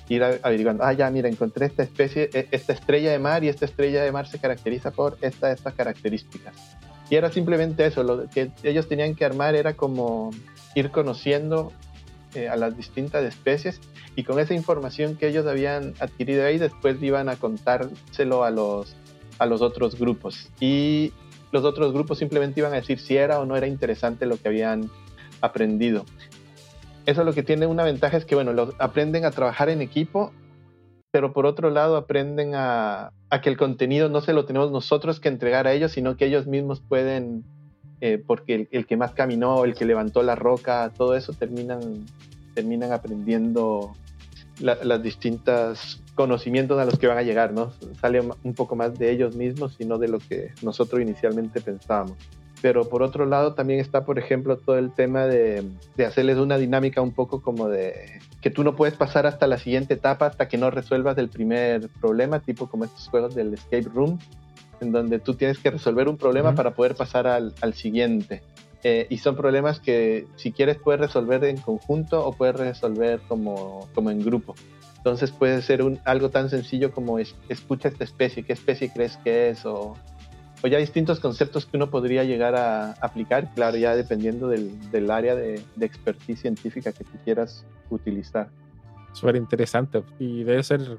ir 0.09 0.23
averiguando, 0.23 0.83
ah, 0.83 0.93
ya, 0.93 1.09
mira, 1.09 1.29
encontré 1.29 1.65
esta 1.65 1.83
especie, 1.83 2.29
e, 2.33 2.47
esta 2.51 2.73
estrella 2.73 3.11
de 3.11 3.19
mar 3.19 3.43
y 3.43 3.49
esta 3.49 3.65
estrella 3.65 4.03
de 4.03 4.11
mar 4.11 4.27
se 4.27 4.39
caracteriza 4.39 4.91
por 4.91 5.17
esta, 5.21 5.51
estas 5.51 5.73
características. 5.73 6.53
Y 7.09 7.15
era 7.15 7.31
simplemente 7.31 7.85
eso, 7.85 8.03
lo 8.03 8.29
que 8.29 8.51
ellos 8.63 8.87
tenían 8.87 9.15
que 9.15 9.25
armar 9.25 9.55
era 9.55 9.73
como 9.73 10.31
ir 10.75 10.89
conociendo 10.91 11.71
eh, 12.33 12.49
a 12.49 12.55
las 12.55 12.75
distintas 12.75 13.23
especies 13.23 13.79
y 14.15 14.23
con 14.23 14.39
esa 14.39 14.53
información 14.53 15.15
que 15.15 15.27
ellos 15.27 15.45
habían 15.45 15.93
adquirido 15.99 16.45
ahí 16.45 16.57
después 16.57 17.01
iban 17.01 17.29
a 17.29 17.35
contárselo 17.35 18.43
a 18.43 18.51
los, 18.51 18.95
a 19.39 19.45
los 19.45 19.61
otros 19.61 19.99
grupos. 19.99 20.49
Y 20.59 21.13
los 21.51 21.63
otros 21.63 21.93
grupos 21.93 22.17
simplemente 22.17 22.59
iban 22.59 22.73
a 22.73 22.77
decir 22.77 22.99
si 22.99 23.17
era 23.17 23.39
o 23.39 23.45
no 23.45 23.55
era 23.55 23.67
interesante 23.67 24.25
lo 24.25 24.37
que 24.37 24.47
habían 24.47 24.89
aprendido. 25.41 26.05
Eso 27.05 27.23
lo 27.23 27.33
que 27.33 27.43
tiene 27.43 27.67
una 27.67 27.83
ventaja 27.83 28.17
es 28.17 28.25
que, 28.25 28.35
bueno, 28.35 28.53
los, 28.53 28.73
aprenden 28.79 29.25
a 29.25 29.31
trabajar 29.31 29.69
en 29.69 29.81
equipo 29.81 30.31
pero 31.13 31.31
por 31.31 31.45
otro 31.45 31.69
lado 31.69 31.95
aprenden 31.95 32.55
a, 32.55 33.11
que 33.43 33.47
el 33.47 33.55
contenido 33.55 34.09
no 34.09 34.21
se 34.21 34.33
lo 34.33 34.45
tenemos 34.45 34.71
nosotros 34.71 35.19
que 35.19 35.29
entregar 35.29 35.67
a 35.67 35.73
ellos, 35.73 35.91
sino 35.91 36.17
que 36.17 36.25
ellos 36.25 36.47
mismos 36.47 36.81
pueden, 36.81 37.43
eh, 38.01 38.17
porque 38.25 38.67
el, 38.71 38.87
que 38.87 38.97
más 38.97 39.11
caminó, 39.11 39.63
el 39.63 39.75
que 39.75 39.85
levantó 39.85 40.23
la 40.23 40.33
roca, 40.33 40.91
todo 40.97 41.15
eso 41.15 41.31
terminan, 41.33 42.07
terminan 42.55 42.91
aprendiendo 42.91 43.95
las 44.59 45.03
distintas 45.03 46.01
conocimientos 46.15 46.79
a 46.79 46.85
los 46.85 46.97
que 46.97 47.05
van 47.05 47.19
a 47.19 47.23
llegar, 47.23 47.53
¿no? 47.53 47.71
Sale 48.01 48.21
un 48.21 48.53
poco 48.55 48.75
más 48.75 48.97
de 48.97 49.11
ellos 49.11 49.35
mismos 49.35 49.75
y 49.77 49.85
no 49.85 49.99
de 49.99 50.07
lo 50.07 50.17
que 50.17 50.51
nosotros 50.63 50.99
inicialmente 50.99 51.61
pensábamos 51.61 52.17
pero 52.63 52.87
por 52.87 53.03
otro 53.03 53.25
lado 53.25 53.55
también 53.55 53.81
está, 53.81 54.05
por 54.05 54.17
ejemplo, 54.17 54.55
todo 54.55 54.77
el 54.77 54.93
tema 54.93 55.25
de, 55.25 55.65
hacerles 56.07 56.37
una 56.37 56.57
dinámica 56.57 57.01
un 57.01 57.11
poco 57.11 57.41
como 57.41 57.67
de 57.67 58.21
que 58.43 58.51
tú 58.51 58.63
no 58.65 58.75
puedes 58.75 58.95
pasar 58.95 59.25
hasta 59.25 59.47
la 59.47 59.57
siguiente 59.57 59.93
etapa 59.93 60.27
hasta 60.27 60.49
que 60.49 60.57
no 60.57 60.69
resuelvas 60.69 61.17
el 61.17 61.29
primer 61.29 61.87
problema, 62.01 62.41
tipo 62.41 62.67
como 62.67 62.83
estos 62.83 63.07
juegos 63.07 63.33
del 63.33 63.53
escape 63.53 63.87
room, 63.93 64.19
en 64.81 64.91
donde 64.91 65.19
tú 65.19 65.33
tienes 65.35 65.59
que 65.59 65.71
resolver 65.71 66.09
un 66.09 66.17
problema 66.17 66.53
para 66.53 66.71
poder 66.71 66.93
pasar 66.93 67.25
al, 67.25 67.53
al, 67.61 67.73
siguiente. 67.73 68.43
Eh, 68.83 69.07
y 69.09 69.19
son 69.19 69.37
problemas 69.37 69.79
que 69.79 70.27
si 70.35 70.51
quieres 70.51 70.77
puedes 70.77 70.99
resolver 70.99 71.45
en 71.45 71.55
conjunto 71.55 72.27
o 72.27 72.33
puedes 72.33 72.57
resolver 72.57 73.21
como, 73.29 73.87
como 73.95 74.11
en 74.11 74.19
grupo. 74.19 74.55
Entonces 74.97 75.31
puede 75.31 75.61
ser 75.61 75.81
un, 75.81 76.01
algo 76.03 76.29
tan 76.29 76.49
sencillo 76.49 76.91
como 76.91 77.19
escucha 77.19 77.87
esta 77.87 78.03
especie, 78.03 78.43
qué 78.43 78.51
especie 78.51 78.91
crees 78.91 79.15
que 79.23 79.49
es, 79.49 79.65
o, 79.65 79.95
o, 80.63 80.67
ya 80.67 80.77
distintos 80.77 81.19
conceptos 81.19 81.65
que 81.65 81.77
uno 81.77 81.89
podría 81.89 82.23
llegar 82.23 82.55
a 82.55 82.93
aplicar, 82.93 83.53
claro, 83.53 83.77
ya 83.77 83.95
dependiendo 83.95 84.47
del, 84.47 84.91
del 84.91 85.11
área 85.11 85.35
de, 85.35 85.61
de, 85.75 85.85
expertise 85.85 86.41
científica 86.41 86.91
que 86.91 87.03
tú 87.03 87.17
quieras 87.23 87.65
utilizar. 87.89 88.49
Súper 89.11 89.35
interesante 89.35 90.03
y 90.19 90.43
debe 90.43 90.63
ser 90.63 90.97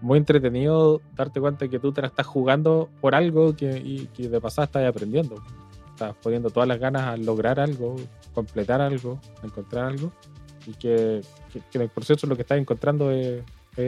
muy 0.00 0.18
entretenido 0.18 1.00
darte 1.14 1.40
cuenta 1.40 1.68
que 1.68 1.78
tú 1.78 1.92
te 1.92 2.00
la 2.00 2.08
estás 2.08 2.26
jugando 2.26 2.88
por 3.00 3.14
algo 3.14 3.54
que, 3.54 3.78
y 3.78 4.06
que 4.14 4.28
de 4.28 4.40
pasada 4.40 4.66
estás 4.66 4.86
aprendiendo 4.86 5.36
estás 5.94 6.14
poniendo 6.20 6.50
todas 6.50 6.68
las 6.68 6.78
ganas 6.78 7.02
a 7.02 7.16
lograr 7.16 7.60
algo, 7.60 7.96
completar 8.34 8.80
algo, 8.80 9.20
encontrar 9.42 9.86
algo, 9.86 10.12
y 10.66 10.74
que, 10.74 11.22
en 11.72 11.80
el 11.80 11.88
proceso 11.88 12.26
lo 12.26 12.36
que 12.36 12.42
estás 12.42 12.58
encontrando 12.58 13.10
es, 13.10 13.42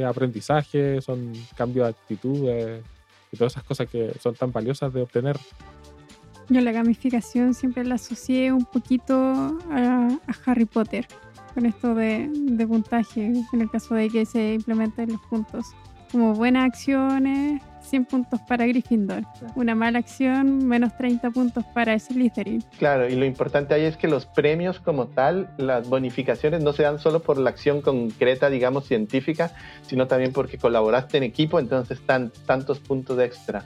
aprendizaje, 0.05 1.00
son 1.00 1.33
cambios 1.57 1.87
de 1.87 1.90
actitud 1.90 2.48
y 3.32 3.36
todas 3.36 3.54
esas 3.54 3.64
cosas 3.64 3.88
que 3.88 4.12
son 4.20 4.34
tan 4.34 4.52
valiosas 4.52 4.92
de 4.92 5.02
obtener. 5.02 5.36
Yo 6.48 6.60
la 6.60 6.72
gamificación 6.72 7.54
siempre 7.54 7.84
la 7.84 7.96
asocié 7.96 8.52
un 8.52 8.64
poquito 8.64 9.14
a, 9.70 10.08
Harry 10.44 10.64
Potter, 10.64 11.06
con 11.54 11.66
esto 11.66 11.94
de, 11.94 12.30
de 12.32 12.66
puntaje, 12.66 13.32
en 13.52 13.60
el 13.60 13.70
caso 13.70 13.94
de 13.94 14.08
que 14.08 14.24
se 14.26 14.54
implementen 14.54 15.10
los 15.12 15.20
puntos. 15.22 15.66
Como 16.12 16.34
buenas 16.34 16.66
acciones, 16.66 17.60
100 17.87 18.05
puntos 18.05 18.40
para 18.40 18.66
Gryffindor. 18.66 19.22
Una 19.55 19.75
mala 19.75 19.99
acción, 19.99 20.66
menos 20.66 20.96
30 20.96 21.31
puntos 21.31 21.64
para 21.75 21.99
Slytherin. 21.99 22.62
Claro, 22.79 23.09
y 23.09 23.14
lo 23.14 23.25
importante 23.25 23.75
ahí 23.75 23.85
es 23.85 23.96
que 23.96 24.09
los 24.09 24.27
premios 24.27 24.81
como 24.81 25.07
tal, 25.07 25.51
las 25.57 25.88
bonificaciones 25.88 26.62
no 26.62 26.72
se 26.72 26.83
dan 26.83 26.99
solo 26.99 27.20
por 27.20 27.38
la 27.38 27.51
acción 27.51 27.81
concreta, 27.81 28.51
digamos, 28.51 28.87
científica, 28.87 29.53
sino 29.87 30.07
también 30.07 30.33
porque 30.33 30.59
colaboraste 30.59 31.16
en 31.16 31.22
equipo, 31.22 31.59
entonces 31.59 31.99
están 31.99 32.33
tantos 32.46 32.79
puntos 32.79 33.18
extra. 33.20 33.64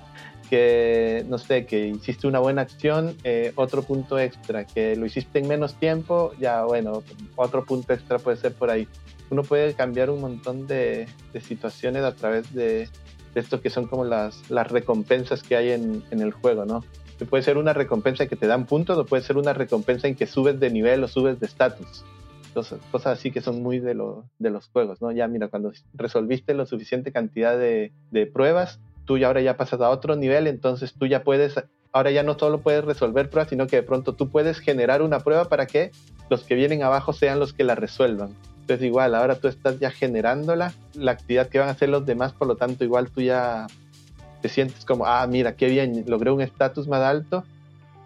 Que, 0.48 1.24
no 1.28 1.38
sé, 1.38 1.64
que 1.64 1.86
hiciste 1.86 2.26
una 2.26 2.40
buena 2.40 2.62
acción, 2.62 3.14
eh, 3.22 3.52
otro 3.54 3.82
punto 3.82 4.18
extra. 4.18 4.64
Que 4.64 4.96
lo 4.96 5.06
hiciste 5.06 5.38
en 5.38 5.46
menos 5.46 5.74
tiempo, 5.74 6.32
ya 6.40 6.64
bueno, 6.64 7.04
otro 7.36 7.64
punto 7.64 7.92
extra 7.92 8.18
puede 8.18 8.36
ser 8.36 8.52
por 8.54 8.68
ahí. 8.68 8.88
Uno 9.30 9.44
puede 9.44 9.74
cambiar 9.74 10.10
un 10.10 10.20
montón 10.20 10.66
de, 10.66 11.06
de 11.32 11.40
situaciones 11.40 12.02
a 12.02 12.16
través 12.16 12.52
de, 12.52 12.88
de 13.34 13.40
esto 13.40 13.60
que 13.60 13.70
son 13.70 13.86
como 13.86 14.04
las, 14.04 14.50
las 14.50 14.70
recompensas 14.70 15.42
que 15.42 15.56
hay 15.56 15.70
en, 15.70 16.02
en 16.10 16.20
el 16.20 16.32
juego, 16.32 16.64
¿no? 16.64 16.84
Puede 17.28 17.42
ser 17.42 17.58
una 17.58 17.74
recompensa 17.74 18.26
que 18.26 18.36
te 18.36 18.46
dan 18.46 18.66
puntos 18.66 18.96
o 18.96 19.04
puede 19.04 19.22
ser 19.22 19.36
una 19.36 19.52
recompensa 19.52 20.08
en 20.08 20.14
que 20.14 20.26
subes 20.26 20.58
de 20.58 20.70
nivel 20.70 21.04
o 21.04 21.08
subes 21.08 21.38
de 21.38 21.46
estatus. 21.46 22.04
Cosas, 22.52 22.80
así 23.06 23.30
que 23.30 23.40
son 23.40 23.62
muy 23.62 23.78
de, 23.78 23.94
lo, 23.94 24.24
de 24.38 24.50
los 24.50 24.66
juegos, 24.68 25.00
¿no? 25.00 25.12
Ya 25.12 25.28
mira, 25.28 25.48
cuando 25.48 25.72
resolviste 25.94 26.52
lo 26.54 26.66
suficiente 26.66 27.12
cantidad 27.12 27.56
de, 27.56 27.92
de 28.10 28.26
pruebas, 28.26 28.80
tú 29.04 29.18
ya 29.18 29.28
ahora 29.28 29.40
ya 29.40 29.56
pasas 29.56 29.80
a 29.80 29.90
otro 29.90 30.16
nivel, 30.16 30.48
entonces 30.48 30.94
tú 30.94 31.06
ya 31.06 31.22
puedes, 31.22 31.54
ahora 31.92 32.10
ya 32.10 32.24
no 32.24 32.36
solo 32.36 32.58
puedes 32.58 32.84
resolver 32.84 33.30
pruebas, 33.30 33.50
sino 33.50 33.68
que 33.68 33.76
de 33.76 33.82
pronto 33.84 34.14
tú 34.14 34.30
puedes 34.30 34.58
generar 34.58 35.02
una 35.02 35.20
prueba 35.20 35.44
para 35.44 35.66
que 35.66 35.92
los 36.28 36.42
que 36.42 36.56
vienen 36.56 36.82
abajo 36.82 37.12
sean 37.12 37.38
los 37.38 37.52
que 37.52 37.62
la 37.62 37.76
resuelvan. 37.76 38.34
Entonces 38.70 38.86
igual, 38.86 39.16
ahora 39.16 39.34
tú 39.34 39.48
estás 39.48 39.80
ya 39.80 39.90
generándola, 39.90 40.72
la 40.94 41.10
actividad 41.10 41.48
que 41.48 41.58
van 41.58 41.66
a 41.66 41.72
hacer 41.72 41.88
los 41.88 42.06
demás, 42.06 42.32
por 42.32 42.46
lo 42.46 42.54
tanto 42.54 42.84
igual 42.84 43.10
tú 43.10 43.20
ya 43.20 43.66
te 44.42 44.48
sientes 44.48 44.84
como, 44.84 45.06
ah, 45.06 45.26
mira, 45.26 45.56
qué 45.56 45.66
bien, 45.66 46.04
logré 46.06 46.30
un 46.30 46.40
estatus 46.40 46.86
más 46.86 47.02
alto. 47.02 47.42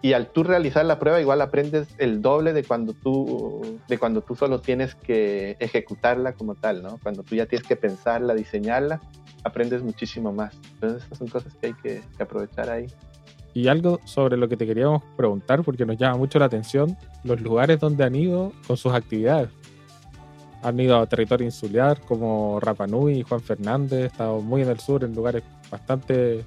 Y 0.01 0.13
al 0.13 0.25
tú 0.25 0.41
realizar 0.41 0.83
la 0.83 0.97
prueba, 0.97 1.21
igual 1.21 1.41
aprendes 1.41 1.87
el 1.99 2.23
doble 2.23 2.51
de 2.51 2.63
cuando 2.63 2.93
tú, 2.93 3.79
de 3.87 3.99
cuando 3.99 4.21
tú 4.21 4.33
solo 4.33 4.59
tienes 4.59 4.95
que 4.95 5.55
ejecutarla 5.59 6.33
como 6.33 6.55
tal, 6.55 6.81
¿no? 6.81 6.99
Cuando 7.03 7.21
tú 7.21 7.35
ya 7.35 7.45
tienes 7.45 7.67
que 7.67 7.75
pensarla, 7.75 8.33
diseñarla, 8.33 9.01
aprendes 9.43 9.83
muchísimo 9.83 10.33
más. 10.33 10.55
Entonces, 10.73 11.03
estas 11.03 11.19
son 11.19 11.27
cosas 11.27 11.53
que 11.57 11.67
hay 11.67 11.73
que, 11.73 12.01
que 12.17 12.23
aprovechar 12.23 12.71
ahí. 12.71 12.87
Y 13.53 13.67
algo 13.67 13.99
sobre 14.05 14.35
lo 14.35 14.49
que 14.49 14.57
te 14.57 14.65
queríamos 14.65 15.03
preguntar, 15.15 15.61
porque 15.61 15.85
nos 15.85 15.97
llama 15.97 16.17
mucho 16.17 16.39
la 16.39 16.45
atención, 16.45 16.97
los 17.23 17.39
lugares 17.39 17.79
donde 17.79 18.03
han 18.03 18.15
ido 18.15 18.51
con 18.65 18.77
sus 18.77 18.91
actividades 18.91 19.49
han 20.65 20.79
ido 20.79 20.97
a 20.97 21.05
territorio 21.05 21.45
insular 21.45 22.01
como 22.01 22.59
Rapa 22.59 22.87
Nui, 22.87 23.21
Juan 23.21 23.39
Fernández, 23.39 24.05
estado 24.11 24.41
muy 24.41 24.63
en 24.63 24.69
el 24.69 24.79
sur, 24.79 25.03
en 25.03 25.13
lugares 25.13 25.43
bastante 25.69 26.43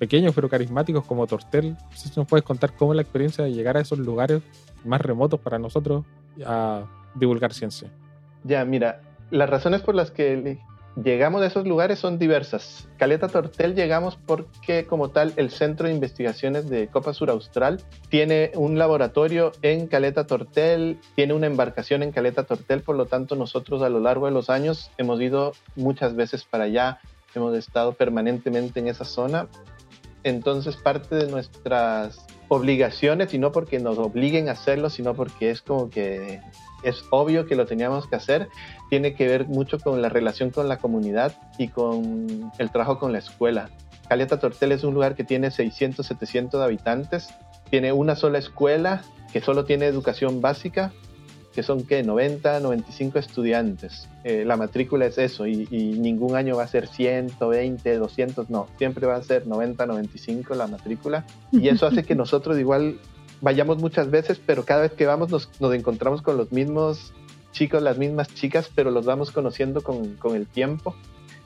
pequeños 0.00 0.34
pero 0.34 0.48
carismáticos 0.48 1.04
como 1.04 1.28
Tortel. 1.28 1.76
Si 1.94 2.10
nos 2.16 2.26
puedes 2.26 2.44
contar 2.44 2.72
cómo 2.72 2.92
es 2.92 2.96
la 2.96 3.02
experiencia 3.02 3.44
de 3.44 3.52
llegar 3.52 3.76
a 3.76 3.80
esos 3.80 4.00
lugares 4.00 4.42
más 4.84 5.00
remotos 5.00 5.38
para 5.38 5.60
nosotros 5.60 6.04
a 6.44 6.82
divulgar 7.14 7.54
ciencia. 7.54 7.88
Ya, 8.42 8.64
mira, 8.64 9.00
las 9.30 9.48
razones 9.48 9.82
por 9.82 9.94
las 9.94 10.10
que 10.10 10.58
llegamos 10.96 11.42
a 11.42 11.46
esos 11.46 11.66
lugares 11.66 11.98
son 11.98 12.18
diversas. 12.18 12.88
Caleta 12.98 13.28
Tortel 13.28 13.74
llegamos 13.74 14.16
porque 14.16 14.86
como 14.86 15.10
tal 15.10 15.32
el 15.36 15.50
Centro 15.50 15.86
de 15.86 15.94
Investigaciones 15.94 16.68
de 16.68 16.88
Copa 16.88 17.14
Sur 17.14 17.30
Austral 17.30 17.80
tiene 18.08 18.52
un 18.54 18.78
laboratorio 18.78 19.52
en 19.62 19.86
Caleta 19.86 20.26
Tortel, 20.26 20.98
tiene 21.14 21.34
una 21.34 21.46
embarcación 21.46 22.02
en 22.02 22.12
Caleta 22.12 22.44
Tortel, 22.44 22.82
por 22.82 22.96
lo 22.96 23.06
tanto 23.06 23.36
nosotros 23.36 23.82
a 23.82 23.88
lo 23.88 24.00
largo 24.00 24.26
de 24.26 24.32
los 24.32 24.50
años 24.50 24.90
hemos 24.98 25.20
ido 25.20 25.52
muchas 25.76 26.14
veces 26.16 26.44
para 26.44 26.64
allá, 26.64 27.00
hemos 27.34 27.56
estado 27.56 27.92
permanentemente 27.92 28.80
en 28.80 28.88
esa 28.88 29.04
zona. 29.04 29.48
Entonces 30.22 30.76
parte 30.76 31.14
de 31.14 31.30
nuestras 31.30 32.26
obligaciones, 32.48 33.32
y 33.32 33.38
no 33.38 33.52
porque 33.52 33.78
nos 33.78 33.98
obliguen 33.98 34.48
a 34.48 34.52
hacerlo, 34.52 34.90
sino 34.90 35.14
porque 35.14 35.50
es 35.50 35.62
como 35.62 35.88
que 35.88 36.40
es 36.82 37.04
obvio 37.10 37.46
que 37.46 37.56
lo 37.56 37.66
teníamos 37.66 38.06
que 38.06 38.16
hacer, 38.16 38.48
tiene 38.88 39.14
que 39.14 39.26
ver 39.26 39.46
mucho 39.46 39.78
con 39.78 40.02
la 40.02 40.08
relación 40.08 40.50
con 40.50 40.68
la 40.68 40.78
comunidad 40.78 41.34
y 41.58 41.68
con 41.68 42.50
el 42.58 42.70
trabajo 42.70 42.98
con 42.98 43.12
la 43.12 43.18
escuela. 43.18 43.70
Caleta 44.08 44.40
Tortel 44.40 44.72
es 44.72 44.82
un 44.82 44.94
lugar 44.94 45.14
que 45.14 45.24
tiene 45.24 45.50
600, 45.50 46.04
700 46.04 46.60
habitantes, 46.60 47.28
tiene 47.70 47.92
una 47.92 48.16
sola 48.16 48.38
escuela 48.38 49.02
que 49.32 49.40
solo 49.40 49.64
tiene 49.64 49.86
educación 49.86 50.40
básica, 50.40 50.92
que 51.54 51.62
son 51.62 51.84
que 51.84 52.02
90, 52.02 52.60
95 52.60 53.18
estudiantes. 53.18 54.08
Eh, 54.24 54.44
la 54.46 54.56
matrícula 54.56 55.06
es 55.06 55.18
eso 55.18 55.46
y, 55.46 55.66
y, 55.70 55.98
ningún 55.98 56.36
año 56.36 56.56
va 56.56 56.64
a 56.64 56.68
ser 56.68 56.86
120, 56.86 57.96
200, 57.96 58.50
no, 58.50 58.68
siempre 58.78 59.06
va 59.06 59.16
a 59.16 59.22
ser 59.22 59.46
90, 59.46 59.86
95 59.86 60.54
la 60.54 60.66
matrícula. 60.66 61.26
Y 61.52 61.68
eso 61.68 61.86
hace 61.86 62.04
que 62.04 62.14
nosotros 62.16 62.58
igual 62.58 62.98
vayamos 63.40 63.78
muchas 63.78 64.10
veces, 64.10 64.40
pero 64.44 64.64
cada 64.64 64.82
vez 64.82 64.92
que 64.92 65.06
vamos 65.06 65.30
nos, 65.30 65.50
nos 65.60 65.74
encontramos 65.74 66.22
con 66.22 66.36
los 66.36 66.52
mismos 66.52 67.12
chicos, 67.52 67.82
las 67.82 67.98
mismas 67.98 68.32
chicas, 68.32 68.70
pero 68.74 68.90
los 68.90 69.04
vamos 69.04 69.32
conociendo 69.32 69.80
con, 69.80 70.14
con 70.14 70.36
el 70.36 70.46
tiempo. 70.46 70.94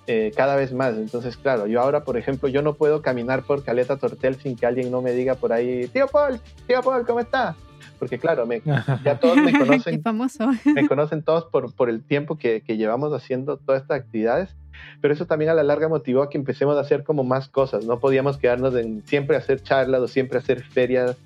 Eh, 0.07 0.33
cada 0.37 0.55
vez 0.55 0.71
más. 0.75 0.97
Entonces, 0.97 1.39
claro, 1.39 1.67
yo 1.67 1.81
ahora, 1.81 2.05
por 2.05 2.19
ejemplo, 2.19 2.51
yo 2.51 2.61
no 2.61 2.75
puedo 2.75 3.01
caminar 3.01 3.43
por 3.43 3.65
Caleta 3.65 3.97
Tortel 3.97 4.37
sin 4.37 4.55
que 4.55 4.67
alguien 4.67 4.91
no 4.91 5.01
me 5.01 5.13
diga 5.13 5.35
por 5.35 5.51
ahí, 5.55 5.89
tío 5.89 6.07
Paul, 6.09 6.41
tío 6.67 6.83
Paul, 6.83 7.07
¿cómo 7.07 7.21
está? 7.21 7.57
Porque 7.99 8.19
claro, 8.19 8.47
me, 8.47 8.63
ya 9.05 9.19
todos 9.21 9.37
me 9.37 9.57
conocen. 9.57 10.03
famoso. 10.03 10.51
me 10.65 10.87
conocen 10.89 11.23
todos 11.23 11.45
por, 11.47 11.73
por 11.75 11.89
el 11.89 12.03
tiempo 12.03 12.37
que, 12.37 12.63
que, 12.63 12.77
llevamos 12.77 13.13
haciendo 13.13 13.57
todas 13.57 13.83
estas 13.83 14.01
actividades. 14.01 14.55
Pero 15.01 15.15
eso 15.15 15.27
también 15.27 15.51
a 15.51 15.55
la 15.55 15.63
larga 15.63 15.89
motivó 15.89 16.23
a 16.23 16.31
que 16.31 16.39
empecemos 16.39 16.77
a 16.77 16.81
hacer 16.81 17.05
como 17.05 17.25
más 17.25 17.49
cosas. 17.49 17.85
No 17.85 18.01
podíamos 18.01 18.39
quedarnos 18.39 18.75
en 18.75 19.07
siempre 19.07 19.37
hacer 19.37 19.63
charlas 19.63 20.01
o 20.01 20.09
siempre 20.09 20.39
hacer 20.39 20.63
ferias 20.63 21.17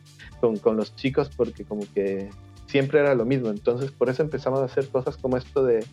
con, 0.41 0.59
con 0.59 0.77
los 0.77 0.95
chicos 0.95 1.31
porque 1.35 1.65
como 1.65 1.83
que 1.95 2.29
siempre 2.69 3.01
era 3.01 3.15
lo 3.15 3.25
mismo. 3.25 3.49
Entonces, 3.49 3.91
por 3.91 4.09
eso 4.09 4.23
empezamos 4.23 4.61
a 4.61 4.65
hacer 4.65 4.89
cosas 4.89 5.17
como 5.17 5.37
esto 5.37 5.65
de 5.65 5.85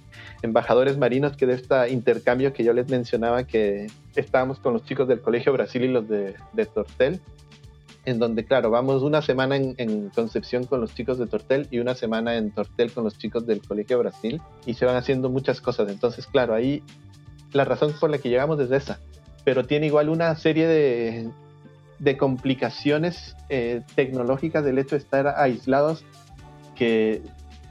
embajadores 0.41 0.97
marinos, 0.97 1.35
que 1.35 1.47
de 1.47 1.53
este 1.53 1.89
intercambio 1.89 2.53
que 2.53 2.63
yo 2.63 2.73
les 2.73 2.89
mencionaba, 2.89 3.45
que 3.45 3.87
estábamos 4.15 4.59
con 4.59 4.73
los 4.73 4.83
chicos 4.83 5.07
del 5.07 5.21
Colegio 5.21 5.53
Brasil 5.53 5.83
y 5.83 5.87
los 5.87 6.07
de, 6.07 6.35
de 6.53 6.65
Tortel, 6.65 7.21
en 8.05 8.19
donde, 8.19 8.45
claro, 8.45 8.69
vamos 8.69 9.01
una 9.01 9.21
semana 9.21 9.55
en, 9.55 10.09
Concepción 10.09 10.65
con 10.65 10.81
los 10.81 10.93
chicos 10.93 11.17
de 11.17 11.27
Tortel 11.27 11.67
y 11.71 11.79
una 11.79 11.95
semana 11.95 12.35
en 12.35 12.51
Tortel 12.51 12.91
con 12.91 13.03
los 13.03 13.17
chicos 13.17 13.45
del 13.45 13.61
Colegio 13.61 13.99
Brasil, 13.99 14.41
y 14.65 14.75
se 14.75 14.85
van 14.85 14.95
haciendo 14.95 15.29
muchas 15.29 15.59
cosas. 15.61 15.89
Entonces, 15.89 16.27
claro, 16.27 16.53
ahí 16.53 16.83
la 17.51 17.65
razón 17.65 17.93
por 17.99 18.09
la 18.09 18.17
que 18.17 18.29
llegamos 18.29 18.59
es 18.59 18.71
esa, 18.71 18.99
pero 19.43 19.65
tiene 19.65 19.87
igual 19.87 20.09
una 20.09 20.35
serie 20.35 20.67
de, 20.67 21.29
de 21.99 22.17
complicaciones 22.17 23.35
eh, 23.49 23.81
tecnológicas 23.95 24.63
del 24.63 24.77
hecho 24.77 24.95
de 24.95 25.01
estar 25.01 25.27
aislados 25.27 26.05
que 26.75 27.21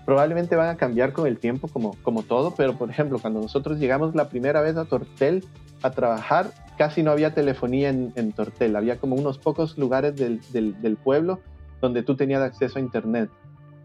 probablemente 0.05 0.57
van 0.57 0.69
a 0.69 0.77
cambiar 0.77 1.13
con 1.13 1.27
el 1.27 1.39
tiempo 1.39 1.69
como, 1.69 1.97
como 2.03 2.23
todo, 2.23 2.55
pero 2.55 2.77
por 2.77 2.91
ejemplo, 2.91 3.19
cuando 3.19 3.41
nosotros 3.41 3.79
llegamos 3.79 4.15
la 4.15 4.29
primera 4.29 4.61
vez 4.61 4.77
a 4.77 4.85
Tortel 4.85 5.45
a 5.83 5.91
trabajar, 5.91 6.53
casi 6.77 7.03
no 7.03 7.11
había 7.11 7.35
telefonía 7.35 7.91
en, 7.91 8.13
en 8.17 8.33
Tortel, 8.33 8.77
había 8.77 8.99
como 8.99 9.17
unos 9.17 9.39
pocos 9.39 9.79
lugares 9.79 10.15
del, 10.17 10.97
pueblo 11.03 11.41
donde 11.81 12.03
tú 12.03 12.17
tenías 12.17 12.43
acceso 12.43 12.79
a 12.79 12.83
Internet. 12.83 13.31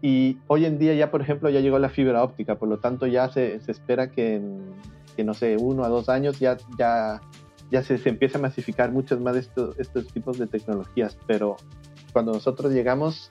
Y 0.02 0.38
hoy 0.46 0.64
en 0.64 0.78
día 0.78 0.94
ya, 0.94 1.10
por 1.10 1.20
ejemplo, 1.20 1.50
ya 1.50 1.60
llegó 1.60 1.78
la 1.78 1.90
fibra 1.90 2.22
óptica, 2.22 2.56
por 2.56 2.68
lo 2.68 2.78
tanto 2.78 3.06
ya 3.06 3.28
se, 3.30 3.60
espera 3.66 4.10
que 4.10 4.36
en, 4.36 4.60
que 5.16 5.24
no 5.24 5.34
sé, 5.34 5.56
uno 5.58 5.84
a 5.84 5.88
dos 5.88 6.08
años 6.08 6.38
ya, 6.40 6.56
ya, 6.78 7.20
ya 7.70 7.82
se, 7.82 7.98
se 7.98 8.08
empieza 8.08 8.38
a 8.38 8.40
masificar 8.40 8.90
muchos 8.92 9.20
más 9.20 9.36
estos, 9.36 9.78
estos 9.78 10.06
tipos 10.08 10.38
de 10.38 10.46
tecnologías, 10.46 11.18
pero 11.26 11.56
cuando 12.12 12.32
nosotros 12.32 12.72
llegamos 12.72 13.30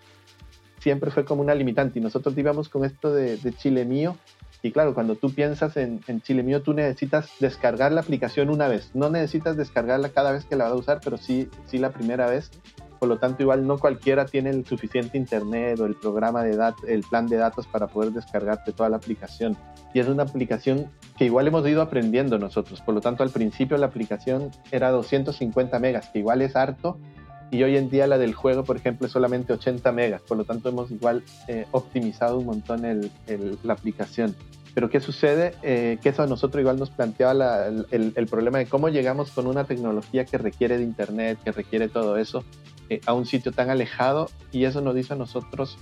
siempre 0.79 1.11
fue 1.11 1.25
como 1.25 1.41
una 1.41 1.53
limitante. 1.53 1.99
Y 1.99 2.01
nosotros 2.01 2.37
íbamos 2.37 2.69
con 2.69 2.85
esto 2.85 3.13
de, 3.13 3.37
Chile 3.57 3.85
mío 3.85 4.15
y 4.61 4.71
claro, 4.71 4.93
cuando 4.93 5.15
tú 5.15 5.33
piensas 5.33 5.77
en, 5.77 6.01
Chile 6.21 6.43
mío, 6.43 6.61
tú 6.61 6.73
necesitas 6.73 7.29
descargar 7.39 7.93
la 7.93 8.01
aplicación 8.01 8.49
una 8.49 8.67
vez. 8.67 8.91
No 8.93 9.09
necesitas 9.09 9.55
descargarla 9.55 10.09
cada 10.09 10.33
vez 10.33 10.45
que 10.45 10.57
la 10.57 10.65
vas 10.65 10.73
a 10.73 10.77
usar, 10.77 10.99
pero 11.03 11.17
sí, 11.17 11.49
sí 11.65 11.77
la 11.77 11.91
primera 11.91 12.29
vez. 12.29 12.51
Por 12.99 13.07
lo 13.07 13.17
tanto, 13.17 13.41
igual 13.41 13.65
no 13.65 13.77
cualquiera 13.77 14.25
tiene 14.25 14.49
el 14.49 14.65
suficiente 14.65 15.17
internet 15.17 15.79
o 15.79 15.85
el 15.85 15.95
programa 15.95 16.43
de 16.43 16.57
datos, 16.57 16.83
el 16.89 17.03
plan 17.03 17.27
de 17.27 17.37
datos 17.37 17.65
para 17.67 17.87
poder 17.87 18.11
descargarte 18.11 18.73
toda 18.73 18.89
la 18.89 18.97
aplicación. 18.97 19.55
Y 19.93 20.01
es 20.01 20.07
una 20.09 20.23
aplicación 20.23 20.91
que 21.17 21.23
igual 21.23 21.47
hemos 21.47 21.65
ido 21.65 21.81
aprendiendo 21.81 22.37
nosotros. 22.37 22.81
Por 22.81 22.93
lo 22.93 22.99
tanto, 22.99 23.23
al 23.23 23.29
principio 23.29 23.77
la 23.77 23.85
aplicación 23.85 24.51
era 24.71 24.91
250 24.91 25.79
megas, 25.79 26.09
que 26.09 26.19
igual 26.19 26.41
es 26.41 26.57
harto, 26.57 26.99
y 27.51 27.63
hoy 27.63 27.77
en 27.77 27.89
día 27.89 28.07
la 28.07 28.17
del 28.17 28.33
juego, 28.33 28.63
por 28.63 28.77
ejemplo, 28.77 29.07
es 29.07 29.13
solamente 29.13 29.53
80 29.53 29.91
megas, 29.91 30.21
por 30.21 30.37
lo 30.37 30.45
tanto 30.45 30.69
hemos 30.69 30.91
igual 30.91 31.23
eh, 31.47 31.65
optimizado 31.71 32.37
un 32.37 32.45
montón 32.45 32.85
el, 32.85 33.11
la 33.63 33.73
aplicación. 33.73 34.35
Pero 34.75 34.89
¿qué 34.89 34.99
sucede? 34.99 35.55
Eh, 35.63 35.97
que 36.01 36.09
eso 36.09 36.21
a 36.21 36.27
nosotros 36.27 36.61
igual 36.61 36.77
nos 36.77 36.91
planteaba 36.91 37.67
el, 37.67 38.13
el, 38.15 38.27
problema 38.27 38.59
de 38.59 38.67
cómo 38.67 38.89
llegamos 38.89 39.31
con 39.31 39.47
una 39.47 39.63
tecnología 39.63 40.25
que 40.25 40.37
requiere 40.37 40.77
de 40.77 40.83
Internet, 40.83 41.39
que 41.43 41.51
requiere 41.51 41.89
todo 41.89 42.17
eso, 42.17 42.43
eh, 42.89 43.01
a 43.05 43.13
un 43.13 43.25
sitio 43.25 43.51
tan 43.51 43.69
alejado 43.69 44.29
y 44.51 44.65
eso 44.65 44.81
nos 44.81 44.95
hizo 44.95 45.15
a 45.15 45.17
nosotros 45.17 45.77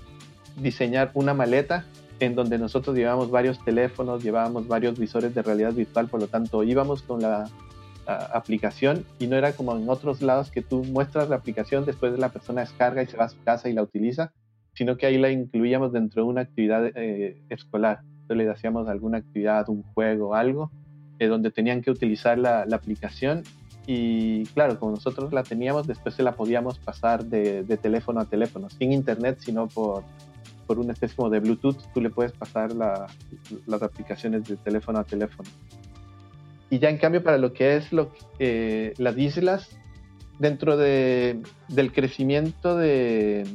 diseñar 0.56 1.12
una 1.14 1.34
maleta 1.34 1.86
en 2.20 2.34
donde 2.34 2.58
nosotros 2.58 2.96
llevábamos 2.96 3.30
varios 3.30 3.64
teléfonos, 3.64 4.24
llevábamos 4.24 4.68
varios 4.68 4.98
visores 4.98 5.36
de 5.36 5.42
realidad 5.42 5.74
virtual, 5.74 6.08
por 6.08 6.20
lo 6.20 6.28
tanto 6.28 6.64
íbamos 6.64 7.04
con 7.04 7.22
la 7.22 7.50
aplicación 8.08 9.06
y 9.20 9.28
no 9.28 9.36
era 9.36 9.52
como 9.52 9.76
en 9.76 9.90
otros 9.90 10.22
lados 10.22 10.50
que 10.50 10.62
tú 10.62 10.84
muestras 10.86 11.30
la 11.30 11.36
aplicación, 11.36 11.86
después 11.86 12.18
la 12.18 12.30
persona 12.30 12.62
descarga 12.62 13.04
y 13.04 13.08
se 13.08 13.18
va 13.18 13.26
a 13.26 13.30
su 13.30 13.42
casa 13.44 13.70
y 13.70 13.74
la 13.74 13.84
utiliza, 13.84 14.32
sino 14.74 14.96
que 14.96 15.08
ahí 15.08 15.18
la 15.18 15.30
incluíamos 15.30 15.92
dentro 15.92 16.24
de 16.24 16.30
una 16.30 16.42
actividad 16.42 16.86
eh, 16.96 17.42
escolar. 17.50 18.00
Entonces 18.22 18.46
le 18.46 18.52
hacíamos 18.52 18.88
alguna 18.88 19.18
actividad, 19.18 19.68
un 19.70 19.84
juego, 19.94 20.36
algo, 20.36 20.72
eh, 21.20 21.28
donde 21.28 21.52
tenían 21.52 21.82
que 21.82 21.92
utilizar 21.92 22.38
la, 22.38 22.62
aplicación 22.72 23.44
y 23.86 24.46
claro, 24.48 24.80
como 24.80 24.92
nosotros 24.94 25.34
la 25.34 25.44
teníamos, 25.44 25.88
después 25.88 26.16
se 26.16 26.24
la 26.24 26.34
podíamos 26.34 26.78
pasar 26.80 27.26
de, 27.26 27.64
teléfono 27.82 28.20
a 28.20 28.26
teléfono, 28.26 28.70
sin 28.70 28.92
internet, 28.92 29.38
sino 29.40 29.68
por, 29.68 30.04
por 30.66 30.80
una 30.80 30.94
especie 30.94 31.16
como 31.16 31.30
de 31.30 31.40
Bluetooth, 31.40 31.78
tú 31.94 32.02
le 32.02 32.10
puedes 32.10 32.34
pasar 32.34 32.74
las 32.74 33.82
aplicaciones 33.82 34.46
de 34.46 34.58
teléfono 34.58 35.00
a 35.00 35.04
teléfono. 35.04 35.50
Y 36.70 36.80
ya 36.80 36.90
en 36.90 36.98
cambio 36.98 37.24
para 37.24 37.38
lo 37.38 37.54
que 37.54 37.78
es 37.78 37.94
lo, 37.94 38.12
eh, 38.40 38.94
las 38.98 39.18
islas, 39.18 39.70
dentro 40.40 40.78
de, 40.78 41.42
del 41.70 41.94
crecimiento 41.94 42.76
de, 42.76 43.46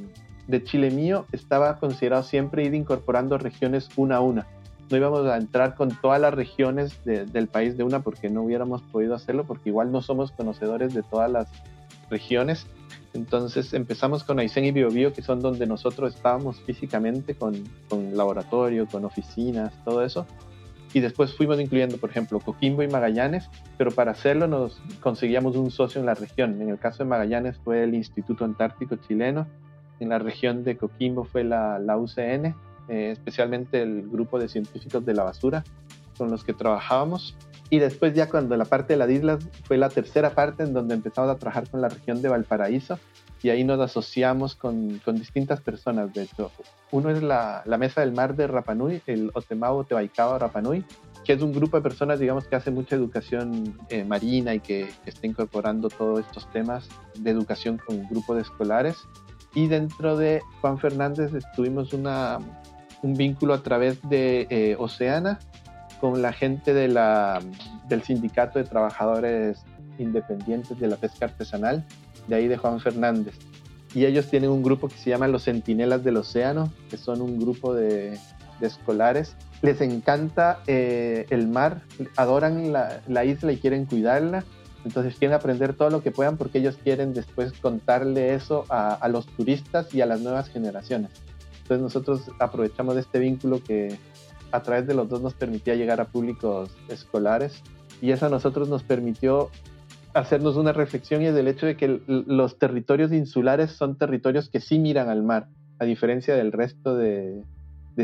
de, 0.47 0.65
Chile 0.65 0.91
mío, 0.91 1.27
estaba 1.33 1.77
considerado 1.79 2.23
siempre 2.23 2.65
ir 2.65 2.75
incorporando 2.75 3.39
regiones 3.39 3.89
una 3.97 4.17
a 4.17 4.21
una. 4.21 4.47
No 4.91 4.97
íbamos 4.97 5.27
a 5.27 5.37
entrar 5.37 5.75
con 5.75 5.91
todas 5.91 6.21
las 6.21 6.35
regiones 6.35 7.03
del 7.05 7.49
país 7.49 7.77
de 7.77 7.85
una 7.85 8.01
porque 8.01 8.29
no 8.29 8.43
hubiéramos 8.43 8.83
podido 8.83 9.15
hacerlo, 9.15 9.45
porque 9.45 9.71
igual 9.71 9.91
no 9.91 10.03
somos 10.03 10.33
conocedores 10.33 10.93
de 10.93 11.03
todas 11.03 11.31
las 11.31 11.49
regiones. 12.11 12.67
Entonces 13.15 13.73
empezamos 13.75 14.25
con 14.25 14.39
Aysén 14.39 14.65
y 14.65 14.73
Biobío, 14.73 15.13
que 15.13 15.23
son 15.23 15.41
donde 15.41 15.67
nosotros 15.67 16.15
estábamos 16.15 16.61
físicamente, 16.61 17.35
con, 17.35 17.55
con 17.89 18.17
laboratorio, 18.17 18.87
con 18.87 19.05
oficinas, 19.05 19.73
todo 19.85 20.03
eso 20.03 20.27
y 20.93 21.01
después 21.01 21.35
fuimos 21.35 21.61
incluyendo, 21.61 21.97
por 21.99 22.11
ejemplo, 22.11 22.41
Coquimbo 22.41 22.83
y 22.83 22.89
Magallanes, 22.89 23.49
pero 23.79 23.91
para 23.91 24.13
hacerlo 24.13 24.47
nos 24.47 24.81
conseguíamos 25.01 25.57
un 25.57 25.71
socio 25.71 26.01
en 26.01 26.07
la 26.07 26.15
región. 26.15 26.61
En 26.61 26.69
el 26.69 26.79
caso 26.79 26.99
de 26.99 27.09
Magallanes 27.09 27.59
fue 27.65 27.83
el 27.85 27.95
Instituto 27.95 28.45
Antártico 28.45 28.97
Chileno, 28.97 29.47
en 30.01 30.09
la 30.09 30.19
región 30.19 30.65
de 30.65 30.77
Coquimbo 30.77 31.25
fue 31.25 31.45
la, 31.45 31.79
la 31.79 31.97
UCN, 31.97 32.55
eh, 32.89 33.11
especialmente 33.13 33.83
el 33.83 34.09
grupo 34.11 34.39
de 34.39 34.49
científicos 34.49 35.05
de 35.07 35.15
la 35.15 35.23
basura 35.23 35.65
con 36.19 36.31
los 36.31 36.45
que 36.45 36.53
trabajábamos. 36.53 37.37
Y 37.71 37.79
después 37.79 38.13
ya 38.13 38.29
cuando 38.29 38.57
la 38.57 38.65
parte 38.65 38.95
de 38.95 38.99
las 38.99 39.09
islas 39.09 39.49
fue 39.65 39.79
la 39.79 39.89
tercera 39.89 40.31
parte 40.31 40.65
en 40.65 40.75
donde 40.75 40.95
empezamos 40.95 41.31
a 41.31 41.39
trabajar 41.39 41.71
con 41.71 41.81
la 41.81 41.89
región 41.89 42.21
de 42.21 42.29
Valparaíso, 42.29 42.99
y 43.43 43.51
ahí 43.51 43.65
nos 43.65 43.81
asociamos 43.81 44.55
con, 44.55 44.99
con, 45.05 45.17
distintas 45.17 45.61
personas, 45.61 46.13
de 46.13 46.23
hecho. 46.23 46.51
Uno 46.91 47.11
es 47.11 47.23
la, 47.23 47.63
la, 47.67 47.79
Mesa 47.79 48.01
del 48.01 48.13
Mar 48.13 48.37
de 48.37 48.47
Rapanui, 48.47 49.03
el 49.07 49.31
Otemao 49.35 49.85
Tebaicao 49.85 50.39
Rapanui, 50.39 50.85
que 51.25 51.33
es 51.33 51.43
un 51.43 51.53
grupo 51.53 51.77
de 51.77 51.83
personas, 51.83 52.21
digamos, 52.21 52.47
que 52.47 52.57
hace 52.57 52.71
mucha 52.71 52.97
educación 52.97 53.79
eh, 53.89 54.05
marina 54.05 54.55
y 54.55 54.61
que, 54.61 54.89
está 55.07 55.27
incorporando 55.27 55.89
todos 55.89 56.21
estos 56.21 56.51
temas 56.53 56.89
de 57.19 57.31
educación 57.31 57.79
con 57.85 58.07
grupos 58.09 58.37
de 58.37 58.43
escolares. 58.43 58.97
Y 59.55 59.67
dentro 59.67 60.17
de 60.17 60.41
Juan 60.61 60.79
Fernández 60.79 61.33
tuvimos 61.55 61.93
una, 61.93 62.39
un 63.03 63.15
vínculo 63.15 63.55
a 63.55 63.63
través 63.63 64.01
de 64.09 64.47
eh, 64.51 64.77
Oceana 64.79 65.39
con 66.01 66.23
la 66.23 66.33
gente 66.33 66.75
de 66.75 66.89
la, 66.89 67.41
del 67.89 68.03
Sindicato 68.03 68.59
de 68.59 68.65
Trabajadores 68.65 69.65
Independientes 69.99 70.79
de 70.81 70.89
la 70.89 70.97
Pesca 70.97 71.27
Artesanal, 71.27 71.85
de 72.27 72.37
ahí 72.37 72.49
de 72.49 72.57
Juan 72.57 72.81
Fernández. 72.81 73.35
Y 73.95 74.07
ellos 74.07 74.29
tienen 74.29 74.51
un 74.51 74.63
grupo 74.63 74.89
que 74.89 74.97
se 74.97 75.11
llama 75.11 75.29
Los 75.29 75.45
Centinelas 75.45 76.03
del 76.03 76.17
Océano, 76.17 76.73
que 76.89 76.97
son 76.97 77.21
un 77.21 77.39
grupo 77.39 77.75
de, 77.75 78.19
escolares. 78.61 79.37
Les 79.61 79.81
encanta 79.81 80.61
eh, 80.67 81.27
el 81.31 81.49
mar, 81.49 81.83
adoran 82.17 82.73
la, 82.73 83.25
isla 83.25 83.53
y 83.53 83.59
quieren 83.59 83.87
cuidarla. 83.87 84.45
Entonces 84.85 85.15
quieren 85.17 85.35
aprender 85.35 85.75
todo 85.75 85.91
lo 85.91 86.03
que 86.03 86.11
puedan 86.11 86.37
porque 86.37 86.59
ellos 86.59 86.77
quieren 86.83 87.15
después 87.15 87.53
contarle 87.53 88.35
eso 88.35 88.65
a, 88.69 88.95
a 88.95 89.09
los 89.09 89.27
turistas 89.27 89.95
y 89.95 90.01
a 90.01 90.07
las 90.07 90.21
nuevas 90.21 90.49
generaciones. 90.49 91.11
Entonces 91.63 91.83
nosotros 91.83 92.23
aprovechamos 92.41 92.95
de 92.97 93.03
este 93.03 93.21
vínculo 93.21 93.63
que 93.63 93.97
a 94.51 94.63
través 94.63 94.87
de 94.87 94.95
los 94.95 95.09
dos 95.09 95.23
nos 95.23 95.35
permitía 95.35 95.75
llegar 95.77 96.01
a 96.01 96.07
públicos 96.07 96.71
escolares 96.89 97.63
y 98.01 98.11
eso 98.11 98.27
a 98.27 98.29
nosotros 98.29 98.69
nos 98.69 98.83
permitió 98.83 99.51
hacernos 100.15 100.57
una 100.57 100.73
reflexión 100.73 101.23
y 101.23 101.27
es 101.27 101.35
del 101.35 101.49
hecho 101.49 101.67
de 101.67 101.77
que 101.77 102.01
los 102.07 102.59
territorios 102.59 103.13
insulares 103.13 103.73
son 103.73 103.97
territorios 103.97 104.49
que 104.49 104.61
sí 104.61 104.79
miran 104.79 105.09
al 105.09 105.23
mar, 105.23 105.49
a 105.79 105.85
diferencia 105.85 106.35
del 106.35 106.53
resto 106.53 106.97
de, 106.97 107.43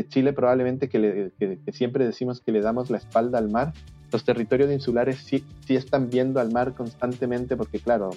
Chile 0.09 0.33
probablemente 0.33 0.87
que, 0.87 1.31
siempre 1.71 2.05
decimos 2.05 2.41
que 2.41 2.51
le 2.51 2.61
damos 2.61 2.89
la 2.89 2.97
espalda 2.97 3.37
al 3.37 3.49
mar. 3.49 3.73
Los 4.11 4.23
territorios 4.23 4.71
insulares 4.71 5.17
sí, 5.17 5.43
sí 5.65 5.75
están 5.75 6.09
viendo 6.09 6.39
al 6.39 6.51
mar 6.51 6.73
constantemente 6.73 7.57
porque 7.57 7.79
claro, 7.79 8.11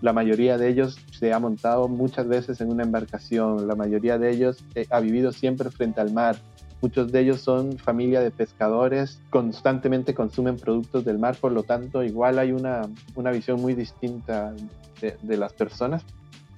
la 0.00 0.12
mayoría 0.12 0.56
de 0.56 0.68
ellos 0.68 0.98
se 1.18 1.32
ha 1.32 1.38
montado 1.38 1.88
muchas 1.88 2.26
veces 2.26 2.60
en 2.60 2.70
una 2.70 2.84
embarcación, 2.84 3.68
la 3.68 3.74
mayoría 3.74 4.18
de 4.18 4.30
ellos 4.30 4.64
eh, 4.74 4.86
ha 4.90 5.00
vivido 5.00 5.30
siempre 5.32 5.70
frente 5.70 6.00
al 6.00 6.12
mar, 6.12 6.36
Muchos 6.82 7.12
de 7.12 7.20
ellos 7.20 7.40
son 7.40 7.76
familia 7.76 8.20
de 8.20 8.30
pescadores, 8.30 9.20
constantemente 9.28 10.14
consumen 10.14 10.56
productos 10.56 11.04
del 11.04 11.18
mar, 11.18 11.36
por 11.38 11.52
lo 11.52 11.62
tanto 11.62 12.02
igual 12.02 12.38
hay 12.38 12.52
una, 12.52 12.82
una 13.14 13.30
visión 13.30 13.60
muy 13.60 13.74
distinta 13.74 14.54
de, 15.00 15.36
las 15.36 15.52
personas. 15.52 16.04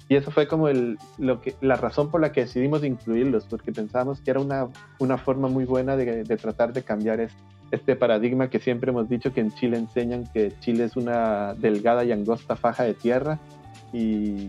Y 0.09 0.17
eso 0.17 0.31
fue 0.31 0.47
como 0.47 0.69
el, 0.69 0.99
lo 1.19 1.41
que, 1.41 1.55
la 1.61 1.77
razón 1.77 2.11
por 2.11 2.21
la 2.21 2.33
que 2.33 2.43
decidimos 2.43 2.85
incluirlos, 2.85 3.47
porque 3.47 3.73
pensábamos 3.73 4.21
que 4.21 4.31
era 4.31 4.41
una, 4.41 4.69
una 4.99 5.19
forma 5.19 5.49
muy 5.49 5.65
buena 5.65 5.97
de, 5.97 6.23
de 6.23 6.37
tratar 6.37 6.73
de 6.73 6.83
cambiar 6.83 7.29
este 7.73 7.97
paradigma 7.97 8.49
que 8.49 8.61
siempre 8.61 8.91
hemos 8.91 9.09
dicho 9.09 9.33
que 9.33 9.41
en 9.41 9.51
Chile 9.53 9.79
enseñan 9.79 10.25
que 10.33 10.53
Chile 10.61 10.85
es 10.85 10.97
una 10.97 11.55
delgada 11.55 12.05
y 12.05 12.13
angosta 12.13 12.55
faja 12.55 12.85
de 12.85 12.95
tierra 12.95 13.41
y, 13.93 14.49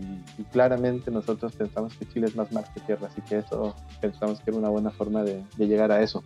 claramente 0.52 1.10
nosotros 1.10 1.54
pensamos 1.54 1.94
que 1.96 2.06
Chile 2.06 2.26
es 2.26 2.36
más 2.36 2.50
mar 2.52 2.64
que 2.72 2.80
tierra, 2.80 3.08
así 3.08 3.20
que 3.22 3.38
eso 3.38 3.74
pensamos 4.00 4.40
que 4.40 4.50
era 4.50 4.58
una 4.58 4.70
buena 4.70 4.90
forma 4.90 5.22
de, 5.22 5.42
llegar 5.58 5.92
a 5.92 6.00
eso. 6.02 6.22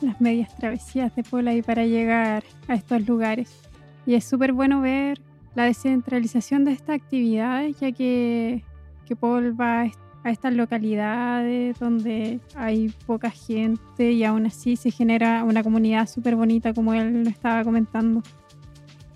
Las 0.00 0.20
medias 0.20 0.54
travesías 0.56 1.14
de 1.14 1.22
Pola 1.22 1.54
y 1.54 1.62
para 1.62 1.86
llegar 1.86 2.42
a 2.66 2.74
estos 2.74 3.06
lugares. 3.06 3.60
Y 4.04 4.14
es 4.14 4.24
súper 4.24 4.52
bueno 4.52 4.80
ver 4.80 5.20
la 5.54 5.64
descentralización 5.64 6.64
de 6.64 6.72
estas 6.72 6.96
actividades, 6.96 7.78
ya 7.78 7.92
que, 7.92 8.64
que 9.06 9.14
Paul 9.14 9.60
va 9.60 9.90
a 10.24 10.30
estas 10.30 10.54
localidades 10.54 11.78
donde 11.78 12.40
hay 12.54 12.92
poca 13.06 13.30
gente 13.30 14.12
y 14.12 14.24
aún 14.24 14.46
así 14.46 14.76
se 14.76 14.90
genera 14.90 15.44
una 15.44 15.62
comunidad 15.62 16.08
súper 16.08 16.36
bonita 16.36 16.72
como 16.72 16.94
él 16.94 17.24
lo 17.24 17.30
estaba 17.30 17.64
comentando. 17.64 18.22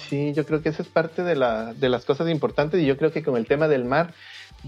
Sí, 0.09 0.33
yo 0.35 0.47
creo 0.47 0.63
que 0.63 0.69
esa 0.69 0.83
es 0.83 0.89
parte 0.89 1.23
de, 1.23 1.35
la, 1.35 1.75
de 1.75 1.89
las 1.89 2.05
cosas 2.05 2.29
importantes 2.29 2.81
y 2.81 2.87
yo 2.87 2.97
creo 2.97 3.13
que 3.13 3.23
con 3.23 3.37
el 3.37 3.47
tema 3.47 3.67
del 3.67 3.85
mar 3.85 4.15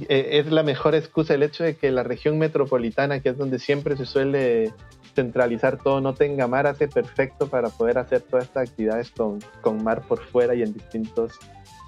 eh, 0.09 0.31
es 0.33 0.51
la 0.51 0.63
mejor 0.63 0.95
excusa 0.95 1.35
el 1.35 1.43
hecho 1.43 1.63
de 1.63 1.77
que 1.77 1.91
la 1.93 2.03
región 2.03 2.39
metropolitana, 2.39 3.21
que 3.21 3.31
es 3.31 3.39
donde 3.39 3.59
siempre 3.59 3.97
se 3.97 4.05
suele 4.05 4.73
centralizar 5.15 5.79
todo, 5.79 6.01
no 6.01 6.15
tenga 6.15 6.49
mar, 6.49 6.67
hace 6.67 6.89
perfecto 6.89 7.49
para 7.49 7.69
poder 7.69 7.99
hacer 7.99 8.23
todas 8.23 8.47
estas 8.47 8.69
actividades 8.69 9.11
con, 9.11 9.39
con 9.61 9.83
mar 9.83 10.03
por 10.03 10.25
fuera 10.25 10.55
y 10.55 10.63
en 10.63 10.73
distintos 10.73 11.33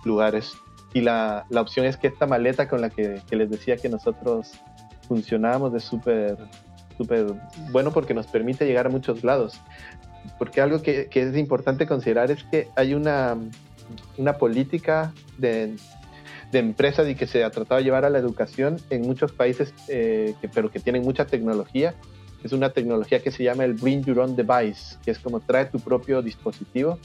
lugares. 0.05 0.53
Y 0.94 1.01
la, 1.01 1.44
la 1.51 1.61
opción 1.61 1.86
es 1.86 1.96
que 1.96 2.09
esta 2.09 2.26
maleta 2.26 2.68
con 2.68 2.80
la 2.80 2.90
que, 2.90 3.20
que 3.28 3.36
les 3.36 3.51
decía 3.51 3.76
que 3.76 3.88
nosotros 3.88 4.53
funcionábamos 5.09 5.74
es 5.74 5.84
súper 5.84 6.36
súper 6.96 7.32
bueno 7.70 7.92
porque 7.92 8.12
nos 8.12 8.26
permite 8.26 8.66
llegar 8.66 8.86
a 8.86 8.90
muchos 8.90 9.24
lados 9.24 9.59
porque 10.39 10.61
algo 10.61 10.83
que, 10.83 11.09
es 11.12 11.37
importante 11.37 11.87
considerar 11.87 12.31
es 12.31 12.45
que 12.45 12.68
hay 12.77 12.95
una, 12.95 13.37
una 14.16 14.35
política 14.35 15.12
de, 15.39 15.77
de 16.53 16.59
empresas 16.59 17.09
y 17.09 17.14
que 17.14 17.27
se 17.27 17.45
ha 17.45 17.51
tratado 17.51 17.79
de 17.79 17.85
llevar 17.85 18.05
a 18.05 18.11
la 18.11 18.18
educación 18.18 18.79
en 18.91 19.03
muchos 19.03 19.33
países, 19.33 19.73
eh, 19.89 20.35
que, 20.41 20.49
pero 20.49 20.71
que 20.71 20.81
tienen 20.81 21.03
mucha 21.03 21.27
tecnología. 21.27 21.95
Es 22.43 22.53
una 22.53 22.71
tecnología 22.71 23.21
que 23.21 23.31
se 23.31 23.45
llama 23.45 23.64
el 23.64 23.75
Bring 23.75 24.05
Your 24.05 24.21
Own 24.21 24.35
Device, 24.35 24.97
que 25.05 25.11
es 25.11 25.18
como 25.18 25.41
trae 25.41 25.66
tu 25.66 25.79
propio 25.79 26.23
dispositivo. 26.23 26.99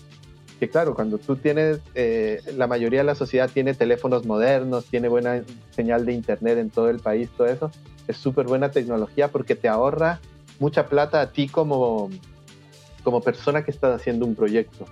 Que 0.60 0.70
claro, 0.70 0.96
cuando 0.96 1.18
tú 1.18 1.36
tienes, 1.36 1.82
eh, 1.94 2.42
la 2.56 2.68
mayoría 2.68 3.02
de 3.02 3.06
la 3.06 3.16
sociedad 3.16 3.50
tiene 3.54 3.74
teléfonos 3.74 4.26
modernos, 4.26 4.86
tiene 4.86 5.10
buena 5.10 5.44
señal 5.72 6.06
de 6.06 6.14
internet 6.14 6.58
en 6.58 6.70
todo 6.70 6.90
el 6.90 7.00
país, 7.00 7.30
todo 7.36 7.48
eso, 7.48 7.72
es 8.08 8.16
súper 8.16 8.46
buena 8.46 8.72
tecnología 8.72 9.28
porque 9.28 9.56
te 9.56 9.68
ahorra 9.68 10.22
mucha 10.60 10.88
plata 10.88 11.20
a 11.20 11.32
ti 11.32 11.50
como, 11.50 12.10
como 13.06 13.22
persona 13.22 13.64
que 13.64 13.72
estás 13.72 13.96
haciendo 13.96 14.26
un 14.26 14.36
proyecto 14.36 14.86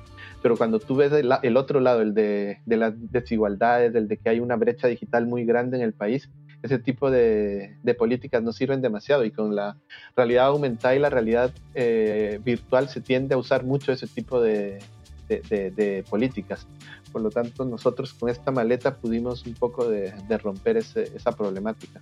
pero 0.43 0.57
cuando 0.57 0.77
tú 0.77 0.97
ves 0.97 1.13
el, 1.13 1.57
otro 1.57 1.79
lado, 1.79 2.01
el 2.01 2.13
de, 2.13 2.59
las 2.65 2.93
desigualdades, 3.11 3.95
el 3.95 4.09
de 4.09 4.17
que 4.17 4.29
hay 4.29 4.41
una 4.41 4.57
brecha 4.57 4.87
digital 4.87 5.25
muy 5.25 5.45
grande 5.45 5.77
en 5.77 5.83
el 5.83 5.93
país, 5.93 6.29
ese 6.61 6.79
tipo 6.79 7.09
de, 7.09 7.77
políticas 7.97 8.43
no 8.43 8.51
sirven 8.51 8.81
demasiado 8.81 9.23
y 9.23 9.31
con 9.31 9.55
la 9.55 9.77
realidad 10.17 10.47
aumentada 10.47 10.95
y 10.95 10.99
la 10.99 11.09
realidad 11.09 11.53
eh, 11.75 12.41
virtual 12.43 12.89
se 12.89 12.99
tiende 12.99 13.35
a 13.35 13.37
usar 13.37 13.63
mucho 13.63 13.93
ese 13.93 14.05
tipo 14.05 14.41
de, 14.41 14.79
políticas. 16.09 16.67
Por 17.13 17.21
lo 17.21 17.29
tanto, 17.29 17.63
nosotros 17.63 18.13
con 18.13 18.29
esta 18.29 18.51
maleta 18.51 18.97
pudimos 18.97 19.45
un 19.45 19.53
poco 19.53 19.87
de, 19.87 20.13
romper 20.39 20.75
esa 20.75 21.31
problemática. 21.31 22.01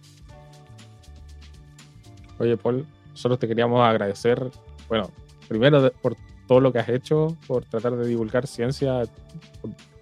Oye, 2.39 2.57
Paul, 2.57 2.87
solo 3.13 3.37
te 3.37 3.47
queríamos 3.47 3.87
agradecer, 3.87 4.49
bueno, 4.89 5.11
primero 5.51 5.91
por 6.01 6.15
todo 6.47 6.61
lo 6.61 6.71
que 6.71 6.79
has 6.79 6.87
hecho 6.87 7.35
por 7.45 7.65
tratar 7.65 7.97
de 7.97 8.07
divulgar 8.07 8.47
ciencia 8.47 9.03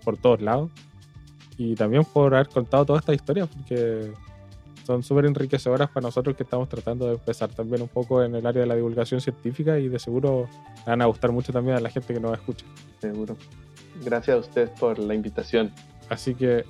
por, 0.04 0.16
todos 0.16 0.42
lados 0.42 0.70
y 1.58 1.74
también 1.74 2.06
por 2.06 2.36
haber 2.36 2.50
contado 2.50 2.86
todas 2.86 3.02
estas 3.02 3.16
historias 3.16 3.48
porque 3.48 4.14
son 4.86 5.02
súper 5.02 5.26
enriquecedoras 5.26 5.90
para 5.90 6.06
nosotros 6.06 6.36
que 6.36 6.44
estamos 6.44 6.70
tratando 6.70 7.08
de 7.08 7.14
empezar 7.14 7.50
también 7.50 7.82
un 7.82 7.88
poco 7.88 8.24
en 8.24 8.36
el 8.36 8.46
área 8.46 8.62
de 8.62 8.68
la 8.68 8.76
divulgación 8.76 9.22
científica 9.22 9.80
y 9.80 9.88
de 9.88 9.98
seguro 9.98 10.48
van 10.86 11.02
a 11.02 11.06
gustar 11.06 11.32
mucho 11.32 11.52
también 11.52 11.78
a 11.78 11.80
la 11.80 11.90
gente 11.90 12.14
que 12.14 12.20
nos 12.20 12.34
escucha. 12.34 12.66
Seguro. 13.02 13.36
Gracias 14.06 14.38
a 14.38 14.40
ustedes 14.40 14.70
por 14.80 15.00
la 15.00 15.16
invitación. 15.16 15.72
Así 16.10 16.36
que, 16.36 16.64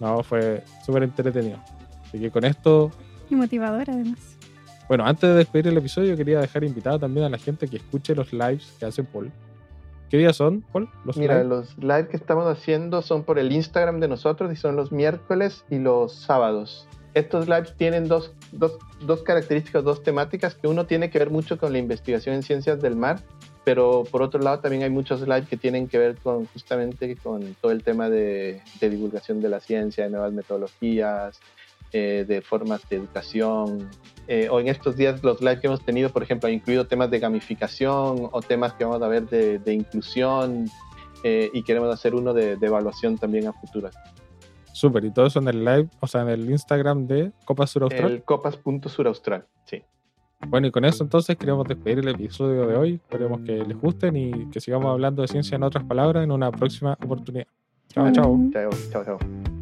no, 0.00 0.22
fue 0.22 0.62
súper 0.86 1.02
entretenido. 1.02 1.58
Así 2.04 2.20
que 2.20 2.30
con 2.30 2.44
esto... 2.44 2.92
Y 3.28 3.34
motivador 3.34 3.90
además. 3.90 4.33
Bueno, 4.88 5.06
antes 5.06 5.28
de 5.28 5.36
despedir 5.36 5.68
el 5.68 5.78
episodio, 5.78 6.16
quería 6.16 6.40
dejar 6.40 6.64
invitada 6.64 6.98
también 6.98 7.26
a 7.26 7.28
la 7.30 7.38
gente 7.38 7.68
que 7.68 7.78
escuche 7.78 8.14
los 8.14 8.32
lives 8.32 8.74
que 8.78 8.86
hace 8.86 9.02
Paul. 9.02 9.32
¿Qué 10.10 10.18
días 10.18 10.36
son, 10.36 10.62
Paul? 10.72 10.88
Los 11.04 11.16
Mira, 11.16 11.42
los 11.42 11.76
lives 11.78 12.08
que 12.08 12.16
estamos 12.16 12.46
haciendo 12.46 13.00
son 13.00 13.24
por 13.24 13.38
el 13.38 13.50
Instagram 13.50 13.98
de 13.98 14.08
nosotros 14.08 14.52
y 14.52 14.56
son 14.56 14.76
los 14.76 14.92
miércoles 14.92 15.64
y 15.70 15.78
los 15.78 16.14
sábados. 16.14 16.86
Estos 17.14 17.48
lives 17.48 17.74
tienen 17.76 18.08
dos, 18.08 18.34
dos, 18.52 18.78
dos 19.00 19.22
características, 19.22 19.84
dos 19.84 20.02
temáticas, 20.02 20.54
que 20.54 20.68
uno 20.68 20.84
tiene 20.84 21.10
que 21.10 21.18
ver 21.18 21.30
mucho 21.30 21.58
con 21.58 21.72
la 21.72 21.78
investigación 21.78 22.34
en 22.34 22.42
ciencias 22.42 22.82
del 22.82 22.96
mar, 22.96 23.20
pero 23.64 24.04
por 24.10 24.20
otro 24.20 24.40
lado 24.40 24.58
también 24.58 24.82
hay 24.82 24.90
muchos 24.90 25.22
lives 25.22 25.48
que 25.48 25.56
tienen 25.56 25.88
que 25.88 25.98
ver 25.98 26.16
con 26.16 26.46
justamente 26.46 27.16
con 27.16 27.54
todo 27.60 27.72
el 27.72 27.82
tema 27.82 28.10
de, 28.10 28.60
de 28.80 28.90
divulgación 28.90 29.40
de 29.40 29.48
la 29.48 29.60
ciencia, 29.60 30.04
de 30.04 30.10
nuevas 30.10 30.32
metodologías, 30.32 31.40
eh, 31.96 32.24
de 32.26 32.42
formas 32.42 32.88
de 32.88 32.96
educación. 32.96 33.88
Eh, 34.26 34.48
o 34.50 34.58
en 34.58 34.68
estos 34.68 34.96
días 34.96 35.22
los 35.22 35.40
live 35.40 35.60
que 35.60 35.66
hemos 35.66 35.84
tenido, 35.84 36.08
por 36.08 36.22
ejemplo, 36.22 36.48
han 36.48 36.54
incluido 36.54 36.86
temas 36.86 37.10
de 37.10 37.18
gamificación 37.18 38.28
o 38.32 38.40
temas 38.40 38.72
que 38.74 38.84
vamos 38.84 39.02
a 39.02 39.08
ver 39.08 39.28
de, 39.28 39.72
inclusión 39.72 40.66
eh, 41.22 41.50
y 41.52 41.62
queremos 41.62 41.92
hacer 41.92 42.14
uno 42.14 42.32
de, 42.32 42.52
evaluación 42.52 43.18
también 43.18 43.46
a 43.46 43.52
futuro. 43.52 43.90
Súper, 44.72 45.04
y 45.04 45.10
todo 45.10 45.26
eso 45.26 45.38
en 45.38 45.48
el 45.48 45.64
live, 45.64 45.88
o 46.00 46.06
sea, 46.06 46.22
en 46.22 46.28
el 46.28 46.50
Instagram 46.50 47.06
de 47.06 47.32
Copas 47.44 47.70
Suraustral. 47.70 48.12
El 48.12 48.22
copas.suraustral, 48.22 49.46
sí. 49.66 49.82
Bueno, 50.48 50.66
y 50.66 50.70
con 50.70 50.84
eso 50.84 51.04
entonces 51.04 51.36
queremos 51.36 51.66
despedir 51.66 52.00
el 52.00 52.08
episodio 52.08 52.66
de 52.66 52.76
hoy. 52.76 52.94
Esperemos 52.94 53.40
que 53.42 53.64
les 53.64 53.80
gusten 53.80 54.16
y 54.16 54.50
que 54.50 54.60
sigamos 54.60 54.90
hablando 54.90 55.22
de 55.22 55.28
ciencia 55.28 55.56
en 55.56 55.62
otras 55.62 55.84
palabras 55.84 56.24
en 56.24 56.32
una 56.32 56.50
próxima 56.50 56.92
oportunidad. 57.02 57.46
Chao, 57.88 58.10
chao. 58.12 58.38
Chao, 58.52 58.70
chao, 58.90 59.04
chao. 59.04 59.53